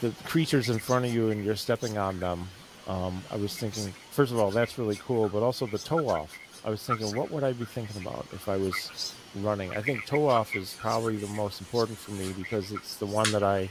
the 0.00 0.12
creatures 0.24 0.68
in 0.68 0.78
front 0.78 1.04
of 1.04 1.12
you 1.12 1.30
and 1.30 1.44
you're 1.44 1.56
stepping 1.56 1.98
on 1.98 2.20
them. 2.20 2.48
Um, 2.86 3.20
I 3.32 3.36
was 3.36 3.56
thinking, 3.56 3.92
first 4.12 4.30
of 4.30 4.38
all, 4.38 4.52
that's 4.52 4.78
really 4.78 4.96
cool, 5.04 5.28
but 5.28 5.42
also 5.42 5.66
the 5.66 5.78
toe 5.78 6.08
off. 6.08 6.38
I 6.64 6.70
was 6.70 6.82
thinking, 6.84 7.16
what 7.16 7.30
would 7.32 7.42
I 7.42 7.52
be 7.52 7.64
thinking 7.64 8.00
about 8.00 8.26
if 8.32 8.48
I 8.48 8.56
was 8.56 9.14
running? 9.34 9.72
I 9.72 9.82
think 9.82 10.06
toe 10.06 10.28
off 10.28 10.54
is 10.54 10.74
probably 10.78 11.16
the 11.16 11.26
most 11.28 11.60
important 11.60 11.98
for 11.98 12.12
me 12.12 12.32
because 12.38 12.70
it's 12.70 12.96
the 12.96 13.06
one 13.06 13.30
that 13.32 13.42
I. 13.42 13.68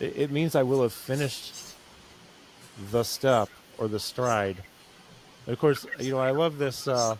It, 0.00 0.16
it 0.16 0.30
means 0.30 0.54
I 0.54 0.62
will 0.62 0.82
have 0.82 0.92
finished 0.92 1.54
the 2.90 3.02
step 3.02 3.48
or 3.78 3.88
the 3.88 4.00
stride. 4.00 4.56
And 5.46 5.52
of 5.52 5.58
course, 5.58 5.86
you 5.98 6.12
know, 6.12 6.18
I 6.18 6.30
love 6.30 6.58
this. 6.58 6.88
Uh, 6.88 7.16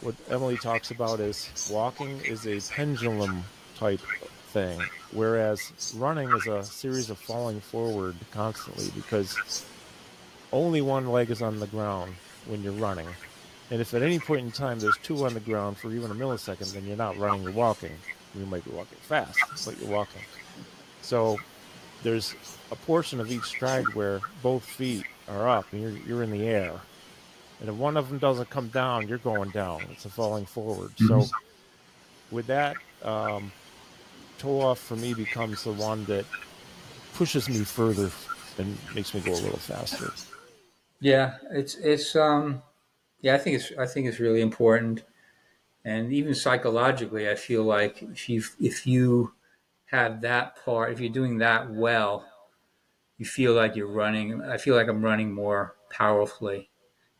what 0.00 0.14
Emily 0.30 0.56
talks 0.56 0.90
about 0.90 1.18
is 1.20 1.68
walking 1.70 2.20
is 2.20 2.46
a 2.46 2.60
pendulum 2.72 3.42
type 3.76 4.00
thing, 4.48 4.80
whereas 5.12 5.92
running 5.96 6.30
is 6.30 6.46
a 6.46 6.62
series 6.62 7.10
of 7.10 7.18
falling 7.18 7.60
forward 7.60 8.14
constantly 8.30 8.90
because 8.94 9.64
only 10.52 10.80
one 10.80 11.08
leg 11.08 11.30
is 11.30 11.42
on 11.42 11.58
the 11.58 11.66
ground 11.66 12.14
when 12.46 12.62
you're 12.62 12.72
running. 12.74 13.08
And 13.70 13.80
if 13.80 13.92
at 13.92 14.02
any 14.02 14.18
point 14.18 14.42
in 14.42 14.52
time 14.52 14.78
there's 14.78 14.96
two 14.98 15.26
on 15.26 15.34
the 15.34 15.40
ground 15.40 15.76
for 15.76 15.90
even 15.90 16.10
a 16.10 16.14
millisecond, 16.14 16.72
then 16.72 16.86
you're 16.86 16.96
not 16.96 17.18
running, 17.18 17.42
you're 17.42 17.52
walking. 17.52 17.92
You 18.34 18.46
might 18.46 18.64
be 18.64 18.70
walking 18.70 18.98
fast, 19.02 19.38
but 19.64 19.78
you're 19.78 19.90
walking. 19.90 20.22
So 21.02 21.38
there's 22.02 22.34
a 22.70 22.76
portion 22.76 23.20
of 23.20 23.30
each 23.30 23.44
stride 23.44 23.88
where 23.94 24.20
both 24.42 24.64
feet 24.64 25.04
are 25.28 25.48
up 25.48 25.66
and 25.72 25.82
you're, 25.82 26.06
you're 26.06 26.22
in 26.22 26.30
the 26.30 26.46
air. 26.46 26.72
And 27.60 27.68
if 27.68 27.74
one 27.74 27.96
of 27.96 28.08
them 28.08 28.18
doesn't 28.18 28.50
come 28.50 28.68
down, 28.68 29.08
you're 29.08 29.18
going 29.18 29.50
down. 29.50 29.82
It's 29.90 30.04
a 30.04 30.08
falling 30.08 30.46
forward. 30.46 30.92
So 30.98 31.24
with 32.30 32.46
that, 32.46 32.76
um, 33.02 33.50
toe 34.38 34.60
off 34.60 34.78
for 34.78 34.96
me 34.96 35.14
becomes 35.14 35.64
the 35.64 35.72
one 35.72 36.04
that 36.04 36.24
pushes 37.14 37.48
me 37.48 37.64
further 37.64 38.10
and 38.58 38.76
makes 38.94 39.12
me 39.12 39.20
go 39.20 39.32
a 39.32 39.34
little 39.34 39.58
faster. 39.58 40.12
Yeah, 41.00 41.34
it's 41.50 41.76
it's 41.76 42.14
um 42.16 42.62
yeah, 43.20 43.34
I 43.34 43.38
think 43.38 43.56
it's 43.56 43.72
I 43.78 43.86
think 43.86 44.06
it's 44.06 44.20
really 44.20 44.40
important. 44.40 45.02
And 45.84 46.12
even 46.12 46.34
psychologically, 46.34 47.28
I 47.28 47.34
feel 47.34 47.64
like 47.64 48.02
if 48.02 48.28
you 48.28 48.42
if 48.60 48.86
you 48.86 49.32
have 49.90 50.20
that 50.22 50.62
part, 50.64 50.92
if 50.92 51.00
you're 51.00 51.12
doing 51.12 51.38
that 51.38 51.70
well, 51.70 52.26
you 53.16 53.26
feel 53.26 53.54
like 53.54 53.74
you're 53.74 53.90
running. 53.90 54.42
I 54.42 54.58
feel 54.58 54.74
like 54.74 54.88
I'm 54.88 55.02
running 55.02 55.32
more 55.32 55.76
powerfully. 55.90 56.70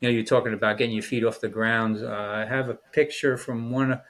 You 0.01 0.09
know, 0.09 0.14
you're 0.14 0.25
talking 0.25 0.53
about 0.53 0.79
getting 0.79 0.95
your 0.95 1.03
feet 1.03 1.25
off 1.25 1.41
the 1.41 1.49
ground. 1.49 2.05
Uh, 2.05 2.09
I 2.09 2.45
have 2.45 2.69
a 2.69 2.75
picture 2.75 3.37
from 3.37 3.71
one 3.71 4.01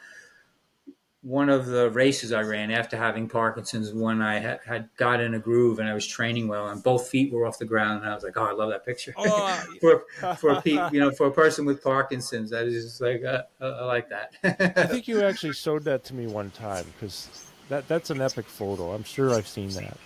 one 1.23 1.49
of 1.49 1.67
the 1.67 1.91
races 1.91 2.33
I 2.33 2.43
ran 2.43 2.71
after 2.71 2.97
having 2.97 3.29
Parkinson's 3.29 3.93
when 3.93 4.23
I 4.23 4.39
had, 4.39 4.61
had 4.65 4.89
got 4.97 5.21
in 5.21 5.35
a 5.35 5.39
groove 5.39 5.81
and 5.81 5.89
I 5.89 5.93
was 5.93 6.07
training 6.07 6.47
well 6.47 6.69
and 6.69 6.81
both 6.81 7.09
feet 7.09 7.33
were 7.33 7.45
off 7.45 7.59
the 7.59 7.65
ground 7.65 8.03
and 8.03 8.11
I 8.11 8.15
was 8.15 8.23
like, 8.23 8.37
oh, 8.37 8.45
I 8.45 8.53
love 8.53 8.71
that 8.71 8.87
picture. 8.87 9.15
Oh, 9.17 9.65
for 9.81 10.05
for 10.37 10.51
a 10.51 10.63
pe- 10.63 10.91
you 10.93 11.01
know 11.01 11.11
for 11.11 11.27
a 11.27 11.33
person 11.33 11.65
with 11.65 11.83
Parkinson's, 11.83 12.51
that 12.51 12.67
is 12.67 12.85
just 12.85 13.01
like 13.01 13.25
uh, 13.25 13.43
I 13.61 13.67
I 13.67 13.85
like 13.85 14.09
that. 14.11 14.35
I 14.77 14.87
think 14.87 15.09
you 15.09 15.23
actually 15.23 15.55
showed 15.55 15.85
that 15.85 16.05
to 16.05 16.15
me 16.15 16.27
one 16.27 16.51
time 16.51 16.87
because 16.95 17.48
that 17.69 17.89
that's 17.89 18.11
an 18.11 18.21
epic 18.21 18.47
photo. 18.47 18.93
I'm 18.93 19.05
sure 19.05 19.35
I've 19.35 19.49
seen 19.49 19.71
that. 19.71 19.97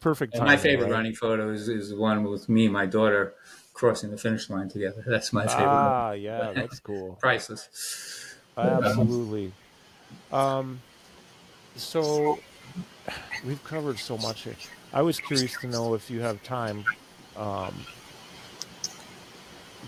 Perfect. 0.00 0.34
And 0.34 0.44
my 0.44 0.56
favorite 0.56 0.84
right? 0.84 0.92
running 0.92 1.14
photo 1.14 1.50
is, 1.50 1.68
is 1.68 1.90
the 1.90 1.96
one 1.96 2.24
with 2.24 2.48
me 2.48 2.64
and 2.64 2.72
my 2.72 2.86
daughter 2.86 3.34
crossing 3.74 4.10
the 4.10 4.16
finish 4.16 4.48
line 4.48 4.68
together. 4.68 5.02
That's 5.06 5.32
my 5.32 5.46
favorite. 5.46 5.66
one. 5.66 5.72
Ah, 5.72 6.12
yeah, 6.12 6.52
that's 6.52 6.78
cool. 6.80 7.16
Priceless. 7.20 8.36
Absolutely. 8.56 9.52
Um, 10.32 10.80
so 11.76 12.38
we've 13.44 13.62
covered 13.64 13.98
so 13.98 14.16
much 14.18 14.42
here. 14.42 14.56
I 14.92 15.02
was 15.02 15.18
curious 15.18 15.58
to 15.60 15.66
know 15.66 15.94
if 15.94 16.08
you 16.08 16.20
have 16.20 16.42
time. 16.44 16.84
Um, 17.36 17.74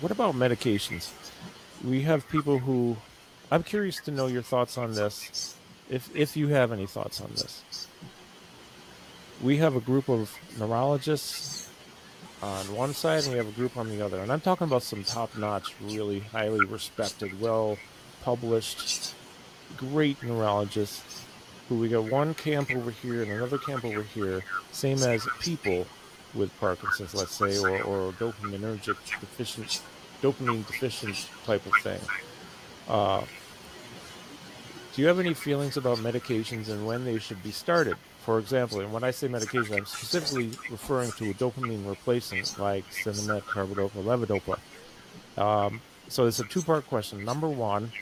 what 0.01 0.11
about 0.11 0.35
medications? 0.35 1.11
We 1.85 2.03
have 2.03 2.29
people 2.29 2.59
who. 2.59 2.97
I'm 3.53 3.63
curious 3.63 4.01
to 4.01 4.11
know 4.11 4.27
your 4.27 4.43
thoughts 4.43 4.77
on 4.77 4.95
this, 4.95 5.57
if 5.91 6.15
if 6.15 6.37
you 6.37 6.49
have 6.49 6.73
any 6.73 6.87
thoughts 6.87 7.21
on 7.21 7.31
this. 7.33 7.87
We 9.43 9.59
have 9.59 9.77
a 9.77 9.81
group 9.81 10.09
of 10.09 10.35
neurologists 10.59 11.69
on 12.43 12.75
one 12.75 12.95
side, 12.95 13.25
and 13.25 13.33
we 13.33 13.39
have 13.39 13.49
a 13.49 13.53
group 13.53 13.77
on 13.77 13.89
the 13.89 14.01
other, 14.01 14.19
and 14.21 14.33
I'm 14.33 14.41
talking 14.41 14.67
about 14.67 14.83
some 14.83 15.05
top-notch, 15.05 15.75
really 15.83 16.21
highly 16.21 16.65
respected, 16.65 17.39
well 17.41 17.77
published, 18.23 19.15
great 19.77 20.23
neurologists 20.23 21.25
who 21.69 21.77
we 21.77 21.89
got 21.89 22.05
one 22.05 22.35
camp 22.35 22.71
over 22.71 22.91
here 22.91 23.23
and 23.23 23.33
another 23.33 23.59
camp 23.59 23.85
over 23.85 24.03
here, 24.03 24.43
same 24.73 24.99
as 25.03 25.27
people 25.41 25.87
with 26.35 26.57
Parkinson's, 26.61 27.15
let's 27.15 27.35
say, 27.35 27.59
or, 27.59 27.83
or 27.83 28.13
dopaminergic 28.13 28.97
deficient, 29.21 29.83
dopamine 30.23 30.67
deficient 30.67 31.29
type 31.45 31.65
of 31.67 31.73
thing. 31.83 32.01
Uh, 32.89 33.23
do 34.97 35.03
you 35.03 35.09
have 35.09 35.21
any 35.21 35.35
feelings 35.35 35.77
about 35.77 35.99
medications 35.99 36.71
and 36.71 36.87
when 36.87 37.05
they 37.05 37.19
should 37.19 37.43
be 37.43 37.51
started? 37.51 37.97
For 38.25 38.39
example, 38.39 38.81
and 38.81 38.91
when 38.95 39.05
I 39.05 39.11
say 39.11 39.29
medication, 39.29 39.75
I'm 39.75 39.85
specifically 39.85 40.47
referring 40.71 41.13
to 41.13 41.31
a 41.31 41.35
dopamine 41.35 41.87
replacement 41.87 42.59
like 42.59 42.89
Sinemet, 42.91 43.43
Carbidopa, 43.43 44.03
Levodopa. 44.03 44.59
Um, 45.41 45.83
so 46.09 46.27
it's 46.27 46.41
a 46.41 46.45
two-part 46.45 46.87
question. 46.89 47.27
Number 47.27 47.47
one, 47.47 47.93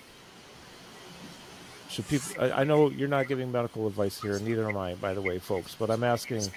should 1.89 2.07
people? 2.07 2.41
I, 2.41 2.61
I 2.61 2.65
know 2.65 2.91
you're 2.91 3.09
not 3.09 3.27
giving 3.27 3.51
medical 3.51 3.89
advice 3.89 4.23
here, 4.23 4.39
neither 4.39 4.69
am 4.69 4.77
I, 4.77 4.95
by 4.95 5.15
the 5.15 5.21
way, 5.21 5.41
folks. 5.41 5.75
But 5.75 5.91
I'm 5.91 6.05
asking. 6.05 6.49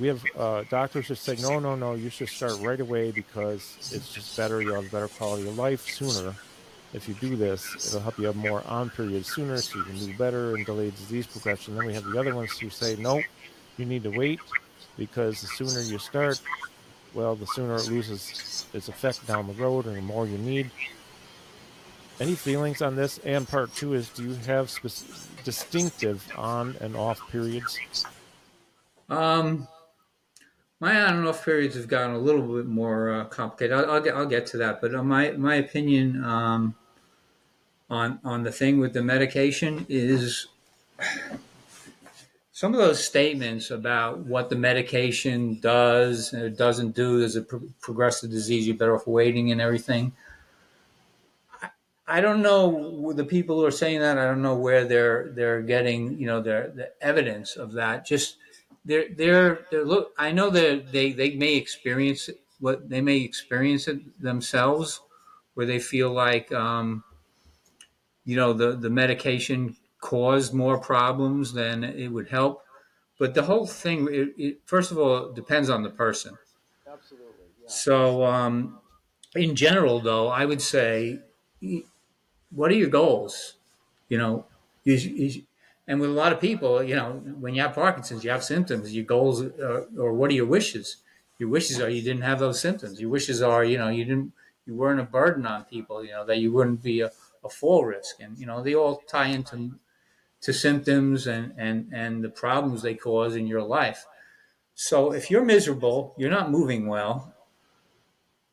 We 0.00 0.08
have 0.08 0.22
uh, 0.36 0.64
doctors 0.68 1.08
who 1.08 1.14
say, 1.14 1.36
no, 1.40 1.58
no, 1.58 1.74
no, 1.74 1.94
you 1.94 2.10
should 2.10 2.28
start 2.28 2.58
right 2.60 2.78
away 2.78 3.10
because 3.10 3.90
it's 3.94 4.12
just 4.12 4.36
better. 4.36 4.60
You'll 4.60 4.74
have 4.74 4.86
a 4.86 4.90
better 4.90 5.08
quality 5.08 5.48
of 5.48 5.56
life 5.56 5.88
sooner. 5.88 6.34
If 6.92 7.08
you 7.08 7.14
do 7.14 7.36
this, 7.36 7.86
it'll 7.86 8.00
help 8.00 8.18
you 8.18 8.24
have 8.26 8.36
more 8.36 8.62
on 8.66 8.90
periods 8.90 9.32
sooner 9.34 9.58
so 9.58 9.78
you 9.78 9.84
can 9.84 9.98
do 9.98 10.16
better 10.16 10.54
and 10.54 10.64
delay 10.64 10.90
disease 10.90 11.26
progression. 11.26 11.76
Then 11.76 11.86
we 11.86 11.94
have 11.94 12.04
the 12.04 12.18
other 12.18 12.34
ones 12.34 12.56
who 12.58 12.70
say, 12.70 12.96
nope, 12.96 13.24
you 13.76 13.84
need 13.84 14.02
to 14.04 14.10
wait 14.10 14.40
because 14.96 15.40
the 15.42 15.48
sooner 15.48 15.80
you 15.82 15.98
start, 15.98 16.40
well, 17.14 17.34
the 17.34 17.46
sooner 17.46 17.76
it 17.76 17.88
loses 17.88 18.66
its 18.72 18.88
effect 18.88 19.26
down 19.26 19.46
the 19.46 19.52
road 19.54 19.86
and 19.86 19.96
the 19.96 20.02
more 20.02 20.26
you 20.26 20.38
need. 20.38 20.70
Any 22.20 22.34
feelings 22.34 22.82
on 22.82 22.96
this? 22.96 23.18
And 23.18 23.46
part 23.46 23.74
two 23.74 23.94
is 23.94 24.08
do 24.08 24.24
you 24.24 24.34
have 24.46 24.74
distinctive 25.44 26.26
on 26.36 26.74
and 26.80 26.96
off 26.96 27.20
periods? 27.30 27.78
Um, 29.08 29.68
my 30.80 31.00
on 31.00 31.16
and 31.16 31.26
off 31.26 31.44
periods 31.44 31.74
have 31.74 31.88
gotten 31.88 32.14
a 32.14 32.18
little 32.18 32.56
bit 32.56 32.66
more 32.66 33.12
uh, 33.12 33.24
complicated. 33.24 33.76
I'll, 33.76 33.90
I'll, 33.90 34.00
get 34.00 34.14
I'll 34.14 34.26
get 34.26 34.46
to 34.48 34.58
that, 34.58 34.80
but 34.80 34.94
uh, 34.94 35.02
my 35.02 35.32
my 35.32 35.56
opinion 35.56 36.24
um, 36.24 36.74
on 37.90 38.20
on 38.24 38.44
the 38.44 38.52
thing 38.52 38.78
with 38.78 38.92
the 38.92 39.02
medication 39.02 39.86
is 39.88 40.46
some 42.52 42.74
of 42.74 42.80
those 42.80 43.04
statements 43.04 43.70
about 43.70 44.18
what 44.18 44.50
the 44.50 44.56
medication 44.56 45.58
does 45.60 46.32
and 46.32 46.56
doesn't 46.56 46.94
do. 46.94 47.20
Does 47.20 47.36
it 47.36 47.48
pro- 47.48 47.62
progress 47.80 48.20
the 48.20 48.28
disease? 48.28 48.66
You're 48.66 48.76
better 48.76 48.94
off 48.94 49.06
waiting 49.06 49.50
and 49.52 49.60
everything. 49.60 50.12
I, 51.60 51.70
I 52.06 52.20
don't 52.20 52.42
know 52.42 53.12
the 53.12 53.24
people 53.24 53.60
who 53.60 53.64
are 53.64 53.72
saying 53.72 54.00
that. 54.00 54.18
I 54.18 54.24
don't 54.24 54.42
know 54.42 54.56
where 54.56 54.84
they're 54.84 55.30
they're 55.30 55.62
getting 55.62 56.18
you 56.18 56.26
know 56.26 56.40
their 56.40 56.68
the 56.68 56.92
evidence 57.00 57.56
of 57.56 57.72
that. 57.72 58.06
Just 58.06 58.36
they're 58.88 59.08
they're, 59.14 59.66
they're 59.70 59.84
look. 59.84 60.14
I 60.18 60.32
know 60.32 60.48
that 60.50 60.90
they 60.90 61.12
they 61.12 61.36
may 61.36 61.54
experience 61.54 62.28
it, 62.30 62.40
what 62.58 62.88
they 62.88 63.02
may 63.02 63.18
experience 63.18 63.86
it 63.86 64.00
themselves, 64.20 65.00
where 65.54 65.66
they 65.66 65.78
feel 65.78 66.10
like 66.10 66.50
um, 66.52 67.04
you 68.24 68.34
know 68.34 68.52
the 68.54 68.72
the 68.72 68.90
medication 68.90 69.76
caused 70.00 70.54
more 70.54 70.78
problems 70.78 71.52
than 71.52 71.84
it 71.84 72.08
would 72.08 72.28
help. 72.28 72.62
But 73.18 73.34
the 73.34 73.42
whole 73.42 73.66
thing, 73.66 74.08
it, 74.10 74.28
it, 74.38 74.58
first 74.64 74.92
of 74.92 74.98
all, 74.98 75.32
depends 75.32 75.68
on 75.68 75.82
the 75.82 75.90
person. 75.90 76.38
Absolutely. 76.90 77.26
Yeah. 77.60 77.68
So, 77.68 78.24
um, 78.24 78.78
in 79.34 79.56
general, 79.56 79.98
though, 79.98 80.28
I 80.28 80.44
would 80.44 80.62
say, 80.62 81.18
what 82.50 82.70
are 82.70 82.74
your 82.74 82.88
goals? 82.88 83.54
You 84.08 84.18
know, 84.18 84.46
you, 84.84 84.94
you, 84.94 85.42
and 85.88 86.00
with 86.00 86.10
a 86.10 86.12
lot 86.12 86.32
of 86.34 86.40
people, 86.40 86.82
you 86.82 86.94
know, 86.94 87.12
when 87.40 87.54
you 87.54 87.62
have 87.62 87.74
Parkinson's, 87.74 88.22
you 88.22 88.30
have 88.30 88.44
symptoms. 88.44 88.94
Your 88.94 89.06
goals, 89.06 89.42
are, 89.42 89.86
or 89.98 90.12
what 90.12 90.30
are 90.30 90.34
your 90.34 90.46
wishes? 90.46 90.98
Your 91.38 91.48
wishes 91.48 91.80
are 91.80 91.88
you 91.88 92.02
didn't 92.02 92.22
have 92.22 92.38
those 92.38 92.60
symptoms. 92.60 93.00
Your 93.00 93.08
wishes 93.08 93.40
are, 93.42 93.64
you 93.64 93.78
know, 93.78 93.88
you 93.88 94.04
didn't, 94.04 94.32
you 94.66 94.74
weren't 94.74 95.00
a 95.00 95.04
burden 95.04 95.46
on 95.46 95.64
people. 95.64 96.04
You 96.04 96.10
know, 96.10 96.26
that 96.26 96.38
you 96.38 96.52
wouldn't 96.52 96.82
be 96.82 97.00
a, 97.00 97.10
a 97.42 97.48
fall 97.48 97.86
risk, 97.86 98.20
and 98.20 98.38
you 98.38 98.46
know, 98.46 98.62
they 98.62 98.74
all 98.74 99.02
tie 99.08 99.28
into 99.28 99.78
to 100.42 100.52
symptoms 100.52 101.26
and, 101.26 101.52
and, 101.56 101.90
and 101.92 102.22
the 102.22 102.28
problems 102.28 102.82
they 102.82 102.94
cause 102.94 103.34
in 103.34 103.46
your 103.48 103.62
life. 103.62 104.06
So 104.74 105.12
if 105.12 105.30
you're 105.30 105.44
miserable, 105.44 106.14
you're 106.16 106.30
not 106.30 106.50
moving 106.50 106.86
well, 106.86 107.34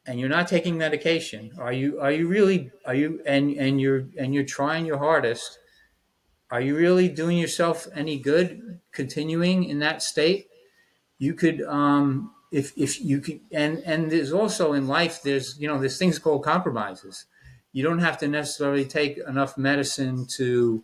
and 0.07 0.19
you're 0.19 0.29
not 0.29 0.47
taking 0.47 0.77
medication, 0.77 1.51
are 1.59 1.73
you 1.73 1.99
are 1.99 2.11
you 2.11 2.27
really 2.27 2.71
are 2.85 2.95
you 2.95 3.21
and, 3.25 3.51
and 3.57 3.81
you're 3.81 4.05
and 4.17 4.33
you're 4.33 4.43
trying 4.43 4.85
your 4.85 4.99
hardest, 4.99 5.59
are 6.51 6.61
you 6.61 6.75
really 6.75 7.09
doing 7.09 7.37
yourself 7.37 7.87
any 7.95 8.17
good 8.19 8.79
continuing 8.91 9.63
in 9.63 9.79
that 9.79 10.01
state? 10.01 10.47
You 11.17 11.33
could 11.33 11.61
um 11.63 12.31
if 12.51 12.77
if 12.77 13.01
you 13.01 13.19
can 13.19 13.41
and 13.51 13.79
and 13.85 14.11
there's 14.11 14.31
also 14.31 14.73
in 14.73 14.87
life 14.87 15.21
there's 15.21 15.59
you 15.59 15.67
know 15.67 15.79
there's 15.79 15.97
things 15.97 16.19
called 16.19 16.43
compromises. 16.43 17.25
You 17.73 17.83
don't 17.83 17.99
have 17.99 18.17
to 18.19 18.27
necessarily 18.27 18.85
take 18.85 19.17
enough 19.17 19.57
medicine 19.57 20.25
to 20.37 20.83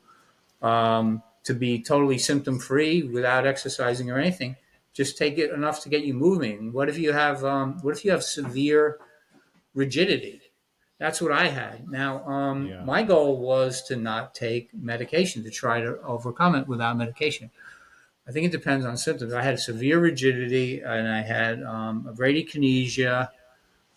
um, 0.62 1.24
to 1.44 1.54
be 1.54 1.82
totally 1.82 2.18
symptom 2.18 2.60
free 2.60 3.04
without 3.04 3.48
exercising 3.48 4.12
or 4.12 4.20
anything. 4.20 4.58
Just 4.94 5.18
take 5.18 5.38
it 5.38 5.52
enough 5.52 5.82
to 5.84 5.90
get 5.90 6.04
you 6.04 6.14
moving. 6.14 6.74
What 6.74 6.90
if 6.90 6.98
you 6.98 7.14
have 7.14 7.46
um, 7.46 7.80
What 7.82 7.96
if 7.96 8.04
you 8.04 8.12
have 8.12 8.24
severe 8.24 9.00
rigidity? 9.74 10.42
That's 11.02 11.20
what 11.20 11.32
I 11.32 11.48
had. 11.48 11.90
Now, 11.90 12.24
um, 12.28 12.68
Yeah. 12.68 12.84
my 12.86 13.02
goal 13.02 13.38
was 13.38 13.82
to 13.86 13.96
not 13.96 14.36
take 14.36 14.72
medication 14.72 15.44
to 15.44 15.50
try 15.50 15.82
to 15.82 16.00
overcome 16.04 16.54
it 16.54 16.68
without 16.68 16.96
medication. 16.96 17.50
I 18.28 18.32
think 18.32 18.46
it 18.46 18.52
depends 18.52 18.86
on 18.86 18.98
symptoms. 18.98 19.34
I 19.34 19.42
had 19.42 19.60
severe 19.60 20.00
rigidity 20.00 20.80
and 20.80 21.08
I 21.08 21.22
had 21.22 21.64
um, 21.64 22.06
a 22.08 22.14
bradykinesia. 22.14 23.30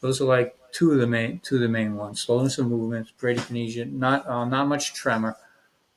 Those 0.00 0.22
are 0.22 0.24
like 0.24 0.56
two 0.72 0.92
of 0.92 0.98
the 0.98 1.06
main 1.06 1.40
two 1.40 1.56
of 1.56 1.60
the 1.60 1.68
main 1.68 1.94
ones: 1.94 2.22
slowness 2.22 2.56
of 2.56 2.68
movement, 2.68 3.12
bradykinesia, 3.20 3.92
not 3.92 4.26
uh, 4.26 4.46
not 4.46 4.66
much 4.66 4.94
tremor. 4.94 5.36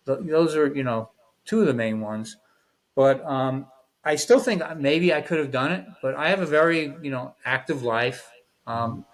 Those 0.03 0.57
are 0.57 0.67
you 0.67 0.83
know 0.83 1.09
two 1.45 1.61
of 1.61 1.67
the 1.67 1.73
main 1.73 2.01
ones. 2.01 2.35
But 2.95 3.23
um, 3.23 3.67
I 4.03 4.17
still 4.17 4.41
think 4.41 4.61
maybe 4.75 5.13
I 5.13 5.21
could 5.21 5.39
have 5.39 5.51
done 5.51 5.71
it. 5.71 5.85
But 6.01 6.15
I 6.15 6.27
have 6.27 6.41
a 6.41 6.45
very 6.45 6.93
you 7.01 7.11
know 7.11 7.33
active 7.45 7.81
life. 7.83 8.29
Um, 8.67 9.05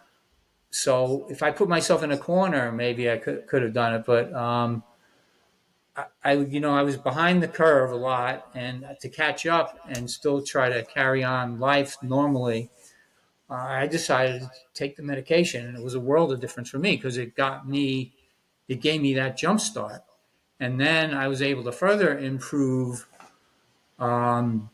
so 0.73 1.27
if 1.29 1.43
I 1.43 1.51
put 1.51 1.69
myself 1.69 2.01
in 2.01 2.11
a 2.11 2.17
corner, 2.17 2.71
maybe 2.71 3.09
I 3.09 3.17
could 3.17 3.45
could 3.45 3.61
have 3.61 3.73
done 3.73 3.93
it. 3.93 4.05
But 4.07 4.33
um, 4.33 4.81
I, 5.95 6.05
I, 6.23 6.33
you 6.33 6.59
know, 6.59 6.73
I 6.73 6.81
was 6.81 6.97
behind 6.97 7.43
the 7.43 7.47
curve 7.47 7.91
a 7.91 7.95
lot, 7.95 8.49
and 8.55 8.83
to 8.99 9.07
catch 9.07 9.45
up 9.45 9.79
and 9.87 10.09
still 10.09 10.41
try 10.41 10.69
to 10.69 10.83
carry 10.83 11.23
on 11.23 11.59
life 11.59 11.97
normally, 12.01 12.71
uh, 13.51 13.53
I 13.53 13.85
decided 13.85 14.41
to 14.41 14.49
take 14.73 14.95
the 14.95 15.03
medication, 15.03 15.67
and 15.67 15.77
it 15.77 15.83
was 15.83 15.93
a 15.93 15.99
world 15.99 16.33
of 16.33 16.39
difference 16.39 16.71
for 16.71 16.79
me 16.79 16.95
because 16.95 17.17
it 17.17 17.35
got 17.35 17.69
me, 17.69 18.11
it 18.67 18.81
gave 18.81 18.99
me 18.99 19.13
that 19.13 19.37
jump 19.37 19.59
start, 19.59 20.01
and 20.59 20.81
then 20.81 21.13
I 21.13 21.27
was 21.27 21.43
able 21.43 21.63
to 21.65 21.71
further 21.71 22.17
improve 22.17 23.05
um, 23.99 24.71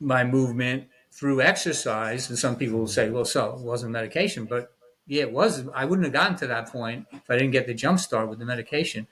my 0.00 0.24
movement 0.24 0.88
through 1.18 1.40
exercise. 1.40 2.28
And 2.30 2.38
some 2.38 2.56
people 2.56 2.78
will 2.78 2.86
say, 2.86 3.10
"Well, 3.10 3.24
so 3.24 3.54
it 3.54 3.60
wasn't 3.60 3.92
medication," 3.92 4.44
but 4.44 4.72
yeah, 5.06 5.22
it 5.22 5.32
was. 5.32 5.66
I 5.74 5.84
wouldn't 5.84 6.04
have 6.04 6.12
gotten 6.12 6.36
to 6.38 6.46
that 6.46 6.70
point 6.70 7.06
if 7.12 7.28
I 7.28 7.34
didn't 7.34 7.50
get 7.50 7.66
the 7.66 7.74
jump 7.74 7.98
start 7.98 8.28
with 8.28 8.38
the 8.38 8.44
medication. 8.44 9.08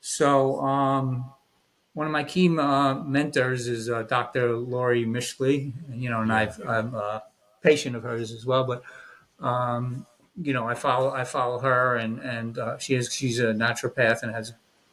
So, 0.00 0.60
um, 0.60 1.30
one 1.94 2.06
of 2.06 2.12
my 2.12 2.24
key 2.24 2.48
uh, 2.58 2.94
mentors 2.94 3.68
is 3.68 3.88
uh, 3.88 4.02
Dr. 4.02 4.56
Laurie 4.56 5.06
Mischley, 5.06 5.72
you 5.90 6.10
know, 6.10 6.20
and 6.20 6.32
I've, 6.32 6.60
I'm 6.66 6.94
a 6.94 7.22
patient 7.62 7.96
of 7.96 8.02
hers 8.02 8.32
as 8.32 8.44
well. 8.44 8.64
But 8.64 8.82
um, 9.40 10.04
you 10.40 10.52
know, 10.52 10.66
I 10.66 10.74
follow 10.74 11.10
I 11.10 11.24
follow 11.24 11.60
her, 11.60 11.96
and 11.96 12.18
and 12.20 12.58
uh, 12.58 12.78
she 12.78 12.96
is 12.96 13.12
she's 13.12 13.38
a 13.38 13.54
naturopath 13.54 14.22
and 14.22 14.34
has 14.34 14.52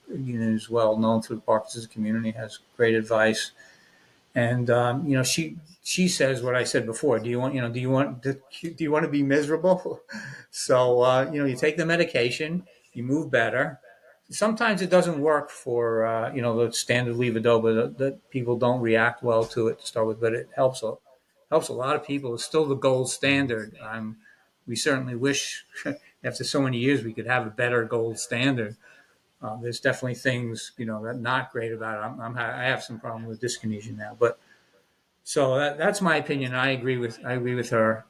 you 0.10 0.38
know 0.38 0.54
is 0.54 0.70
well 0.70 0.98
known 0.98 1.22
through 1.22 1.38
the 1.38 1.42
Parkinson's 1.42 1.88
community, 1.88 2.32
has 2.32 2.60
great 2.78 2.96
advice, 2.96 3.52
and 4.36 4.70
um, 4.70 5.08
you 5.08 5.18
know 5.18 5.24
she 5.24 5.58
she 5.84 6.08
says 6.08 6.42
what 6.42 6.56
I 6.56 6.64
said 6.64 6.86
before. 6.86 7.20
Do 7.20 7.30
you 7.30 7.40
want 7.40 7.54
you 7.54 7.62
know 7.62 7.70
do 7.70 7.80
you 7.80 7.90
want 7.90 8.22
do 8.22 8.40
you 8.62 8.92
want 8.92 9.04
to 9.04 9.12
be 9.12 9.24
miserable? 9.24 10.02
so 10.52 11.02
uh, 11.02 11.30
you 11.32 11.40
know 11.40 11.46
you 11.46 11.56
take 11.56 11.78
the 11.78 11.86
medication, 11.86 12.66
you 12.94 13.04
move 13.04 13.30
better 13.30 13.80
sometimes 14.34 14.82
it 14.82 14.90
doesn't 14.90 15.20
work 15.20 15.50
for 15.50 16.06
uh, 16.06 16.34
you 16.34 16.42
know 16.42 16.66
the 16.66 16.74
standard 16.74 17.16
levodopa 17.16 17.76
that, 17.76 17.98
that 17.98 18.30
people 18.30 18.58
don't 18.58 18.82
react 18.82 19.24
well 19.24 19.46
to 19.46 19.68
it 19.68 19.80
to 19.80 19.86
start 19.86 20.08
with, 20.08 20.20
but 20.20 20.34
it 20.34 20.50
helps 20.56 20.84
a 20.84 20.94
helps 21.50 21.70
a 21.70 21.74
lot 21.74 21.96
of 21.96 22.06
people. 22.06 22.34
It's 22.34 22.44
still 22.44 22.66
the 22.66 22.76
gold 22.76 23.10
standard. 23.10 23.76
We 24.66 24.78
certainly 24.78 25.16
wish 25.16 25.66
after 26.24 26.44
so 26.46 26.62
many 26.62 26.78
years 26.78 27.04
we 27.04 27.14
could 27.14 27.28
have 27.28 27.46
a 27.46 27.50
better 27.52 27.84
gold 27.84 28.18
standard. 28.18 28.78
Uh, 29.42 29.58
there's 29.58 29.82
definitely 29.82 30.16
things 30.16 30.72
you 30.78 30.86
know 30.86 31.04
that 31.04 31.20
not 31.20 31.52
great 31.52 31.72
about 31.72 31.98
it. 31.98 32.06
I'm, 32.06 32.22
I'm, 32.22 32.38
I 32.38 32.64
have 32.64 32.84
some 32.84 33.00
problem 33.00 33.26
with 33.26 33.42
dyskinesia 33.42 33.96
now, 33.96 34.16
but 34.20 34.40
so 35.24 35.58
that, 35.58 35.78
that's 35.78 36.02
my 36.02 36.18
opinion. 36.18 36.54
I 36.54 36.72
agree 36.72 36.98
with 36.98 37.20
I 37.26 37.34
agree 37.34 37.56
with 37.56 37.70
her. 37.70 38.06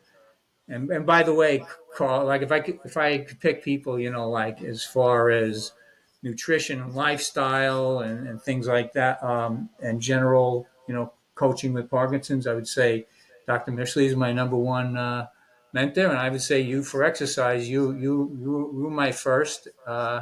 And, 0.68 0.90
and 0.92 1.06
by 1.06 1.24
the 1.24 1.34
way, 1.34 1.64
Carl, 1.96 2.26
like 2.26 2.42
if 2.42 2.52
I 2.52 2.60
could, 2.62 2.80
if 2.86 2.96
I 2.96 3.20
could 3.20 3.40
pick 3.40 3.64
people, 3.64 4.00
you 4.00 4.10
know, 4.10 4.30
like 4.30 4.62
as 4.62 4.84
far 4.84 5.30
as 5.30 5.74
nutrition 6.22 6.82
and 6.82 6.94
lifestyle 6.94 8.00
and, 8.00 8.28
and 8.28 8.42
things 8.42 8.68
like 8.68 8.94
that, 8.94 9.22
um, 9.22 9.70
and 9.82 10.00
general, 10.02 10.66
you 10.88 10.94
know, 10.94 11.12
coaching 11.36 11.74
with 11.74 11.90
Parkinson's, 11.90 12.48
I 12.48 12.54
would 12.54 12.68
say 12.68 13.08
Dr. 13.46 13.72
Mischley 13.72 14.06
is 14.06 14.16
my 14.16 14.32
number 14.32 14.56
one 14.56 14.96
uh, 14.96 15.28
mentor, 15.74 16.08
and 16.08 16.18
I 16.18 16.30
would 16.30 16.42
say 16.42 16.62
you 16.62 16.84
for 16.84 17.04
exercise, 17.04 17.70
you 17.70 17.92
you 17.94 18.32
you, 18.40 18.72
you 18.74 18.84
were 18.84 18.90
my 18.90 19.12
first 19.12 19.68
uh, 19.86 20.22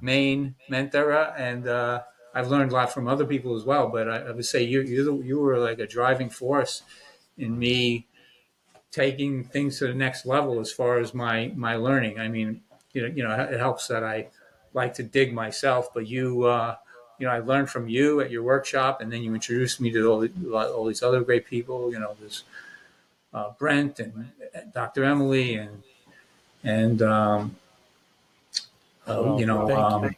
main 0.00 0.54
mentor, 0.70 1.12
and 1.12 1.68
uh, 1.68 2.02
I've 2.34 2.48
learned 2.48 2.72
a 2.72 2.74
lot 2.74 2.92
from 2.92 3.08
other 3.08 3.24
people 3.26 3.56
as 3.56 3.64
well. 3.64 3.88
But 3.88 4.08
I, 4.08 4.16
I 4.18 4.30
would 4.32 4.44
say 4.44 4.62
you 4.62 4.80
you 4.82 5.22
you 5.22 5.38
were 5.38 5.58
like 5.58 5.78
a 5.78 5.86
driving 5.86 6.30
force 6.30 6.82
in 7.36 7.58
me 7.58 8.06
taking 8.90 9.42
things 9.42 9.78
to 9.78 9.86
the 9.86 9.94
next 9.94 10.26
level 10.26 10.60
as 10.60 10.70
far 10.72 10.98
as 10.98 11.14
my 11.14 11.52
my 11.56 11.76
learning. 11.76 12.20
I 12.20 12.28
mean, 12.28 12.62
you 12.92 13.02
know, 13.02 13.08
you 13.08 13.22
know, 13.24 13.34
it 13.34 13.58
helps 13.58 13.88
that 13.88 14.04
I 14.04 14.28
like 14.74 14.94
to 14.94 15.02
dig 15.02 15.32
myself, 15.32 15.92
but 15.92 16.06
you, 16.06 16.44
uh, 16.44 16.76
you 17.18 17.26
know, 17.26 17.32
I 17.32 17.40
learned 17.40 17.70
from 17.70 17.88
you 17.88 18.20
at 18.20 18.30
your 18.30 18.42
workshop, 18.42 19.00
and 19.00 19.12
then 19.12 19.22
you 19.22 19.34
introduced 19.34 19.80
me 19.80 19.90
to 19.92 20.10
all, 20.10 20.20
the, 20.20 20.30
all 20.52 20.86
these 20.86 21.02
other 21.02 21.22
great 21.22 21.46
people. 21.46 21.90
You 21.92 22.00
know, 22.00 22.16
there's 22.20 22.44
uh, 23.34 23.50
Brent 23.58 23.98
and 23.98 24.30
Dr. 24.72 25.04
Emily 25.04 25.54
and 25.54 25.82
and 26.64 27.02
um, 27.02 27.56
uh, 29.06 29.36
you 29.36 29.46
know, 29.46 29.70
um, 29.74 30.14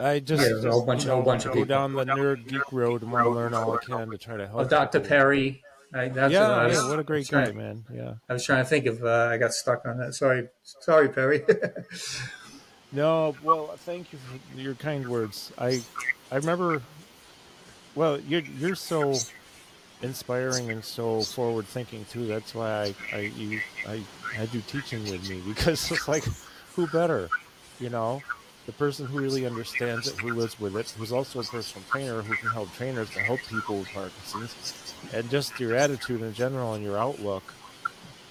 I 0.00 0.18
just 0.20 0.42
Yeah, 0.42 0.48
there's 0.48 0.64
a 0.64 0.70
whole 0.70 0.84
bunch- 0.84 1.04
you 1.04 1.12
a 1.12 1.14
whole 1.14 1.22
bunch 1.22 1.44
of 1.44 1.52
go 1.52 1.60
people. 1.60 1.66
down 1.66 1.92
the 1.92 2.04
nerd 2.04 2.48
geek 2.48 2.72
road 2.72 3.02
and 3.02 3.12
want 3.12 3.24
to 3.24 3.30
learn 3.30 3.54
all 3.54 3.72
I 3.76 3.84
can 3.84 4.10
to 4.10 4.18
try 4.18 4.36
to 4.36 4.46
help. 4.46 4.60
oh, 4.60 4.64
Dr. 4.64 4.98
people. 5.00 5.08
Perry. 5.16 5.62
I, 5.94 6.08
that's 6.08 6.32
Yeah, 6.32 6.48
what 6.48 6.58
I 6.58 6.66
was, 6.66 6.76
yeah, 6.76 6.88
what 6.88 6.98
a 6.98 7.04
great 7.04 7.26
trying- 7.28 7.46
guy, 7.46 7.52
man. 7.52 7.84
Yeah. 7.94 8.14
I 8.28 8.32
was 8.32 8.44
trying 8.44 8.64
to 8.64 8.68
think 8.68 8.86
of. 8.86 9.04
uh, 9.04 9.28
I 9.30 9.36
got 9.36 9.54
stuck 9.54 9.86
on 9.86 9.98
that. 9.98 10.14
Sorry, 10.14 10.48
sorry, 10.62 11.08
Perry. 11.08 11.44
No, 12.92 13.34
well, 13.42 13.74
thank 13.78 14.12
you 14.12 14.18
for 14.20 14.60
your 14.60 14.74
kind 14.74 15.08
words. 15.08 15.52
I 15.58 15.82
I 16.30 16.36
remember. 16.36 16.80
Well, 17.96 18.20
you're 18.20 18.42
you're 18.58 18.76
so 18.76 19.14
inspiring 20.02 20.70
and 20.70 20.84
so 20.84 21.22
forward 21.22 21.66
thinking 21.66 22.04
too. 22.10 22.26
That's 22.26 22.54
why 22.54 22.94
I 23.12 23.16
I 23.16 23.18
you 23.36 23.60
I 23.88 24.00
had 24.32 24.52
you 24.54 24.60
teaching 24.68 25.02
with 25.10 25.28
me 25.28 25.42
because 25.48 25.90
it's 25.90 26.06
like, 26.06 26.24
who 26.76 26.86
better, 26.86 27.28
you 27.80 27.90
know, 27.90 28.22
the 28.66 28.72
person 28.72 29.06
who 29.06 29.20
really 29.20 29.46
understands 29.46 30.08
it, 30.08 30.18
who 30.18 30.32
lives 30.32 30.58
with 30.58 30.76
it, 30.76 30.90
who's 30.96 31.12
also 31.12 31.40
a 31.40 31.44
personal 31.44 31.84
trainer 31.90 32.22
who 32.22 32.34
can 32.34 32.48
help 32.48 32.72
trainers 32.74 33.10
to 33.10 33.20
help 33.20 33.40
people 33.40 33.78
with 33.78 33.88
Parkinson's, 33.92 34.94
and 35.12 35.28
just 35.30 35.58
your 35.60 35.74
attitude 35.74 36.22
in 36.22 36.32
general 36.32 36.74
and 36.74 36.82
your 36.82 36.98
outlook. 36.98 37.42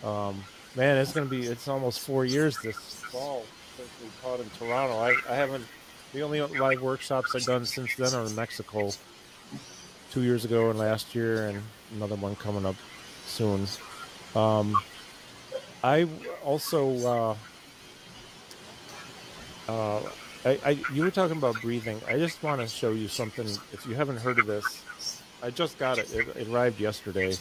Um, 0.03 0.43
man, 0.75 0.97
it's 0.97 1.13
gonna 1.13 1.27
be 1.27 1.45
it's 1.45 1.67
almost 1.67 1.99
four 1.99 2.25
years 2.25 2.57
this 2.57 2.77
fall 2.77 3.45
since 3.77 3.89
we 4.01 4.09
taught 4.21 4.39
in 4.39 4.49
Toronto. 4.57 4.97
I, 4.97 5.15
I 5.29 5.35
haven't 5.35 5.65
the 6.13 6.21
only 6.21 6.41
live 6.41 6.81
workshops 6.81 7.35
I've 7.35 7.43
done 7.43 7.65
since 7.65 7.95
then 7.95 8.13
are 8.13 8.25
in 8.25 8.35
Mexico 8.35 8.91
two 10.11 10.21
years 10.21 10.45
ago 10.45 10.69
and 10.69 10.77
last 10.77 11.15
year 11.15 11.47
and 11.47 11.61
another 11.95 12.15
one 12.15 12.35
coming 12.35 12.65
up 12.65 12.75
soon. 13.25 13.65
Um, 14.35 14.77
I 15.83 16.07
also 16.43 17.35
uh, 19.67 19.71
uh, 19.71 20.01
I, 20.45 20.59
I 20.65 20.69
you 20.91 21.03
were 21.03 21.11
talking 21.11 21.37
about 21.37 21.61
breathing. 21.61 22.01
I 22.07 22.17
just 22.17 22.43
want 22.43 22.61
to 22.61 22.67
show 22.67 22.91
you 22.91 23.07
something. 23.07 23.47
If 23.71 23.85
you 23.85 23.95
haven't 23.95 24.17
heard 24.17 24.39
of 24.39 24.45
this, 24.45 24.83
I 25.41 25.49
just 25.49 25.77
got 25.77 25.99
it. 25.99 26.11
It, 26.13 26.27
it 26.35 26.47
arrived 26.47 26.79
yesterday. 26.79 27.37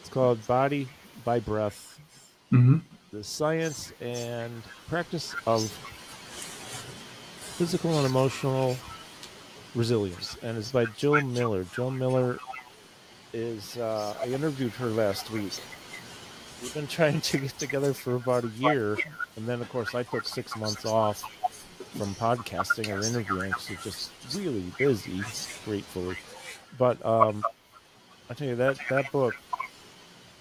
It's 0.00 0.08
called 0.10 0.46
Body 0.46 0.88
by 1.24 1.40
Breath 1.40 1.98
hmm 2.50 2.78
the 3.12 3.24
science 3.24 3.92
and 4.00 4.62
practice 4.88 5.34
of 5.46 5.70
physical 7.56 7.96
and 7.96 8.04
emotional 8.04 8.76
resilience, 9.74 10.36
and 10.42 10.58
it's 10.58 10.72
by 10.72 10.84
Jill 10.86 11.22
Miller. 11.22 11.64
Jill 11.64 11.90
Miller 11.90 12.38
is 13.32 13.76
uh, 13.76 14.14
I 14.20 14.26
interviewed 14.26 14.72
her 14.72 14.86
last 14.88 15.30
week. 15.30 15.52
We've 16.60 16.74
been 16.74 16.86
trying 16.88 17.20
to 17.22 17.38
get 17.38 17.58
together 17.58 17.94
for 17.94 18.16
about 18.16 18.44
a 18.44 18.48
year, 18.48 18.98
and 19.36 19.46
then 19.46 19.62
of 19.62 19.68
course 19.68 19.94
I 19.94 20.02
took 20.02 20.26
six 20.26 20.56
months 20.56 20.84
off 20.84 21.24
from 21.96 22.14
podcasting 22.14 22.88
or 22.88 23.04
interviewing 23.06 23.50
because 23.50 23.70
it's 23.70 24.10
just 24.22 24.36
really 24.36 24.72
busy, 24.78 25.22
gratefully. 25.64 26.16
But 26.78 27.04
um, 27.04 27.44
I 28.28 28.34
tell 28.34 28.48
you 28.48 28.56
that 28.56 28.78
that 28.90 29.10
book 29.12 29.34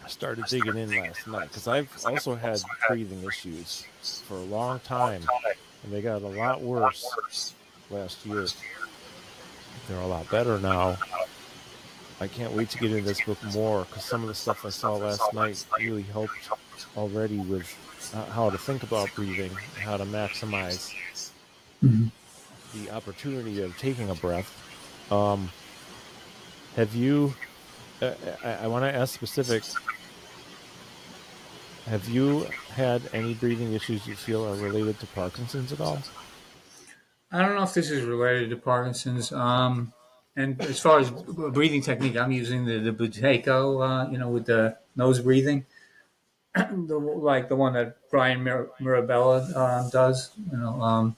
I 0.03 0.07
started 0.07 0.45
digging 0.45 0.77
in 0.77 0.89
last 0.95 1.25
night 1.27 1.47
because 1.49 1.67
I've 1.67 1.89
also 2.05 2.35
had 2.35 2.61
breathing 2.87 3.23
issues 3.23 3.85
for 4.01 4.35
a 4.35 4.43
long 4.43 4.79
time, 4.81 5.23
and 5.83 5.91
they 5.91 6.01
got 6.01 6.21
a 6.21 6.27
lot 6.27 6.61
worse 6.61 7.53
last 7.89 8.23
year. 8.25 8.45
They're 9.87 9.99
a 9.99 10.07
lot 10.07 10.29
better 10.29 10.59
now. 10.59 10.97
I 12.21 12.27
can't 12.27 12.53
wait 12.53 12.69
to 12.69 12.77
get 12.77 12.91
into 12.91 13.03
this 13.03 13.21
book 13.21 13.41
more 13.53 13.83
because 13.85 14.05
some 14.05 14.21
of 14.21 14.27
the 14.29 14.35
stuff 14.35 14.65
I 14.65 14.69
saw 14.69 14.95
last 14.95 15.33
night 15.33 15.65
really 15.77 16.01
helped 16.03 16.49
already 16.95 17.37
with 17.37 17.67
uh, 18.15 18.23
how 18.31 18.49
to 18.49 18.57
think 18.57 18.83
about 18.83 19.09
breathing, 19.15 19.51
how 19.79 19.97
to 19.97 20.05
maximize 20.05 20.93
Mhm. 21.83 22.11
the 22.73 22.89
opportunity 22.91 23.61
of 23.61 23.77
taking 23.77 24.09
a 24.09 24.15
breath. 24.15 24.49
Um, 25.11 25.51
have 26.77 26.95
you? 26.95 27.33
Uh, 28.01 28.13
I, 28.43 28.53
I 28.53 28.67
want 28.67 28.83
to 28.85 28.93
ask 28.93 29.13
specific. 29.13 29.63
Have 31.87 32.07
you 32.09 32.47
had 32.73 33.01
any 33.13 33.33
breathing 33.35 33.73
issues 33.73 34.07
you 34.07 34.15
feel 34.15 34.43
are 34.45 34.55
related 34.55 34.99
to 35.01 35.07
Parkinson's 35.07 35.71
at 35.71 35.79
all? 35.81 35.99
I 37.31 37.41
don't 37.41 37.55
know 37.55 37.63
if 37.63 37.73
this 37.73 37.91
is 37.91 38.03
related 38.05 38.49
to 38.51 38.55
Parkinson's. 38.57 39.31
Um, 39.31 39.93
and 40.35 40.61
as 40.61 40.79
far 40.79 40.99
as 40.99 41.09
breathing 41.11 41.81
technique, 41.81 42.17
I'm 42.17 42.31
using 42.31 42.65
the 42.65 42.79
the 42.79 42.91
Buteyko, 42.91 44.07
uh, 44.07 44.11
you 44.11 44.17
know, 44.17 44.29
with 44.29 44.45
the 44.45 44.77
nose 44.95 45.21
breathing, 45.21 45.65
the, 46.55 46.97
like 46.97 47.47
the 47.47 47.55
one 47.55 47.73
that 47.73 47.97
Brian 48.11 48.43
Mir- 48.43 48.69
Mirabella 48.79 49.49
uh, 49.55 49.89
does. 49.89 50.31
You 50.51 50.57
know, 50.57 50.81
um, 50.81 51.15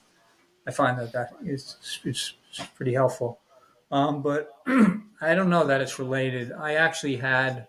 I 0.66 0.70
find 0.70 0.98
that 0.98 1.12
that 1.12 1.32
is 1.44 1.76
it's, 2.04 2.34
it's 2.50 2.68
pretty 2.76 2.94
helpful. 2.94 3.40
Um, 3.90 4.22
but 4.22 4.52
I 5.20 5.34
don't 5.34 5.50
know 5.50 5.66
that 5.66 5.80
it's 5.80 5.98
related. 5.98 6.52
I 6.52 6.74
actually 6.74 7.16
had 7.16 7.66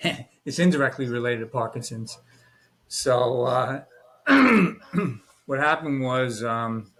it's 0.00 0.58
indirectly 0.58 1.06
related 1.06 1.40
to 1.40 1.46
Parkinson's. 1.46 2.18
So 2.88 3.44
uh, 3.44 3.82
what 5.46 5.60
happened 5.60 6.02
was. 6.02 6.42
Um, 6.42 6.90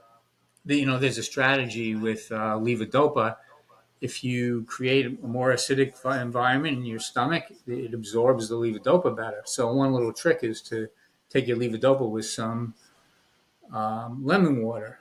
you 0.77 0.87
know, 0.87 0.99
there's 0.99 1.19
a 1.19 1.23
strategy 1.23 1.95
with 1.95 2.31
uh, 2.31 2.57
levodopa. 2.57 3.37
If 4.01 4.23
you 4.23 4.65
create 4.69 5.07
a 5.07 5.27
more 5.27 5.53
acidic 5.53 5.95
environment 6.21 6.79
in 6.79 6.85
your 6.85 7.01
stomach, 7.01 7.45
it 7.67 7.95
absorbs 7.95 8.49
the 8.49 8.57
levodopa 8.57 9.17
better. 9.17 9.43
So 9.45 9.73
one 9.73 9.93
little 9.93 10.13
trick 10.13 10.41
is 10.43 10.63
to 10.63 10.89
take 11.31 11.49
your 11.49 11.57
levodopa 11.57 12.09
with 12.09 12.27
some 12.27 12.75
um, 13.73 14.25
lemon 14.25 14.63
water. 14.63 15.01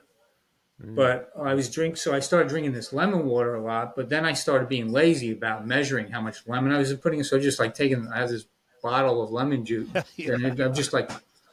But 0.80 1.32
I 1.36 1.56
was 1.56 1.72
drink, 1.72 1.98
so 1.98 2.14
I 2.14 2.20
started 2.20 2.50
drinking 2.50 2.74
this 2.74 2.94
lemon 2.94 3.26
water 3.26 3.56
a 3.56 3.62
lot. 3.62 3.96
But 3.96 4.10
then 4.10 4.26
I 4.26 4.34
started 4.34 4.70
being 4.70 4.92
lazy 4.92 5.32
about 5.32 5.66
measuring 5.66 6.12
how 6.12 6.22
much 6.22 6.48
lemon 6.48 6.72
I 6.72 6.78
was 6.78 6.94
putting. 6.94 7.24
So 7.24 7.40
just 7.40 7.60
like 7.60 7.74
taking, 7.74 8.08
I 8.08 8.20
have 8.20 8.30
this 8.30 8.46
bottle 8.84 9.24
of 9.24 9.32
lemon 9.32 9.66
juice, 9.66 9.90
and 10.20 10.62
I'm 10.62 10.76
just 10.76 10.94
like 10.94 11.10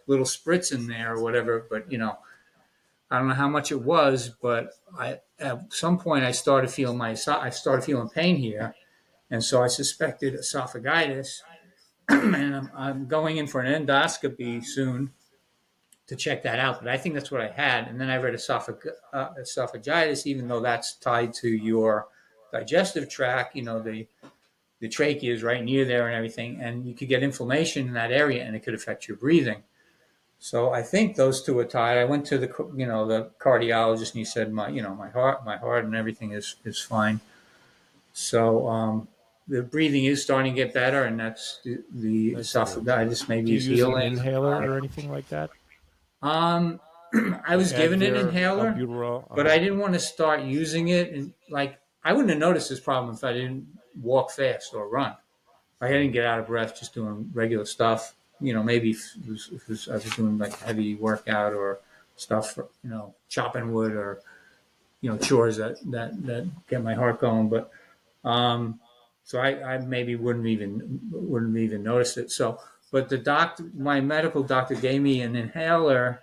little 0.06 0.26
spritz 0.26 0.74
in 0.74 0.88
there 0.88 1.14
or 1.14 1.22
whatever. 1.22 1.66
But 1.70 1.90
you 1.90 1.96
know, 1.96 2.18
I 3.14 3.18
don't 3.18 3.28
know 3.28 3.34
how 3.34 3.48
much 3.48 3.70
it 3.70 3.80
was, 3.80 4.30
but 4.42 4.74
I 4.98 5.20
at 5.38 5.72
some 5.72 5.98
point 5.98 6.24
I 6.24 6.32
started 6.32 6.70
feeling 6.70 6.98
my 6.98 7.10
I 7.10 7.50
started 7.50 7.84
feeling 7.84 8.08
pain 8.08 8.36
here, 8.36 8.74
and 9.30 9.42
so 9.42 9.62
I 9.62 9.68
suspected 9.68 10.34
esophagitis, 10.34 11.40
and 12.08 12.56
I'm, 12.56 12.70
I'm 12.76 13.06
going 13.06 13.36
in 13.36 13.46
for 13.46 13.60
an 13.60 13.86
endoscopy 13.86 14.64
soon 14.64 15.12
to 16.06 16.16
check 16.16 16.42
that 16.42 16.58
out. 16.58 16.80
But 16.80 16.88
I 16.88 16.98
think 16.98 17.14
that's 17.14 17.30
what 17.30 17.40
I 17.40 17.48
had, 17.48 17.88
and 17.88 18.00
then 18.00 18.10
I 18.10 18.16
read 18.16 18.34
esophag, 18.34 18.88
uh, 19.12 19.30
esophagitis, 19.40 20.26
even 20.26 20.48
though 20.48 20.60
that's 20.60 20.94
tied 20.96 21.32
to 21.34 21.48
your 21.48 22.08
digestive 22.52 23.08
tract. 23.08 23.54
You 23.54 23.62
know 23.62 23.80
the 23.80 24.08
the 24.80 24.88
trachea 24.88 25.32
is 25.32 25.42
right 25.42 25.62
near 25.62 25.84
there 25.84 26.08
and 26.08 26.16
everything, 26.16 26.60
and 26.60 26.84
you 26.84 26.94
could 26.94 27.08
get 27.08 27.22
inflammation 27.22 27.86
in 27.86 27.94
that 27.94 28.10
area, 28.10 28.42
and 28.42 28.56
it 28.56 28.64
could 28.64 28.74
affect 28.74 29.06
your 29.06 29.16
breathing. 29.16 29.62
So 30.44 30.74
I 30.74 30.82
think 30.82 31.16
those 31.16 31.42
two 31.42 31.58
are 31.58 31.64
tied. 31.64 31.96
I 31.96 32.04
went 32.04 32.26
to 32.26 32.36
the 32.36 32.52
you 32.76 32.84
know 32.84 33.06
the 33.06 33.30
cardiologist 33.38 34.10
and 34.10 34.18
he 34.18 34.26
said 34.26 34.52
my 34.52 34.68
you 34.68 34.82
know 34.82 34.94
my 34.94 35.08
heart 35.08 35.42
my 35.42 35.56
heart 35.56 35.86
and 35.86 35.96
everything 35.96 36.32
is 36.32 36.56
is 36.66 36.78
fine. 36.78 37.20
So 38.12 38.68
um, 38.68 39.08
the 39.48 39.62
breathing 39.62 40.04
is 40.04 40.22
starting 40.22 40.52
to 40.52 40.56
get 40.62 40.74
better, 40.74 41.04
and 41.04 41.18
that's 41.18 41.60
the, 41.64 41.78
the 41.90 42.34
esophagitis 42.34 43.26
maybe 43.26 43.46
Do 43.46 43.52
you 43.52 43.56
is 43.56 43.68
use 43.68 43.80
an 43.80 44.02
inhaler 44.02 44.56
or 44.56 44.76
anything 44.76 45.10
like 45.10 45.26
that? 45.30 45.48
Um, 46.20 46.78
I 47.48 47.56
was 47.56 47.72
given 47.72 48.02
an 48.02 48.14
inhaler, 48.14 48.72
albuterol, 48.72 49.34
but 49.34 49.46
I 49.46 49.58
didn't 49.58 49.78
want 49.78 49.94
to 49.94 49.98
start 49.98 50.42
using 50.42 50.88
it. 50.88 51.10
And 51.14 51.32
like 51.48 51.78
I 52.04 52.12
wouldn't 52.12 52.28
have 52.28 52.38
noticed 52.38 52.68
this 52.68 52.80
problem 52.80 53.14
if 53.14 53.24
I 53.24 53.32
didn't 53.32 53.66
walk 53.98 54.30
fast 54.30 54.74
or 54.74 54.90
run. 54.90 55.12
If 55.12 55.80
I 55.80 55.88
didn't 55.88 56.12
get 56.12 56.26
out 56.26 56.38
of 56.38 56.48
breath 56.48 56.78
just 56.78 56.92
doing 56.92 57.30
regular 57.32 57.64
stuff. 57.64 58.14
You 58.44 58.54
know, 58.54 58.62
maybe 58.62 58.94
I 59.26 59.30
was 59.30 60.04
doing 60.16 60.38
like 60.38 60.58
heavy 60.60 60.94
workout 60.94 61.52
or 61.54 61.80
stuff, 62.16 62.52
for, 62.52 62.68
you 62.82 62.90
know, 62.90 63.14
chopping 63.28 63.72
wood 63.72 63.92
or 63.92 64.20
you 65.04 65.10
know 65.10 65.18
chores 65.18 65.58
that 65.58 65.76
that 65.90 66.10
that 66.24 66.48
get 66.66 66.82
my 66.82 66.94
heart 66.94 67.20
going. 67.20 67.50
But 67.50 67.70
um, 68.24 68.80
so 69.22 69.38
I, 69.38 69.74
I 69.74 69.78
maybe 69.78 70.16
wouldn't 70.16 70.46
even 70.46 71.00
wouldn't 71.12 71.56
even 71.58 71.82
notice 71.82 72.16
it. 72.16 72.30
So, 72.30 72.58
but 72.90 73.10
the 73.10 73.18
doctor, 73.18 73.64
my 73.76 74.00
medical 74.00 74.42
doctor, 74.42 74.74
gave 74.74 75.02
me 75.02 75.20
an 75.20 75.36
inhaler, 75.36 76.20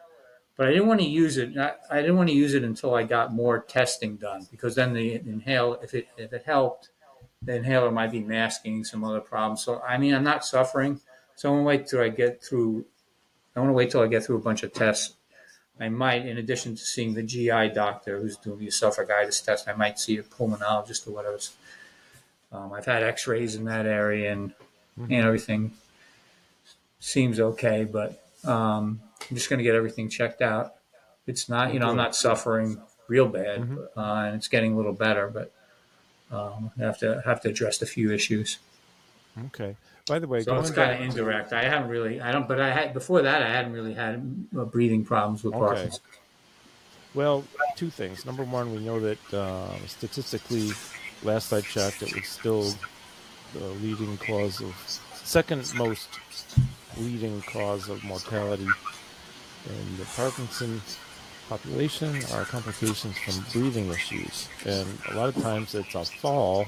but 0.57 0.67
I 0.67 0.71
didn't 0.71 0.87
want 0.87 0.99
to 0.99 1.07
use 1.07 1.37
it. 1.37 1.55
I, 1.55 1.73
I 1.91 2.01
didn't 2.01 2.17
want 2.17 2.29
to 2.29 2.35
use 2.35 2.55
it 2.55 2.63
until 2.63 2.95
I 2.95 3.03
got 3.03 3.31
more 3.31 3.59
testing 3.59 4.15
done 4.15 4.47
because 4.49 4.73
then 4.73 4.93
the 4.93 5.13
inhale, 5.13 5.77
if 5.83 5.93
it 5.93 6.07
if 6.17 6.33
it 6.33 6.43
helped, 6.45 6.89
the 7.43 7.55
inhaler 7.55 7.91
might 7.91 8.11
be 8.11 8.19
masking 8.19 8.83
some 8.83 9.03
other 9.03 9.21
problems. 9.21 9.63
So 9.63 9.79
I 9.81 9.99
mean, 9.99 10.15
I'm 10.15 10.23
not 10.23 10.43
suffering. 10.43 10.99
So 11.35 11.49
I 11.49 11.51
want 11.53 11.61
to 11.63 11.67
wait 11.67 11.87
till 11.87 12.01
I 12.01 12.09
get 12.09 12.43
through. 12.43 12.85
I 13.55 13.59
want 13.59 13.69
to 13.69 13.73
wait 13.73 13.91
till 13.91 14.01
I 14.01 14.07
get 14.07 14.23
through 14.23 14.37
a 14.37 14.41
bunch 14.41 14.63
of 14.63 14.73
tests. 14.73 15.15
I 15.79 15.89
might, 15.89 16.25
in 16.27 16.37
addition 16.37 16.75
to 16.75 16.81
seeing 16.81 17.13
the 17.15 17.23
GI 17.23 17.69
doctor 17.69 18.19
who's 18.19 18.37
doing 18.37 18.59
the 18.59 18.67
esophagitis 18.67 19.43
test, 19.43 19.67
I 19.67 19.73
might 19.73 19.97
see 19.97 20.17
a 20.17 20.23
pulmonologist 20.23 21.07
or 21.07 21.11
whatever. 21.11 21.39
Um, 22.51 22.73
I've 22.73 22.85
had 22.85 23.01
X-rays 23.03 23.55
in 23.55 23.65
that 23.65 23.85
area, 23.85 24.31
and 24.31 24.53
and 24.97 25.13
everything 25.13 25.73
seems 26.99 27.39
okay. 27.39 27.83
But 27.85 28.17
Um, 28.43 29.01
I'm 29.29 29.35
just 29.37 29.49
going 29.51 29.59
to 29.59 29.63
get 29.63 29.75
everything 29.75 30.09
checked 30.09 30.41
out. 30.41 30.73
It's 31.27 31.47
not, 31.47 31.73
you 31.75 31.79
know, 31.79 31.89
I'm 31.89 31.95
not 31.95 32.15
suffering 32.15 32.81
real 33.07 33.27
bad, 33.27 33.61
Mhm. 33.61 33.87
uh, 33.95 34.25
and 34.25 34.35
it's 34.35 34.47
getting 34.47 34.73
a 34.73 34.77
little 34.77 34.93
better, 34.93 35.27
but 35.27 35.51
um, 36.31 36.71
I 36.79 36.83
have 36.83 36.97
to 36.99 37.21
have 37.23 37.39
to 37.41 37.49
address 37.49 37.79
a 37.83 37.85
few 37.85 38.11
issues. 38.11 38.57
Okay. 39.47 39.75
By 40.07 40.19
the 40.19 40.27
way, 40.27 40.41
So 40.41 40.57
it's 40.59 40.71
kind 40.71 40.91
of 40.91 41.01
indirect. 41.01 41.53
I 41.53 41.63
haven't 41.63 41.89
really, 41.89 42.19
I 42.21 42.31
don't, 42.31 42.47
but 42.47 42.59
I 42.59 42.71
had 42.71 42.93
before 42.93 43.21
that. 43.21 43.41
I 43.41 43.49
hadn't 43.49 43.73
really 43.73 43.93
had 43.93 44.47
uh, 44.57 44.65
breathing 44.65 45.05
problems 45.05 45.43
with 45.43 45.53
Okay. 45.53 45.65
Parkinson's. 45.65 46.01
Well, 47.13 47.43
two 47.75 47.89
things. 47.89 48.25
Number 48.25 48.43
one, 48.43 48.73
we 48.73 48.79
know 48.79 48.99
that 48.99 49.33
uh, 49.33 49.75
statistically, 49.87 50.71
last 51.23 51.51
I 51.51 51.61
checked, 51.61 52.01
it 52.01 52.15
was 52.15 52.27
still 52.27 52.73
the 53.53 53.67
leading 53.81 54.17
cause 54.17 54.61
of, 54.61 54.73
second 55.13 55.71
most 55.75 56.07
leading 56.97 57.41
cause 57.41 57.89
of 57.89 58.03
mortality 58.03 58.67
in 59.69 59.97
the 59.97 60.05
Parkinson 60.15 60.81
population 61.49 62.15
are 62.33 62.45
complications 62.45 63.17
from 63.17 63.45
breathing 63.51 63.89
issues. 63.89 64.47
And 64.65 64.87
a 65.09 65.15
lot 65.15 65.35
of 65.35 65.41
times 65.41 65.75
it's 65.75 65.93
a 65.95 66.05
fall 66.05 66.65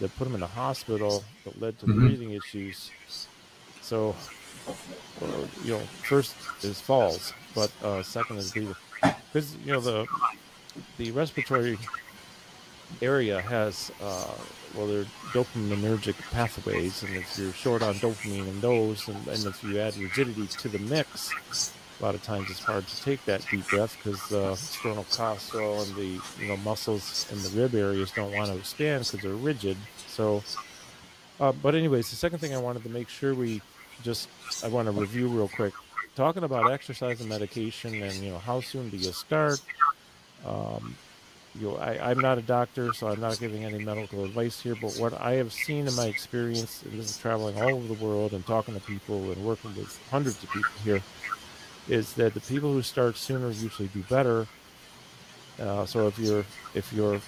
that 0.00 0.16
put 0.16 0.26
him 0.26 0.34
in 0.34 0.42
a 0.42 0.48
hospital 0.48 1.24
that 1.44 1.60
led 1.60 1.78
to 1.80 1.86
the 1.86 1.94
Mhm. 1.94 2.00
breathing 2.00 2.32
issues. 2.32 2.92
So, 3.80 4.16
you 5.62 5.72
know, 5.72 5.88
first 6.02 6.36
is 6.62 6.80
falls, 6.80 7.32
but 7.54 7.72
uh, 7.82 8.02
second 8.02 8.38
is 8.38 8.50
breathing 8.52 8.76
because 9.32 9.56
you 9.56 9.72
know 9.72 9.80
the 9.80 10.06
the 10.98 11.10
respiratory 11.12 11.78
area 13.00 13.42
has 13.42 13.90
uh, 14.00 14.34
well 14.72 14.86
they're 14.86 15.06
dopaminergic 15.30 16.16
pathways 16.30 17.02
and 17.02 17.16
if 17.16 17.36
you're 17.36 17.52
short 17.52 17.82
on 17.82 18.00
dopamine 18.00 18.46
in 18.48 18.60
those 18.60 19.08
and, 19.08 19.26
and 19.28 19.46
if 19.46 19.62
you 19.62 19.78
add 19.78 19.96
rigidity 19.96 20.46
to 20.48 20.68
the 20.68 20.78
mix 20.78 21.34
a 21.98 22.02
lot 22.04 22.14
of 22.14 22.22
times 22.22 22.50
it's 22.50 22.60
hard 22.60 22.86
to 22.86 23.02
take 23.02 23.24
that 23.24 23.44
deep 23.50 23.66
breath 23.68 23.96
because 23.96 24.20
the 24.28 24.52
sternocostal 24.52 25.86
and 25.86 25.96
the 25.96 26.20
you 26.42 26.48
know 26.48 26.56
muscles 26.58 27.26
in 27.32 27.42
the 27.42 27.48
rib 27.60 27.74
areas 27.74 28.10
don't 28.10 28.34
want 28.34 28.50
to 28.50 28.56
expand 28.56 29.04
because 29.04 29.20
they're 29.20 29.32
rigid. 29.32 29.76
So 30.06 30.42
uh, 31.40 31.52
but 31.52 31.74
anyways 31.74 32.10
the 32.10 32.16
second 32.16 32.38
thing 32.38 32.54
i 32.54 32.58
wanted 32.58 32.82
to 32.82 32.88
make 32.88 33.08
sure 33.08 33.34
we 33.34 33.60
just 34.02 34.28
i 34.64 34.68
want 34.68 34.86
to 34.86 34.92
review 34.92 35.28
real 35.28 35.48
quick. 35.48 35.72
Talking 36.14 36.44
about 36.44 36.70
exercise 36.70 37.20
and 37.20 37.28
medication 37.28 38.02
and 38.02 38.14
you 38.14 38.30
know 38.30 38.38
how 38.38 38.60
soon 38.60 38.88
do 38.90 38.96
you 38.96 39.12
start? 39.12 39.60
Um, 40.44 40.96
you 41.58 41.68
know 41.68 41.76
I, 41.76 42.10
i'm 42.10 42.20
not 42.20 42.38
a 42.38 42.42
doctor 42.42 42.92
so 42.92 43.08
i'm 43.08 43.20
not 43.20 43.38
giving 43.38 43.64
any 43.64 43.82
medical 43.82 44.24
advice 44.24 44.60
here 44.60 44.76
but 44.80 44.94
what 44.96 45.18
i 45.20 45.32
have 45.32 45.52
seen 45.52 45.86
in 45.86 45.94
my 45.94 46.06
experience 46.06 46.82
and 46.82 46.98
this 46.98 47.10
is 47.10 47.18
traveling 47.18 47.60
all 47.60 47.74
over 47.74 47.94
the 47.94 48.04
world 48.04 48.32
and 48.32 48.46
talking 48.46 48.74
to 48.74 48.80
people 48.80 49.30
and 49.30 49.44
working 49.44 49.74
with 49.74 49.98
hundreds 50.10 50.42
of 50.42 50.50
people 50.50 50.70
here 50.84 51.02
is 51.88 52.14
that 52.14 52.34
the 52.34 52.40
people 52.40 52.72
who 52.72 52.82
start 52.82 53.16
sooner 53.16 53.50
usually 53.50 53.88
do 53.88 54.02
better. 54.08 54.46
Uh, 55.60 55.86
so 55.86 56.06
if 56.06 56.18
you're 56.18 56.44
if 56.74 56.92
you're 56.92 57.20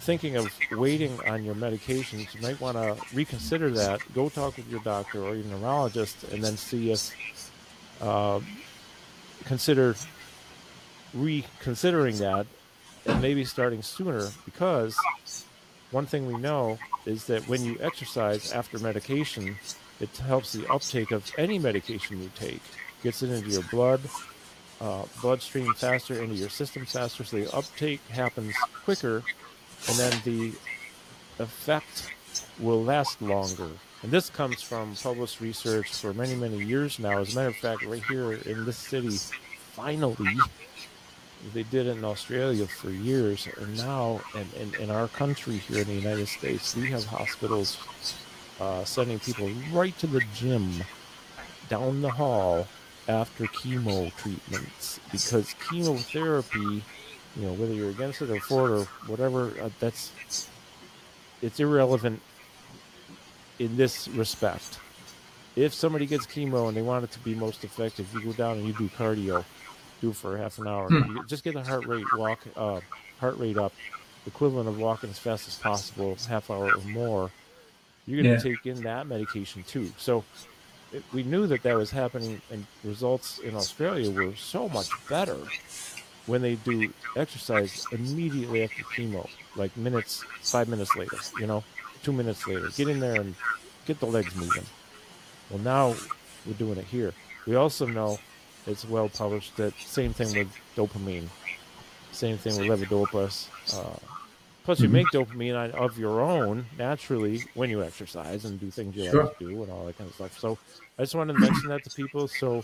thinking 0.00 0.36
of 0.36 0.48
waiting 0.72 1.18
on 1.26 1.44
your 1.44 1.54
medications 1.54 2.34
you 2.34 2.40
might 2.40 2.60
want 2.60 2.76
to 2.76 2.96
reconsider 3.14 3.70
that. 3.70 4.00
Go 4.14 4.28
talk 4.28 4.56
with 4.56 4.68
your 4.70 4.80
doctor 4.80 5.24
or 5.24 5.34
your 5.34 5.44
neurologist 5.46 6.24
and 6.24 6.42
then 6.42 6.56
see 6.56 6.92
if 6.92 7.10
uh, 8.00 8.40
consider 9.44 9.94
reconsidering 11.14 12.18
that 12.18 12.46
and 13.06 13.22
maybe 13.22 13.44
starting 13.44 13.82
sooner. 13.82 14.28
Because 14.44 14.96
one 15.90 16.06
thing 16.06 16.26
we 16.26 16.36
know 16.36 16.78
is 17.06 17.26
that 17.26 17.46
when 17.48 17.64
you 17.64 17.76
exercise 17.80 18.52
after 18.52 18.78
medication, 18.78 19.56
it 20.00 20.14
helps 20.18 20.52
the 20.52 20.66
uptake 20.68 21.12
of 21.12 21.30
any 21.38 21.58
medication 21.58 22.20
you 22.20 22.30
take, 22.34 22.62
gets 23.04 23.22
it 23.22 23.30
into 23.30 23.50
your 23.50 23.62
blood, 23.70 24.00
uh, 24.80 25.04
bloodstream 25.20 25.72
faster, 25.74 26.20
into 26.20 26.34
your 26.34 26.48
system 26.48 26.84
faster, 26.86 27.22
so 27.22 27.36
the 27.36 27.54
uptake 27.54 28.00
happens 28.08 28.54
quicker, 28.84 29.22
and 29.88 29.98
then 29.98 30.12
the 30.24 30.52
effect 31.38 32.10
will 32.58 32.82
last 32.82 33.20
longer. 33.20 33.68
And 34.02 34.10
this 34.10 34.30
comes 34.30 34.62
from 34.62 34.94
published 34.96 35.40
research 35.40 35.90
for 35.92 36.14
many, 36.14 36.34
many 36.34 36.64
years 36.64 36.98
now. 36.98 37.18
As 37.18 37.34
a 37.34 37.36
matter 37.36 37.48
of 37.48 37.56
fact, 37.56 37.84
right 37.84 38.02
here 38.04 38.32
in 38.32 38.64
this 38.64 38.78
city, 38.78 39.16
finally, 39.72 40.36
they 41.52 41.62
did 41.64 41.86
it 41.86 41.96
in 41.96 42.04
Australia 42.04 42.66
for 42.66 42.90
years. 42.90 43.46
And 43.58 43.76
now, 43.76 44.20
in, 44.34 44.46
in, 44.60 44.82
in 44.82 44.90
our 44.90 45.08
country 45.08 45.58
here 45.58 45.82
in 45.82 45.88
the 45.88 45.94
United 45.94 46.28
States, 46.28 46.74
we 46.74 46.90
have 46.90 47.04
hospitals 47.04 47.78
uh, 48.60 48.84
sending 48.84 49.18
people 49.18 49.50
right 49.72 49.96
to 49.98 50.06
the 50.06 50.22
gym 50.34 50.70
down 51.68 52.02
the 52.02 52.10
hall 52.10 52.66
after 53.08 53.44
chemo 53.44 54.14
treatments 54.16 54.98
because 55.12 55.54
chemotherapy, 55.68 56.82
you 57.36 57.42
know, 57.46 57.52
whether 57.54 57.72
you're 57.74 57.90
against 57.90 58.22
it 58.22 58.30
or 58.30 58.40
for 58.40 58.68
it 58.68 58.80
or 58.80 58.84
whatever, 59.06 59.52
uh, 59.60 59.70
that's 59.80 60.48
it's 61.42 61.60
irrelevant 61.60 62.20
in 63.58 63.76
this 63.76 64.08
respect. 64.08 64.78
If 65.56 65.72
somebody 65.74 66.06
gets 66.06 66.26
chemo 66.26 66.68
and 66.68 66.76
they 66.76 66.82
want 66.82 67.04
it 67.04 67.12
to 67.12 67.18
be 67.20 67.34
most 67.34 67.62
effective, 67.64 68.12
you 68.14 68.20
go 68.22 68.32
down 68.32 68.56
and 68.58 68.66
you 68.66 68.72
do 68.72 68.88
cardio, 68.88 69.44
do 70.00 70.12
for 70.12 70.36
half 70.36 70.58
an 70.58 70.66
hour. 70.66 70.88
Hmm. 70.88 71.18
Just 71.28 71.44
get 71.44 71.54
the 71.54 71.62
heart 71.62 71.86
rate 71.86 72.06
walk, 72.16 72.40
uh, 72.56 72.80
heart 73.20 73.38
rate 73.38 73.56
up, 73.56 73.72
equivalent 74.26 74.68
of 74.68 74.78
walking 74.78 75.10
as 75.10 75.18
fast 75.18 75.46
as 75.46 75.54
possible, 75.56 76.16
half 76.28 76.50
hour 76.50 76.72
or 76.74 76.80
more. 76.88 77.30
You're 78.06 78.22
going 78.22 78.34
Yeah. 78.34 78.40
to 78.40 78.48
take 78.56 78.66
in 78.66 78.82
that 78.82 79.06
medication 79.06 79.62
too. 79.62 79.92
So 79.96 80.24
we 81.12 81.22
knew 81.22 81.46
that 81.46 81.62
that 81.62 81.76
was 81.76 81.90
happening, 81.90 82.40
and 82.50 82.66
results 82.84 83.38
in 83.38 83.54
Australia 83.54 84.10
were 84.10 84.34
so 84.36 84.68
much 84.68 84.88
better 85.08 85.38
when 86.26 86.40
they 86.42 86.54
do 86.56 86.92
exercise 87.16 87.86
immediately 87.92 88.64
after 88.64 88.82
chemo, 88.84 89.28
like 89.56 89.76
minutes, 89.76 90.24
five 90.42 90.68
minutes 90.68 90.96
later, 90.96 91.16
you 91.38 91.46
know, 91.46 91.62
two 92.02 92.12
minutes 92.12 92.46
later. 92.46 92.68
Get 92.76 92.88
in 92.88 93.00
there 93.00 93.20
and 93.20 93.34
get 93.86 94.00
the 94.00 94.06
legs 94.06 94.34
moving. 94.34 94.64
Well, 95.50 95.60
now 95.60 95.94
we're 96.46 96.54
doing 96.54 96.78
it 96.78 96.86
here. 96.86 97.12
We 97.46 97.56
also 97.56 97.86
know 97.86 98.18
it's 98.66 98.88
well 98.88 99.08
published 99.08 99.56
that 99.58 99.74
same 99.78 100.12
thing 100.14 100.34
with 100.36 100.48
dopamine, 100.76 101.28
same 102.12 102.38
thing 102.38 102.56
with 102.58 102.68
levodopa. 102.68 103.48
Uh, 103.74 104.13
plus, 104.64 104.80
you 104.80 104.88
Mhm. 104.88 104.92
make 104.92 105.06
dopamine 105.08 105.56
on- 105.56 105.70
of 105.72 105.98
your 105.98 106.20
own 106.20 106.66
naturally 106.78 107.42
when 107.54 107.70
you 107.70 107.82
exercise 107.82 108.44
and 108.44 108.58
do 108.58 108.70
things 108.70 108.96
you 108.96 109.10
Sure. 109.10 109.24
like 109.24 109.38
to 109.38 109.48
do 109.48 109.62
and 109.62 109.70
all 109.70 109.86
that 109.86 109.96
kind 109.98 110.08
of 110.08 110.14
stuff. 110.16 110.38
So 110.38 110.58
I 110.98 111.02
just 111.02 111.14
wanted 111.14 111.34
to 111.34 111.38
mention 111.40 111.68
that 111.68 111.84
to 111.84 111.90
people. 111.90 112.26
So, 112.28 112.62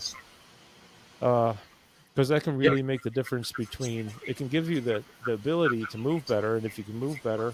because 1.19 2.27
that 2.29 2.43
can 2.43 2.57
really 2.57 2.81
make 2.81 3.03
the 3.03 3.09
difference 3.11 3.51
between 3.51 4.11
it 4.27 4.35
can 4.37 4.47
give 4.47 4.69
you 4.69 4.81
the, 4.81 5.03
the 5.25 5.33
ability 5.33 5.85
to 5.91 5.97
move 5.97 6.25
better, 6.27 6.55
and 6.57 6.65
if 6.65 6.77
you 6.77 6.83
can 6.83 6.97
move 6.97 7.21
better, 7.23 7.53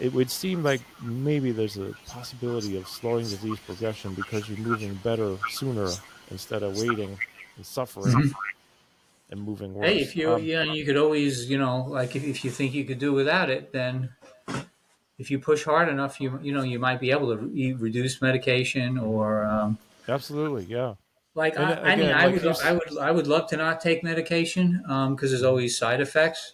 it- 0.00 0.12
would 0.14 0.30
seem 0.30 0.62
like 0.62 0.80
maybe 1.02 1.52
there's 1.52 1.76
a 1.76 1.92
possibility 2.06 2.76
of 2.78 2.88
slowing 2.88 3.24
disease 3.28 3.58
progression 3.66 4.14
because 4.14 4.48
you're 4.48 4.58
moving 4.58 4.94
better 4.94 5.36
sooner 5.50 5.90
instead 6.30 6.62
of 6.62 6.76
waiting 6.78 7.18
and 7.56 7.66
suffering 7.66 8.14
Mhm. 8.14 8.32
And 9.30 9.40
moving 9.40 9.74
worse. 9.74 9.88
Hey, 9.88 10.00
if 10.00 10.16
you 10.16 10.32
Um, 10.34 10.42
you 10.42 10.54
know 10.56 10.72
you 10.72 10.84
could 10.84 10.96
always 10.96 11.48
you 11.50 11.58
know 11.58 11.86
like 11.88 12.14
if, 12.16 12.24
if 12.24 12.44
you 12.44 12.50
think 12.50 12.74
you 12.74 12.84
could 12.84 12.98
do 12.98 13.12
without 13.12 13.50
it, 13.50 13.72
then 13.72 14.10
if 15.18 15.30
you 15.30 15.38
push 15.38 15.64
hard 15.64 15.88
enough, 15.88 16.20
you 16.20 16.38
you 16.42 16.52
know 16.52 16.62
you 16.62 16.78
might 16.78 17.00
be 17.00 17.10
able 17.10 17.28
to 17.34 17.38
re- 17.38 17.72
reduce 17.72 18.20
medication 18.20 18.98
or 18.98 19.44
um, 19.44 19.78
absolutely, 20.08 20.64
yeah. 20.64 20.94
like 21.34 21.56
And, 21.56 21.64
I, 21.66 21.72
uh, 21.72 21.80
I 21.82 21.96
mean 21.96 22.04
again, 22.06 22.14
I 22.14 22.28
would 22.28 22.46
I 22.46 22.72
would 22.72 22.98
I 22.98 23.10
would 23.10 23.26
love 23.26 23.48
to 23.50 23.56
not 23.56 23.80
take 23.80 24.02
medication 24.04 24.82
because 24.82 25.30
there's 25.30 25.42
always 25.42 25.76
side 25.78 26.00
effects, 26.00 26.52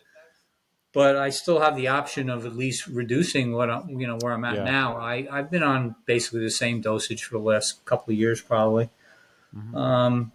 but 0.92 1.16
I 1.16 1.30
still 1.30 1.60
have 1.60 1.76
the 1.76 1.88
option 1.88 2.28
of 2.30 2.46
at 2.46 2.56
least 2.56 2.86
reducing 2.86 3.52
what 3.52 3.70
I'm 3.70 3.88
you 3.88 4.06
know 4.06 4.18
where 4.20 4.32
I'm 4.32 4.44
at 4.44 4.56
Yeah. 4.56 4.64
now. 4.64 4.96
I 4.96 5.26
I've 5.30 5.50
been 5.50 5.62
on 5.62 5.96
basically 6.06 6.40
the 6.40 6.50
same 6.50 6.80
dosage 6.80 7.24
for 7.24 7.34
the 7.38 7.44
last 7.44 7.84
couple 7.84 8.12
of 8.12 8.18
years 8.18 8.40
probably. 8.40 8.90
Mhm. 9.54 9.74
Um, 9.74 10.32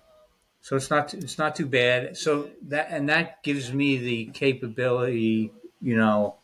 so 0.65 0.75
it's 0.75 0.89
not 0.89 1.13
it's 1.13 1.37
not 1.37 1.55
too 1.55 1.67
bad. 1.67 2.17
So 2.17 2.49
that 2.69 2.87
and 2.89 3.07
that 3.07 3.43
gives 3.43 3.71
me 3.71 3.97
the 3.97 4.25
capability, 4.33 5.51
you 5.79 5.95
know, 5.95 6.37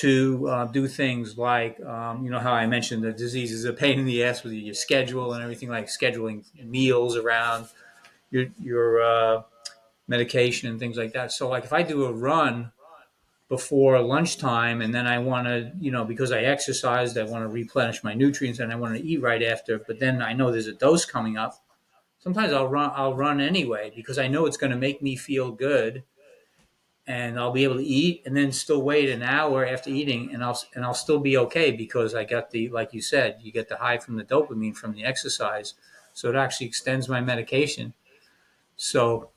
to 0.00 0.48
uh, 0.48 0.64
do 0.64 0.88
things 0.88 1.38
like 1.38 1.80
um, 1.84 2.24
you 2.24 2.30
know 2.32 2.40
how 2.40 2.52
I 2.52 2.66
mentioned 2.66 3.04
the 3.04 3.12
disease 3.12 3.52
is 3.52 3.66
a 3.66 3.72
pain 3.72 4.00
in 4.00 4.04
the 4.04 4.24
ass 4.24 4.42
with 4.42 4.52
your 4.52 4.74
schedule 4.74 5.32
and 5.32 5.44
everything 5.44 5.68
like 5.68 5.86
scheduling 5.86 6.42
meals 6.60 7.16
around 7.16 7.68
your 8.32 8.46
your 8.60 9.00
uh, 9.00 9.42
medication 10.08 10.68
and 10.68 10.80
things 10.80 10.96
like 10.96 11.12
that. 11.12 11.30
So 11.30 11.48
like 11.48 11.62
if 11.62 11.72
I 11.72 11.84
do 11.84 12.06
a 12.06 12.12
run 12.12 12.72
before 13.48 14.00
lunchtime 14.00 14.82
and 14.82 14.92
then 14.92 15.06
I 15.06 15.18
want 15.18 15.46
to, 15.46 15.70
you 15.78 15.92
know, 15.92 16.04
because 16.04 16.32
I 16.32 16.40
exercised, 16.40 17.16
I 17.16 17.22
want 17.22 17.44
to 17.44 17.48
replenish 17.48 18.02
my 18.02 18.14
nutrients 18.14 18.58
and 18.58 18.72
I 18.72 18.74
want 18.74 18.96
to 18.96 19.06
eat 19.06 19.22
right 19.22 19.44
after, 19.44 19.78
but 19.78 20.00
then 20.00 20.20
I 20.20 20.32
know 20.32 20.50
there's 20.50 20.66
a 20.66 20.72
dose 20.72 21.04
coming 21.04 21.36
up. 21.36 21.63
Sometimes 22.24 22.54
I'll 22.54 22.68
run 22.68 22.90
I'll 22.94 23.14
run 23.14 23.38
anyway 23.38 23.92
because 23.94 24.18
I 24.18 24.28
know 24.28 24.46
it's 24.46 24.56
going 24.56 24.72
to 24.72 24.78
make 24.78 25.02
me 25.02 25.14
feel 25.14 25.50
good 25.50 26.04
and 27.06 27.38
I'll 27.38 27.52
be 27.52 27.64
able 27.64 27.76
to 27.76 27.84
eat 27.84 28.22
and 28.24 28.34
then 28.34 28.50
still 28.50 28.80
wait 28.80 29.10
an 29.10 29.22
hour 29.22 29.66
after 29.66 29.90
eating 29.90 30.32
and 30.32 30.42
I'll 30.42 30.58
and 30.74 30.86
I'll 30.86 30.94
still 30.94 31.20
be 31.20 31.36
okay 31.36 31.70
because 31.70 32.14
I 32.14 32.24
got 32.24 32.50
the 32.50 32.70
like 32.70 32.94
you 32.94 33.02
said, 33.02 33.40
you 33.42 33.52
get 33.52 33.68
the 33.68 33.76
high 33.76 33.98
from 33.98 34.16
the 34.16 34.24
dopamine 34.24 34.74
from 34.74 34.94
the 34.94 35.04
exercise. 35.04 35.74
so 36.14 36.30
it 36.30 36.34
actually 36.34 36.66
extends 36.66 37.10
my 37.10 37.20
medication. 37.20 37.92
So 38.76 39.28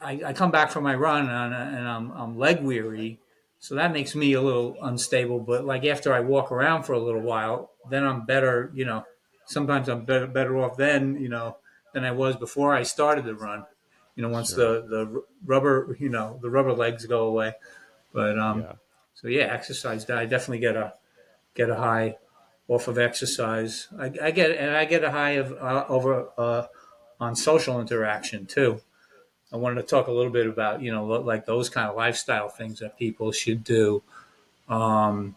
I, 0.00 0.20
I 0.26 0.32
come 0.32 0.50
back 0.50 0.72
from 0.72 0.82
my 0.82 0.96
run 0.96 1.28
and, 1.28 1.54
and 1.54 1.86
I'm, 1.86 2.10
I'm 2.10 2.36
leg 2.36 2.60
weary, 2.60 3.20
so 3.60 3.76
that 3.76 3.92
makes 3.92 4.16
me 4.16 4.32
a 4.32 4.42
little 4.42 4.76
unstable. 4.82 5.38
But 5.38 5.64
like 5.64 5.84
after 5.84 6.12
I 6.12 6.20
walk 6.20 6.50
around 6.50 6.82
for 6.82 6.94
a 6.94 6.98
little 6.98 7.20
while, 7.20 7.70
then 7.88 8.02
I'm 8.02 8.26
better. 8.26 8.72
You 8.74 8.86
know, 8.86 9.04
sometimes 9.46 9.88
I'm 9.88 10.04
better 10.04 10.26
better 10.26 10.58
off 10.58 10.76
then. 10.76 11.14
You 11.20 11.28
know, 11.28 11.56
than 11.92 12.04
I 12.04 12.10
was 12.12 12.36
before 12.36 12.74
I 12.74 12.82
started 12.82 13.24
the 13.24 13.34
run. 13.34 13.64
You 14.16 14.22
know, 14.22 14.28
once 14.28 14.54
Sure. 14.54 14.80
the 14.82 14.86
the 14.86 15.22
rubber, 15.44 15.96
you 15.98 16.08
know, 16.08 16.38
the 16.42 16.50
rubber 16.50 16.72
legs 16.72 17.06
go 17.06 17.24
away. 17.26 17.54
But 18.12 18.38
um, 18.38 18.60
Yeah. 18.60 18.72
so 19.14 19.28
yeah, 19.28 19.44
exercise. 19.44 20.08
I 20.10 20.26
definitely 20.26 20.58
get 20.60 20.76
a 20.76 20.94
get 21.54 21.70
a 21.70 21.76
high 21.76 22.16
off 22.68 22.88
of 22.88 22.98
exercise. 22.98 23.88
I, 23.98 24.12
I 24.22 24.30
get 24.30 24.50
and 24.52 24.76
I 24.76 24.84
get 24.84 25.04
a 25.04 25.10
high 25.10 25.32
of 25.32 25.52
uh, 25.52 25.84
over 25.88 26.28
uh, 26.36 26.66
on 27.20 27.34
social 27.36 27.80
interaction 27.80 28.46
too. 28.46 28.80
I 29.52 29.56
wanted 29.56 29.80
to 29.82 29.86
talk 29.86 30.06
a 30.06 30.12
little 30.12 30.30
bit 30.32 30.46
about 30.46 30.80
you 30.82 30.92
know 30.92 31.04
like 31.06 31.46
those 31.46 31.68
kind 31.68 31.88
of 31.88 31.96
lifestyle 31.96 32.48
things 32.48 32.80
that 32.80 32.98
people 32.98 33.32
should 33.32 33.64
do. 33.64 34.02
Um, 34.68 35.36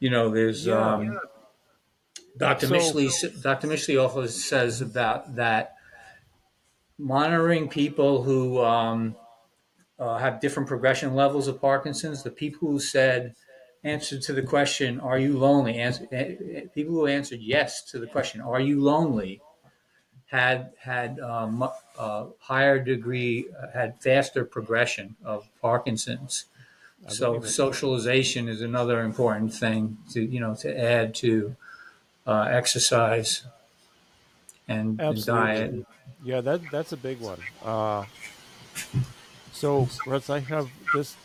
you 0.00 0.10
know, 0.10 0.28
there's 0.30 0.66
Yeah. 0.66 0.94
um, 0.94 1.18
Dr. 2.36 2.66
So- 2.66 2.74
Mischley. 2.74 3.42
Dr. 3.42 3.68
Mischley 3.68 4.00
also 4.00 4.26
says 4.26 4.80
about 4.80 5.36
that 5.36 5.76
monitoring 6.98 7.68
people 7.68 8.22
who 8.22 8.62
um, 8.62 9.16
uh, 9.98 10.18
have 10.18 10.40
different 10.40 10.68
progression 10.68 11.14
levels 11.14 11.48
of 11.48 11.60
Parkinson's. 11.60 12.22
The 12.22 12.30
people 12.30 12.68
who 12.68 12.80
said 12.80 13.34
answered 13.84 14.22
to 14.22 14.32
the 14.32 14.42
question, 14.42 15.00
"Are 15.00 15.18
you 15.18 15.38
lonely?" 15.38 15.78
Answer, 15.78 16.06
eh, 16.12 16.66
people 16.74 16.94
who 16.94 17.06
answered 17.06 17.40
yes 17.40 17.82
to 17.90 17.98
the 17.98 18.06
question, 18.06 18.40
"Are 18.40 18.60
you 18.60 18.82
lonely?" 18.82 19.40
had 20.26 20.72
had 20.80 21.20
um, 21.20 21.68
uh, 21.98 22.26
higher 22.40 22.82
degree, 22.82 23.46
uh, 23.56 23.70
had 23.72 24.02
faster 24.02 24.44
progression 24.44 25.16
of 25.24 25.48
Parkinson's. 25.60 26.46
So 27.08 27.40
socialization 27.40 28.48
is 28.48 28.62
another 28.62 29.02
important 29.02 29.54
thing 29.54 29.98
to 30.12 30.20
you 30.20 30.40
know 30.40 30.54
to 30.56 30.78
add 30.78 31.14
to 31.16 31.56
uh, 32.26 32.48
exercise 32.50 33.44
and, 34.68 35.00
and 35.00 35.24
diet. 35.24 35.86
Yeah, 36.24 36.40
that 36.40 36.60
that's 36.70 36.92
a 36.92 36.96
big 36.96 37.20
one. 37.20 37.38
Uh, 37.64 38.04
so, 39.52 39.88
Russ, 40.06 40.28
I 40.28 40.40
have 40.40 40.68
just 40.92 41.16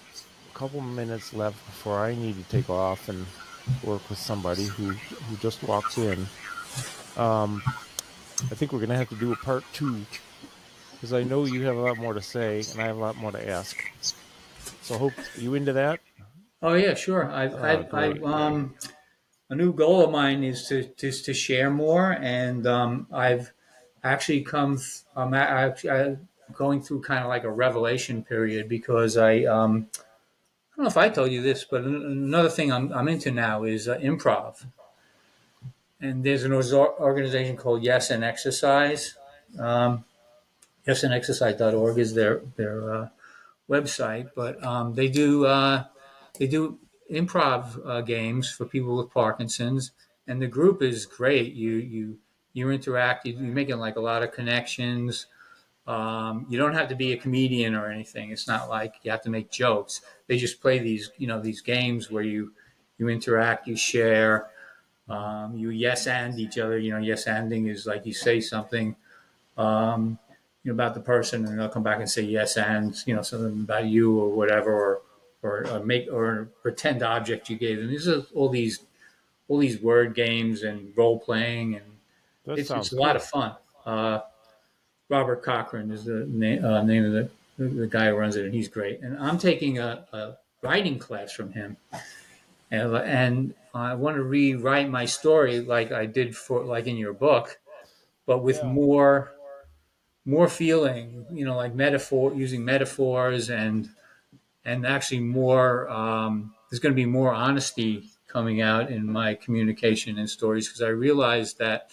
a 0.54 0.58
couple 0.58 0.82
minutes 0.82 1.34
left 1.34 1.58
before 1.66 1.99
I 1.99 2.16
need 2.16 2.36
to 2.38 2.49
take 2.49 2.70
off 2.70 3.10
and 3.10 3.26
work 3.84 4.08
with 4.10 4.20
somebody 4.20 4.66
who 4.66 4.91
who 4.91 5.36
just 5.38 5.64
walked 5.64 5.97
in. 5.97 6.28
Um, 7.18 7.62
I 8.49 8.56
think 8.56 8.72
we're 8.72 8.80
gonna 8.80 8.97
have 8.97 9.10
to 9.10 9.16
do 9.16 9.32
a 9.32 9.36
part 9.36 9.64
two 9.74 10.06
because 10.93 11.14
I 11.14 11.24
know 11.24 11.45
you 11.45 11.64
have 11.64 11.78
a 11.78 11.82
lot 11.82 11.97
more 11.97 12.14
to 12.14 12.22
say 12.22 12.64
and 12.72 12.82
I 12.82 12.86
have 12.86 12.97
a 12.97 12.99
lot 12.99 13.18
more 13.18 13.32
to 13.32 13.49
ask. 13.49 13.78
So, 14.82 14.97
hope 14.97 15.14
you 15.38 15.56
into 15.56 15.74
that. 15.74 15.99
Oh 16.62 16.76
yeah, 16.76 16.93
sure. 16.93 17.32
I, 17.32 17.45
I, 17.45 17.72
I, 17.74 17.84
great. 17.84 18.24
um, 18.24 18.76
a 19.52 19.56
new 19.56 19.74
goal 19.74 20.02
of 20.02 20.10
mine 20.10 20.45
is 20.45 20.66
to 20.70 20.84
to 21.12 21.34
share 21.34 21.70
more, 21.70 22.14
and 22.14 22.66
um, 22.66 23.08
I've 23.12 23.52
actually 24.02 24.41
come. 24.41 24.80
I'm 25.16 25.34
I'm 25.34 26.16
going 26.54 26.82
through 26.82 27.02
kind 27.02 27.20
of 27.24 27.28
like 27.28 27.43
a 27.43 27.52
revelation 27.52 28.24
period 28.24 28.68
because 28.68 29.18
I. 29.18 29.43
Um, 29.43 29.88
I 29.93 30.78
don't 30.78 30.86
know 30.86 30.89
if 30.89 30.97
I 30.97 31.10
told 31.10 31.32
you 31.32 31.41
this, 31.41 31.66
but 31.66 31.84
another 31.84 32.49
thing 32.49 32.72
I'm, 32.72 32.93
I'm 32.93 33.10
into 33.10 33.30
now 33.30 33.66
is 33.66 33.89
uh, 33.89 33.97
improv. 33.97 34.66
And 35.99 36.24
there's 36.24 36.43
an 36.43 36.54
organization 36.54 37.58
called 37.58 37.84
Yes 37.84 38.10
and 38.10 38.24
Exercise. 38.24 39.16
Um, 39.60 40.06
YesandExercise.org 40.88 41.99
is 41.99 42.14
their 42.14 42.41
their 42.56 42.91
uh, 42.91 43.10
website, 43.70 44.30
but 44.34 44.64
um, 44.64 44.95
they 44.95 45.10
do 45.10 45.45
uh, 45.45 45.84
they 46.39 46.47
do 46.47 46.80
improv 47.12 47.80
uh, 47.86 48.01
games 48.01 48.49
for 48.51 48.66
people 48.66 48.97
with 48.97 49.12
Parkinson's, 49.12 49.91
and 50.28 50.41
the 50.41 50.47
group 50.47 50.82
is 50.82 51.05
great. 51.05 51.53
You 51.53 51.72
you 51.74 52.20
you 52.53 52.70
interact. 52.72 53.26
You, 53.26 53.34
you're 53.34 53.53
making 53.53 53.78
like 53.78 53.97
a 53.97 54.01
lot 54.01 54.24
of 54.24 54.32
connections. 54.32 55.28
Um, 55.88 56.45
you 56.49 56.57
don't 56.57 56.74
have 56.74 56.89
to 56.89 56.95
be 56.95 57.12
a 57.12 57.18
comedian 57.18 57.76
or 57.76 57.89
anything. 57.91 58.32
It's 58.32 58.47
not 58.47 58.70
like 58.70 58.95
you 59.03 59.12
have 59.12 59.22
to 59.24 59.30
make 59.30 59.51
jokes. 59.51 60.01
They 60.28 60.38
just 60.38 60.62
play 60.62 60.80
these 60.80 61.12
you 61.18 61.28
know 61.28 61.41
these 61.41 61.62
games 61.62 62.09
where 62.09 62.24
you 62.24 62.53
you 62.97 63.09
interact, 63.09 63.68
you 63.68 63.76
share, 63.76 64.49
um, 65.09 65.57
you 65.57 65.70
yes 65.70 66.07
and 66.07 66.39
each 66.39 66.57
other. 66.57 66.78
You 66.78 66.91
know, 66.91 66.99
yes 66.99 67.26
anding 67.26 67.70
is 67.70 67.86
like 67.86 68.05
you 68.05 68.14
say 68.14 68.39
something. 68.41 68.95
Um, 69.57 70.20
you 70.64 70.72
know, 70.72 70.76
about 70.76 70.93
the 70.93 71.01
person, 71.01 71.45
and 71.45 71.59
they'll 71.59 71.70
come 71.70 71.84
back 71.84 71.99
and 71.99 72.09
say 72.09 72.22
yes 72.22 72.57
and 72.57 72.95
you 73.07 73.16
know 73.16 73.22
something 73.22 73.62
about 73.62 73.86
you 73.86 74.20
or 74.20 74.30
whatever, 74.30 74.72
or 74.72 75.01
or, 75.44 75.68
or 75.70 75.80
make 75.84 76.08
or 76.12 76.50
pretend 76.62 77.04
object 77.04 77.50
you 77.50 77.58
gave 77.58 77.78
them. 77.78 77.88
These 77.89 78.08
are 78.08 78.24
all 78.34 78.50
these 78.50 78.80
all 79.48 79.58
these 79.58 79.82
word 79.82 80.16
games 80.16 80.64
and 80.64 80.94
role 80.96 81.20
playing, 81.20 81.76
and 81.76 81.86
That 82.46 82.60
it's, 82.60 82.72
it's 82.72 82.92
a 82.94 82.96
lot 82.96 83.16
of 83.16 83.24
fun. 83.24 83.56
Uh, 83.86 84.20
Robert 85.10 85.44
Cochran 85.44 85.92
is 85.92 86.06
the 86.06 86.26
na- 86.28 86.78
uh, 86.78 86.84
name 86.84 87.06
of 87.06 87.12
the, 87.12 87.30
the 87.58 87.68
the 87.82 87.88
guy 87.88 88.08
who 88.08 88.16
runs 88.16 88.36
it, 88.36 88.46
and 88.46 88.54
he's 88.54 88.70
great. 88.70 89.02
And 89.02 89.18
I'm 89.18 89.38
taking 89.38 89.78
a, 89.80 90.06
a 90.14 90.34
writing 90.62 91.00
class 91.00 91.34
from 91.34 91.52
him, 91.52 91.76
and, 92.70 92.96
and 92.96 93.54
I 93.74 93.96
want 93.96 94.16
to 94.18 94.24
rewrite 94.24 94.89
my 94.89 95.06
story 95.06 95.60
like 95.60 95.92
I 95.92 96.06
did 96.06 96.36
for 96.36 96.64
like 96.64 96.88
in 96.88 96.96
your 96.98 97.14
book, 97.14 97.60
but 98.26 98.44
with 98.44 98.58
Yeah. 98.58 98.72
more 98.72 99.32
more 100.24 100.48
feeling, 100.48 101.26
you 101.32 101.44
know, 101.44 101.58
like 101.58 101.74
metaphor, 101.74 102.32
using 102.34 102.64
metaphors 102.64 103.50
and 103.50 103.89
and 104.66 104.86
actually 104.86 105.22
more. 105.22 105.89
Um, 105.89 106.53
there's 106.70 106.80
going 106.80 106.93
to 106.93 107.01
be 107.01 107.05
more 107.05 107.34
honesty 107.34 108.09
coming 108.28 108.62
out 108.62 108.89
in 108.89 109.12
my 109.12 109.36
communication 109.36 110.18
and 110.18 110.30
stories 110.30 110.68
because 110.68 110.82
I 110.82 110.88
realized 110.89 111.57
that 111.59 111.91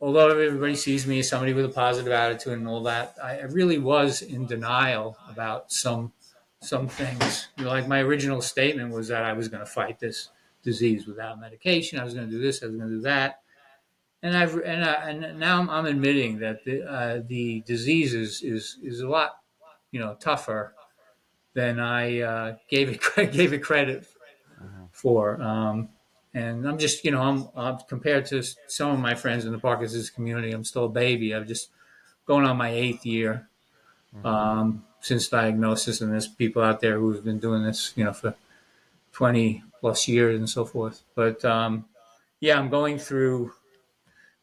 although 0.00 0.28
everybody 0.28 0.74
sees 0.74 1.06
me 1.06 1.20
as 1.20 1.28
somebody 1.28 1.52
with 1.52 1.64
a 1.64 1.68
positive 1.68 2.12
attitude 2.12 2.54
and 2.54 2.66
all 2.66 2.82
that, 2.82 3.14
I 3.22 3.42
really 3.42 3.78
was 3.78 4.22
in 4.22 4.46
denial 4.46 5.16
about 5.28 5.70
some 5.70 6.12
some 6.60 6.88
things. 6.88 7.48
You 7.56 7.64
know, 7.64 7.70
like 7.70 7.88
my 7.88 8.00
original 8.00 8.40
statement 8.40 8.92
was 8.92 9.08
that 9.08 9.24
I 9.24 9.32
was 9.32 9.48
going 9.48 9.64
to 9.64 9.70
fight 9.70 9.98
this 9.98 10.28
disease 10.62 11.06
without 11.06 11.40
medication. 11.40 11.98
I 11.98 12.04
was 12.04 12.14
going 12.14 12.26
to 12.26 12.32
do 12.32 12.40
this. 12.40 12.62
I 12.62 12.66
was 12.66 12.76
going 12.76 12.88
to 12.88 12.96
do 12.96 13.02
that. 13.02 13.40
And 14.22 14.36
I've 14.36 14.54
and, 14.54 14.84
I, 14.84 15.10
and 15.10 15.40
now 15.40 15.60
I'm, 15.60 15.68
I'm 15.68 15.86
admitting 15.86 16.38
that 16.38 16.64
the 16.64 16.82
uh, 16.82 17.22
the 17.26 17.62
disease 17.66 18.14
is, 18.14 18.42
is 18.42 18.78
is 18.82 19.00
a 19.00 19.08
lot 19.08 19.32
you 19.90 20.00
know 20.00 20.16
tougher 20.20 20.74
than 21.54 21.80
I 21.80 22.20
uh, 22.20 22.56
gave 22.68 22.88
it 22.88 23.00
gave 23.32 23.52
it 23.52 23.62
credit 23.62 24.06
for. 24.90 25.40
Um, 25.40 25.88
and 26.34 26.66
I'm 26.66 26.78
just 26.78 27.04
you 27.04 27.10
know 27.10 27.22
I'm, 27.22 27.48
I'm 27.54 27.78
compared 27.88 28.26
to 28.26 28.42
some 28.66 28.90
of 28.90 28.98
my 28.98 29.14
friends 29.14 29.44
in 29.44 29.52
the 29.52 29.58
Parkinson's 29.58 30.10
community. 30.10 30.52
I'm 30.52 30.64
still 30.64 30.86
a 30.86 30.88
baby. 30.88 31.34
I'm 31.34 31.46
just 31.46 31.70
going 32.26 32.44
on 32.44 32.56
my 32.56 32.70
eighth 32.70 33.04
year 33.04 33.48
um, 34.24 34.84
since 35.00 35.28
diagnosis, 35.28 36.00
and 36.00 36.12
there's 36.12 36.28
people 36.28 36.62
out 36.62 36.80
there 36.80 36.98
who've 36.98 37.24
been 37.24 37.38
doing 37.38 37.64
this 37.64 37.92
you 37.96 38.04
know 38.04 38.12
for 38.12 38.34
20 39.12 39.62
plus 39.80 40.08
years 40.08 40.38
and 40.38 40.48
so 40.48 40.64
forth. 40.64 41.02
But 41.14 41.44
um, 41.44 41.84
yeah, 42.40 42.58
I'm 42.58 42.70
going 42.70 42.98
through 42.98 43.52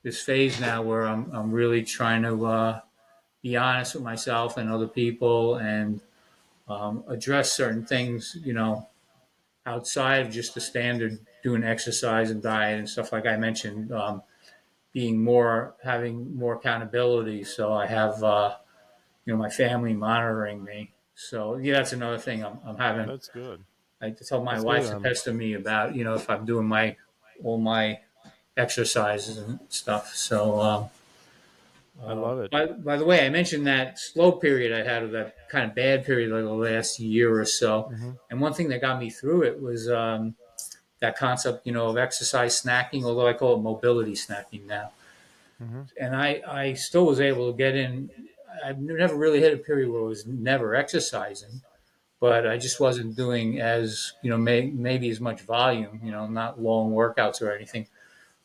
this 0.03 0.21
phase 0.21 0.59
now 0.59 0.81
where 0.81 1.07
I'm, 1.07 1.29
I'm 1.33 1.51
really 1.51 1.83
trying 1.83 2.23
to 2.23 2.45
uh, 2.45 2.79
be 3.41 3.57
honest 3.57 3.95
with 3.95 4.03
myself 4.03 4.57
and 4.57 4.69
other 4.69 4.87
people 4.87 5.55
and 5.55 6.01
um, 6.69 7.03
address 7.07 7.51
certain 7.51 7.85
things, 7.85 8.37
you 8.43 8.53
know, 8.53 8.87
outside 9.65 10.25
of 10.25 10.31
just 10.31 10.53
the 10.53 10.61
standard 10.61 11.19
doing 11.43 11.63
exercise 11.63 12.31
and 12.31 12.41
diet 12.41 12.79
and 12.79 12.89
stuff 12.89 13.11
like 13.11 13.25
I 13.25 13.37
mentioned, 13.37 13.91
um, 13.91 14.21
being 14.93 15.23
more, 15.23 15.75
having 15.83 16.35
more 16.35 16.55
accountability. 16.55 17.43
So 17.43 17.73
I 17.73 17.85
have, 17.85 18.23
uh, 18.23 18.55
you 19.25 19.33
know, 19.33 19.39
my 19.39 19.49
family 19.49 19.93
monitoring 19.93 20.63
me. 20.63 20.93
So 21.15 21.57
yeah, 21.57 21.73
that's 21.73 21.93
another 21.93 22.17
thing 22.17 22.43
I'm, 22.43 22.59
I'm 22.65 22.77
having. 22.77 23.07
That's 23.07 23.27
good. 23.27 23.63
I 24.01 24.11
tell 24.11 24.43
my 24.43 24.53
That's 24.53 24.63
wife 24.63 24.83
good, 24.83 24.89
to 24.91 24.95
um, 24.95 25.03
pester 25.03 25.33
me 25.33 25.53
about, 25.53 25.95
you 25.95 26.03
know, 26.03 26.15
if 26.15 26.29
I'm 26.29 26.45
doing 26.45 26.67
my 26.67 26.95
all 27.43 27.57
my 27.57 27.99
exercises 28.57 29.37
and 29.37 29.59
stuff. 29.69 30.15
So 30.15 30.59
um, 30.59 30.89
I 32.05 32.13
love 32.13 32.39
it. 32.39 32.51
by, 32.51 32.65
by 32.67 32.97
the 32.97 33.05
way, 33.05 33.25
I 33.25 33.29
mentioned 33.29 33.67
that 33.67 33.99
slow 33.99 34.31
period 34.31 34.71
I 34.73 34.89
had, 34.89 35.03
or 35.03 35.07
that 35.09 35.49
kind 35.49 35.69
of 35.69 35.75
bad 35.75 36.05
period 36.05 36.31
like 36.31 36.43
the 36.43 36.49
last 36.49 36.99
year 36.99 37.39
or 37.39 37.45
so. 37.45 37.91
Mhm. 37.93 38.17
And 38.29 38.41
one 38.41 38.53
thing 38.53 38.69
that 38.69 38.81
got 38.81 38.99
me 38.99 39.09
through 39.09 39.43
it 39.43 39.61
was 39.61 39.89
um, 39.89 40.35
that 40.99 41.17
concept, 41.17 41.65
you 41.65 41.73
know, 41.73 41.87
of 41.87 41.97
exercise 41.97 42.61
snacking, 42.61 43.03
although 43.03 43.27
I 43.27 43.33
call 43.33 43.55
it 43.55 43.61
mobility 43.61 44.13
snacking 44.13 44.65
now. 44.65 44.91
Mhm. 45.61 45.89
And 45.99 46.15
I, 46.15 46.41
I 46.47 46.73
still 46.73 47.05
was 47.05 47.19
able 47.19 47.51
to 47.51 47.57
get 47.57 47.75
in. 47.75 48.09
I've 48.63 48.79
never 48.79 49.15
really 49.15 49.39
hit 49.39 49.53
a 49.53 49.57
period 49.57 49.89
where 49.89 50.01
I 50.01 50.05
was 50.05 50.25
never 50.25 50.75
exercising, 50.75 51.61
but 52.19 52.47
I 52.47 52.57
just 52.57 52.79
wasn't 52.79 53.15
doing 53.15 53.59
as, 53.61 54.13
you 54.21 54.29
know, 54.29 54.37
may, 54.37 54.67
maybe 54.69 55.09
as 55.09 55.19
much 55.19 55.41
volume, 55.41 55.99
you 56.03 56.11
know, 56.11 56.27
not 56.27 56.61
long 56.61 56.91
workouts 56.91 57.41
or 57.41 57.51
anything. 57.51 57.87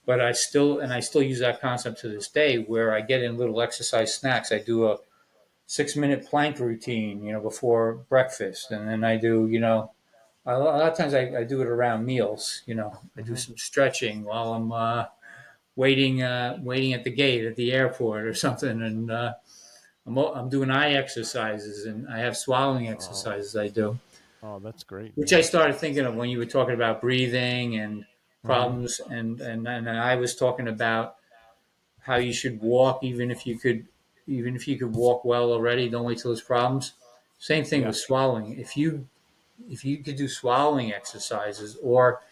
But 0.07 0.20
I 0.20 0.32
still 0.32 0.80
and 0.80 0.92
I 0.92 1.00
still 1.00 1.22
use 1.22 1.40
that 1.40 1.61
concept 1.61 2.00
to 2.00 2.09
this 2.09 2.28
day, 2.28 2.59
where 2.59 2.92
I 2.94 3.00
get 3.00 3.22
in 3.22 3.36
little 3.36 3.61
exercise 3.61 4.14
snacks. 4.14 4.52
I 4.52 4.59
do 4.59 4.86
a 4.88 4.98
six 5.66 5.96
minute 5.96 6.26
plank 6.26 6.59
routine, 6.59 7.24
you 7.24 7.32
know, 7.32 7.40
before 7.40 7.94
breakfast, 8.09 8.70
and 8.70 8.88
then 8.88 9.05
I 9.05 9.16
do, 9.16 9.46
you 9.48 9.61
know, 9.61 9.92
a 10.46 10.59
lot 10.59 10.90
of 10.90 10.96
times 10.96 11.14
I, 11.14 11.38
I 11.38 11.44
do 11.44 11.61
it 11.62 11.66
around 11.66 12.05
meals. 12.05 12.62
You 12.66 12.74
know, 12.74 12.98
I 13.16 13.22
do 13.22 13.34
some 13.36 13.57
stretching 13.57 14.24
while 14.24 14.52
I'm 14.55 14.72
uh, 14.72 15.07
waiting 15.76 16.22
uh, 16.22 16.59
waiting 16.62 16.92
at 16.92 17.05
the 17.05 17.11
gate 17.11 17.44
at 17.44 17.57
the 17.57 17.72
airport 17.72 18.26
or 18.26 18.34
something, 18.44 18.82
and 18.82 19.11
uh, 19.11 19.34
I'm, 20.07 20.18
I'm 20.18 20.48
doing 20.48 20.70
eye 20.70 20.92
exercises 20.94 21.86
and 21.86 22.09
I 22.09 22.18
have 22.18 22.36
swallowing 22.36 22.88
exercises 22.88 23.57
I 23.57 23.68
do, 23.68 23.98
Oh, 24.42 24.59
that's 24.59 24.84
great. 24.84 25.12
which 25.14 25.32
I 25.32 25.40
started 25.40 25.76
thinking 25.76 26.05
of 26.05 26.14
when 26.14 26.28
you 26.28 26.38
were 26.38 26.46
talking 26.46 26.74
about 26.74 27.00
breathing 27.00 27.76
and 27.76 28.05
problems, 28.45 29.01
and, 29.01 29.40
and 29.40 29.66
and 29.68 29.88
I 29.90 30.16
was 30.16 30.36
talking 30.36 30.68
about 30.68 31.16
how 32.01 32.16
you 32.16 32.32
should 32.32 32.61
walk 32.61 33.03
even 33.05 33.30
if 33.30 33.47
you 33.47 33.59
could 33.59 33.88
even 34.26 34.57
if 34.57 34.68
you 34.68 34.78
could 34.78 34.95
walk 34.95 35.24
well 35.24 35.53
already. 35.53 35.88
Don't 35.88 36.05
wait 36.07 36.18
till 36.18 36.30
there's 36.32 36.42
problems. 36.42 36.95
Same 37.38 37.64
thing 37.64 37.82
Yeah. 37.82 37.88
with 37.88 37.97
swallowing. 37.97 38.59
If 38.59 38.76
you 38.76 39.09
if 39.68 39.84
you 39.84 39.99
could 40.05 40.16
do 40.16 40.28
swallowing 40.28 40.92
exercises 40.92 41.76
or 41.82 42.22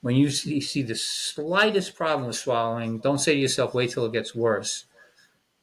when 0.00 0.16
you 0.16 0.30
see, 0.30 0.60
see 0.60 0.82
the 0.82 0.94
slightest 0.94 1.96
problem 1.96 2.26
with 2.28 2.36
swallowing, 2.36 2.98
don't 3.00 3.18
say 3.18 3.34
to 3.34 3.40
yourself, 3.40 3.74
wait 3.74 3.90
till 3.90 4.04
it 4.06 4.12
gets 4.12 4.34
worse. 4.34 4.86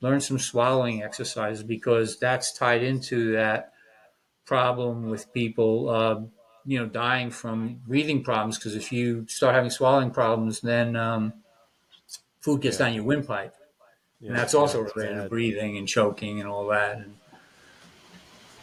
Learn 0.02 0.22
some 0.22 0.40
swallowing 0.40 1.04
exercises 1.04 1.64
because 1.64 2.20
that's 2.20 2.54
tied 2.54 2.84
into 2.84 3.34
that 3.34 3.74
problem 4.46 5.10
with 5.10 5.34
people, 5.34 5.90
uh, 5.90 6.22
you 6.66 6.80
know, 6.80 6.86
dying 6.86 7.30
from 7.32 7.82
breathing 7.88 8.24
problems. 8.24 8.58
Because 8.58 8.76
if 8.76 8.92
you 8.92 9.26
start 9.28 9.54
having 9.56 9.70
swallowing 9.70 10.12
problems, 10.12 10.62
then 10.62 10.96
um, 10.96 11.34
food 12.42 12.62
gets 12.62 12.80
Yeah. 12.80 12.86
down 12.88 12.96
your 12.96 13.04
windpipe. 13.04 13.56
Yeah, 14.22 14.30
And 14.30 14.38
that's 14.38 14.54
also 14.54 14.84
that's 14.84 14.96
related 14.96 15.24
to 15.24 15.30
breathing 15.30 15.78
and 15.78 15.88
choking 15.88 16.40
and 16.40 16.50
all 16.50 16.68
that. 16.68 16.98
And 16.98 17.16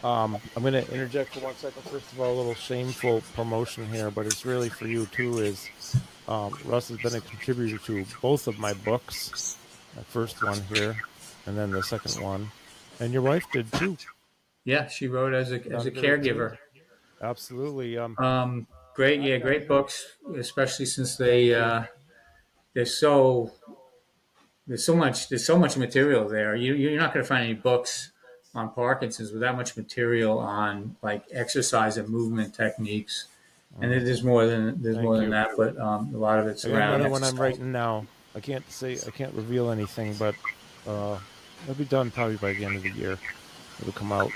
Um, 0.03 0.36
I'm 0.57 0.62
going 0.62 0.72
to 0.74 0.92
interject 0.92 1.34
for 1.34 1.40
one 1.40 1.55
second. 1.55 1.82
First 1.82 2.11
of 2.12 2.20
all, 2.20 2.34
a 2.34 2.36
little 2.36 2.55
shameful 2.55 3.22
promotion 3.34 3.86
here, 3.86 4.11
but 4.11 4.26
it's 4.26 4.44
really 4.44 4.68
for 4.68 4.88
you 4.88 5.07
too. 5.07 5.38
Is 5.38 5.68
um, 6.26 6.59
Russ 6.64 6.88
has 6.88 6.98
been 6.98 7.14
a 7.14 7.20
contributor 7.20 7.78
to 7.86 8.05
both 8.20 8.48
of 8.48 8.59
my 8.59 8.72
books. 8.72 9.57
My 9.94 10.03
first 10.03 10.42
one 10.42 10.61
here, 10.74 10.96
and 11.46 11.57
then 11.57 11.70
the 11.70 11.82
second 11.82 12.20
one, 12.22 12.50
and 12.98 13.12
your 13.12 13.22
wife 13.22 13.44
did 13.53 13.70
too. 13.74 13.96
yeah, 14.64 14.88
she 14.88 15.07
wrote 15.07 15.34
as 15.34 15.53
a, 15.53 15.61
as 15.72 15.84
a 15.86 15.90
caregiver. 15.90 16.57
Absolutely. 17.22 17.96
Um, 17.98 18.16
Um, 18.18 18.66
great, 18.94 19.20
yeah, 19.20 19.38
great 19.38 19.68
books, 19.68 20.16
especially 20.36 20.86
since 20.86 21.16
they 21.16 21.54
uh, 21.54 21.84
they're 22.74 22.84
so 22.86 23.52
there's 24.66 24.84
so 24.84 24.94
much 24.96 25.28
there's 25.28 25.44
so 25.46 25.58
much 25.58 25.76
material 25.76 26.28
there. 26.28 26.54
You 26.56 26.74
you're 26.74 26.98
not 26.98 27.12
going 27.12 27.24
to 27.24 27.28
find 27.28 27.44
any 27.44 27.54
books 27.54 28.12
on 28.54 28.70
Parkinson's 28.70 29.32
with 29.32 29.40
that 29.40 29.56
much 29.56 29.76
material 29.76 30.38
on 30.38 30.96
like 31.02 31.24
exercise 31.32 31.96
and 31.96 32.08
movement 32.08 32.54
techniques. 32.54 33.26
And 33.80 33.90
there's 33.90 34.22
more 34.22 34.46
than 34.46 34.82
there's 34.82 34.96
Thank 34.96 35.04
more 35.04 35.16
than 35.16 35.26
you. 35.26 35.30
that, 35.30 35.50
but 35.56 35.78
um, 35.78 36.14
a 36.14 36.18
lot 36.18 36.38
of 36.38 36.46
it's 36.46 36.66
I 36.66 36.70
around. 36.70 36.94
another 36.94 37.10
one 37.10 37.24
I'm 37.24 37.40
writing 37.40 37.72
now. 37.72 38.06
I 38.34 38.40
can't 38.40 38.68
say 38.70 38.98
I 39.06 39.10
can't 39.10 39.32
reveal 39.32 39.70
anything, 39.70 40.14
but 40.14 40.34
uh, 40.86 41.18
it'll 41.62 41.74
be 41.76 41.86
done 41.86 42.10
probably 42.10 42.36
by 42.36 42.52
the 42.52 42.66
end 42.66 42.76
of 42.76 42.82
the 42.82 42.90
year. 42.90 43.18
It'll 43.80 43.94
come 43.94 44.12
out, 44.12 44.30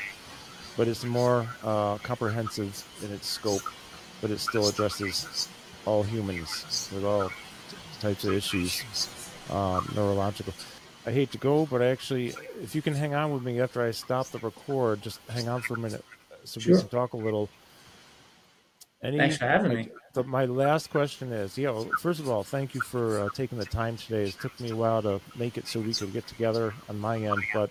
but 0.76 0.88
it's 0.88 1.04
more 1.04 1.46
uh, 1.64 1.96
comprehensive 1.98 2.84
in 3.02 3.12
its 3.12 3.26
scope, 3.28 3.62
but 4.20 4.30
it 4.30 4.38
still 4.38 4.68
addresses 4.68 5.48
all 5.84 6.02
humans 6.02 6.90
with 6.94 7.04
all 7.04 7.30
types 8.00 8.24
of 8.24 8.32
issues, 8.34 8.82
um, 9.50 9.90
neurological. 9.94 10.52
I 11.06 11.12
hate 11.12 11.30
to 11.32 11.38
go, 11.38 11.66
but 11.66 11.82
actually, 11.82 12.34
if 12.62 12.74
you 12.74 12.82
can 12.82 12.94
hang 12.94 13.14
on 13.14 13.32
with 13.32 13.42
me 13.42 13.60
after 13.60 13.80
I 13.82 13.92
stop 13.92 14.26
the 14.28 14.38
record, 14.38 15.02
just 15.02 15.20
hang 15.28 15.48
on 15.48 15.62
for 15.62 15.74
a 15.74 15.78
minute 15.78 16.04
so 16.44 16.60
Sure. 16.60 16.74
we 16.74 16.80
can 16.80 16.88
talk 16.88 17.12
a 17.12 17.16
little. 17.16 17.48
Any, 19.02 19.18
Thanks 19.18 19.36
for 19.36 19.46
having 19.46 19.72
like, 19.76 19.86
me. 19.86 19.92
the, 20.14 20.24
my 20.24 20.46
last 20.46 20.90
question 20.90 21.30
is, 21.32 21.56
yeah. 21.56 21.70
Well, 21.70 21.88
first 22.00 22.18
of 22.18 22.28
all, 22.28 22.42
thank 22.42 22.74
you 22.74 22.80
for 22.80 23.20
uh, 23.20 23.28
taking 23.34 23.58
the 23.58 23.66
time 23.66 23.96
today. 23.96 24.24
It 24.24 24.36
took 24.40 24.58
me 24.58 24.70
a 24.70 24.76
while 24.76 25.02
to 25.02 25.20
make 25.36 25.56
it 25.58 25.68
so 25.68 25.78
we 25.80 25.92
could 25.94 26.12
get 26.12 26.26
together 26.26 26.74
on 26.88 26.98
my 26.98 27.18
end, 27.18 27.38
but 27.54 27.70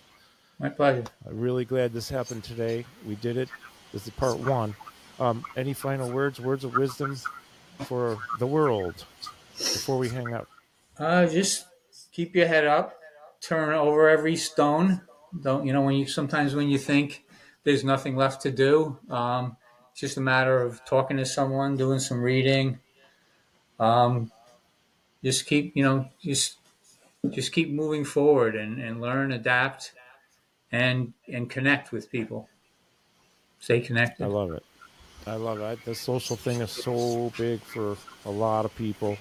My 0.60 0.70
pleasure. 0.70 1.04
I'm 1.28 1.40
really 1.40 1.66
glad 1.66 1.94
this 1.94 2.10
happened 2.10 2.44
today. 2.44 2.86
We 3.06 3.16
did 3.16 3.38
it. 3.38 3.50
This 3.92 4.08
is 4.08 4.14
part 4.14 4.40
one. 4.40 4.76
Um, 5.20 5.44
any 5.56 5.74
final 5.74 6.10
words, 6.10 6.40
words 6.40 6.64
of 6.64 6.76
wisdom 6.76 7.18
for 7.86 8.18
the 8.40 8.48
world 8.48 9.06
before 9.58 9.98
we 9.98 10.10
hang 10.10 10.34
up? 10.34 10.48
Uh, 10.98 11.26
just 11.26 11.66
keep 12.12 12.36
your 12.36 12.48
head 12.48 12.66
up, 12.66 12.98
turn 13.42 13.74
over 13.74 14.10
every 14.10 14.36
stone. 14.36 15.02
Don't 15.42 15.66
you 15.66 15.74
know 15.74 15.82
when 15.82 15.96
you 15.96 16.08
sometimes 16.08 16.56
when 16.56 16.70
you 16.70 16.78
think 16.78 17.26
there's 17.64 17.84
nothing 17.84 18.16
left 18.16 18.42
to 18.44 18.52
do, 18.52 18.98
um, 19.10 19.58
it's 19.92 20.00
just 20.00 20.18
a 20.18 20.22
matter 20.22 20.62
of 20.62 20.84
talking 20.86 21.18
to 21.18 21.26
someone, 21.26 21.76
doing 21.76 22.00
some 22.00 22.22
reading. 22.22 22.80
Um, 23.80 24.32
just 25.24 25.46
keep 25.46 25.76
you 25.76 25.84
know 25.84 26.08
just 26.22 26.58
just 27.30 27.52
keep 27.52 27.70
moving 27.70 28.06
forward 28.06 28.56
and, 28.56 28.80
and 28.80 29.02
learn, 29.02 29.32
adapt, 29.32 29.94
and 30.76 31.14
and 31.28 31.50
connect 31.50 31.92
with 31.92 32.12
people. 32.12 32.50
Stay 33.60 33.80
connected. 33.80 34.24
I 34.24 34.28
love 34.28 34.52
it. 34.52 34.64
I 35.26 35.36
love 35.36 35.60
it. 35.60 35.84
The 35.86 35.96
social 35.96 36.36
thing 36.36 36.62
is 36.62 36.70
so 36.70 37.32
big 37.38 37.60
for 37.62 37.98
a 38.26 38.30
lot 38.30 38.66
of 38.66 38.76
people. 38.76 39.18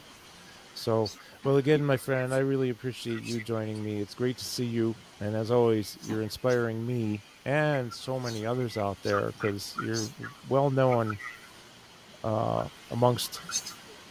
So, 0.74 1.08
well, 1.44 1.56
again, 1.56 1.82
my 1.84 1.96
friend, 1.96 2.34
I 2.34 2.38
really 2.38 2.68
appreciate 2.68 3.22
you 3.22 3.42
joining 3.42 3.82
me. 3.82 4.00
It's 4.00 4.14
great 4.14 4.36
to 4.38 4.44
see 4.44 4.66
you. 4.66 4.94
And 5.20 5.34
as 5.34 5.50
always, 5.50 5.96
you're 6.06 6.20
inspiring 6.20 6.86
me 6.86 7.20
and 7.46 7.92
so 7.94 8.18
many 8.18 8.44
others 8.44 8.76
out 8.76 9.02
there 9.02 9.26
because 9.26 9.74
you're 9.82 10.04
well 10.48 10.68
known 10.68 11.16
uh, 12.22 12.66
amongst 12.90 13.40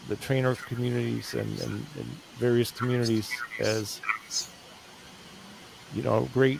the 0.07 0.15
trainer 0.15 0.55
communities 0.55 1.33
and, 1.33 1.59
and, 1.59 1.85
and 1.97 2.05
various 2.37 2.71
communities 2.71 3.29
as, 3.59 4.01
you 5.93 6.01
know, 6.01 6.27
great 6.33 6.59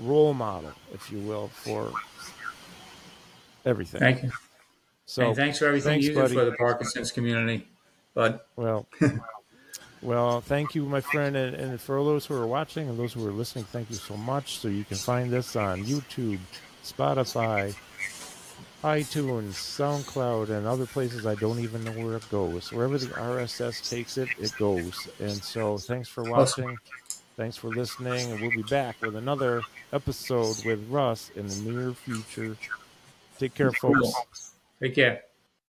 role 0.00 0.34
model, 0.34 0.72
if 0.92 1.10
you 1.12 1.18
will, 1.18 1.48
for 1.48 1.92
everything. 3.64 4.00
Thank 4.00 4.22
you. 4.22 4.32
So, 5.06 5.28
and 5.28 5.36
thanks 5.36 5.58
for 5.58 5.66
everything 5.66 5.94
thanks, 5.94 6.06
you 6.06 6.14
do 6.14 6.20
buddy. 6.20 6.34
for 6.34 6.44
the 6.44 6.52
Parkinson's 6.52 7.10
community. 7.10 7.66
But 8.14 8.46
Well, 8.56 8.86
well, 10.02 10.40
thank 10.40 10.74
you, 10.74 10.84
my 10.84 11.00
friend, 11.00 11.36
and, 11.36 11.56
and 11.56 11.80
for 11.80 11.96
those 12.04 12.26
who 12.26 12.34
are 12.34 12.46
watching 12.46 12.88
and 12.88 12.98
those 12.98 13.12
who 13.12 13.26
are 13.26 13.32
listening, 13.32 13.64
thank 13.64 13.90
you 13.90 13.96
so 13.96 14.16
much. 14.16 14.58
So 14.58 14.68
you 14.68 14.84
can 14.84 14.96
find 14.96 15.30
this 15.30 15.56
on 15.56 15.84
YouTube, 15.84 16.38
Spotify, 16.84 17.74
iTunes, 18.84 19.52
SoundCloud, 19.52 20.50
and 20.50 20.66
other 20.66 20.86
places 20.86 21.26
I 21.26 21.34
don't 21.34 21.58
even 21.58 21.84
know 21.84 21.92
where 21.92 22.16
it 22.16 22.30
goes. 22.30 22.72
Wherever 22.72 22.96
the 22.96 23.06
RSS 23.06 23.88
takes 23.88 24.16
it, 24.16 24.28
it 24.38 24.52
goes. 24.58 25.08
And 25.18 25.32
so, 25.32 25.76
thanks 25.76 26.08
for 26.08 26.28
Awesome. 26.30 26.78
Thanks 27.40 27.56
for 27.56 27.68
listening, 27.68 28.32
and 28.32 28.38
we'll 28.38 28.50
be 28.50 28.62
back 28.64 29.00
with 29.00 29.16
another 29.16 29.62
episode 29.94 30.62
with 30.62 30.86
Russ 30.90 31.30
in 31.34 31.46
the 31.46 31.56
near 31.56 31.94
future. 31.94 32.54
Take 33.38 33.54
care, 33.54 33.72
folks. 33.72 34.52
take 34.78 34.94
care. 34.94 35.22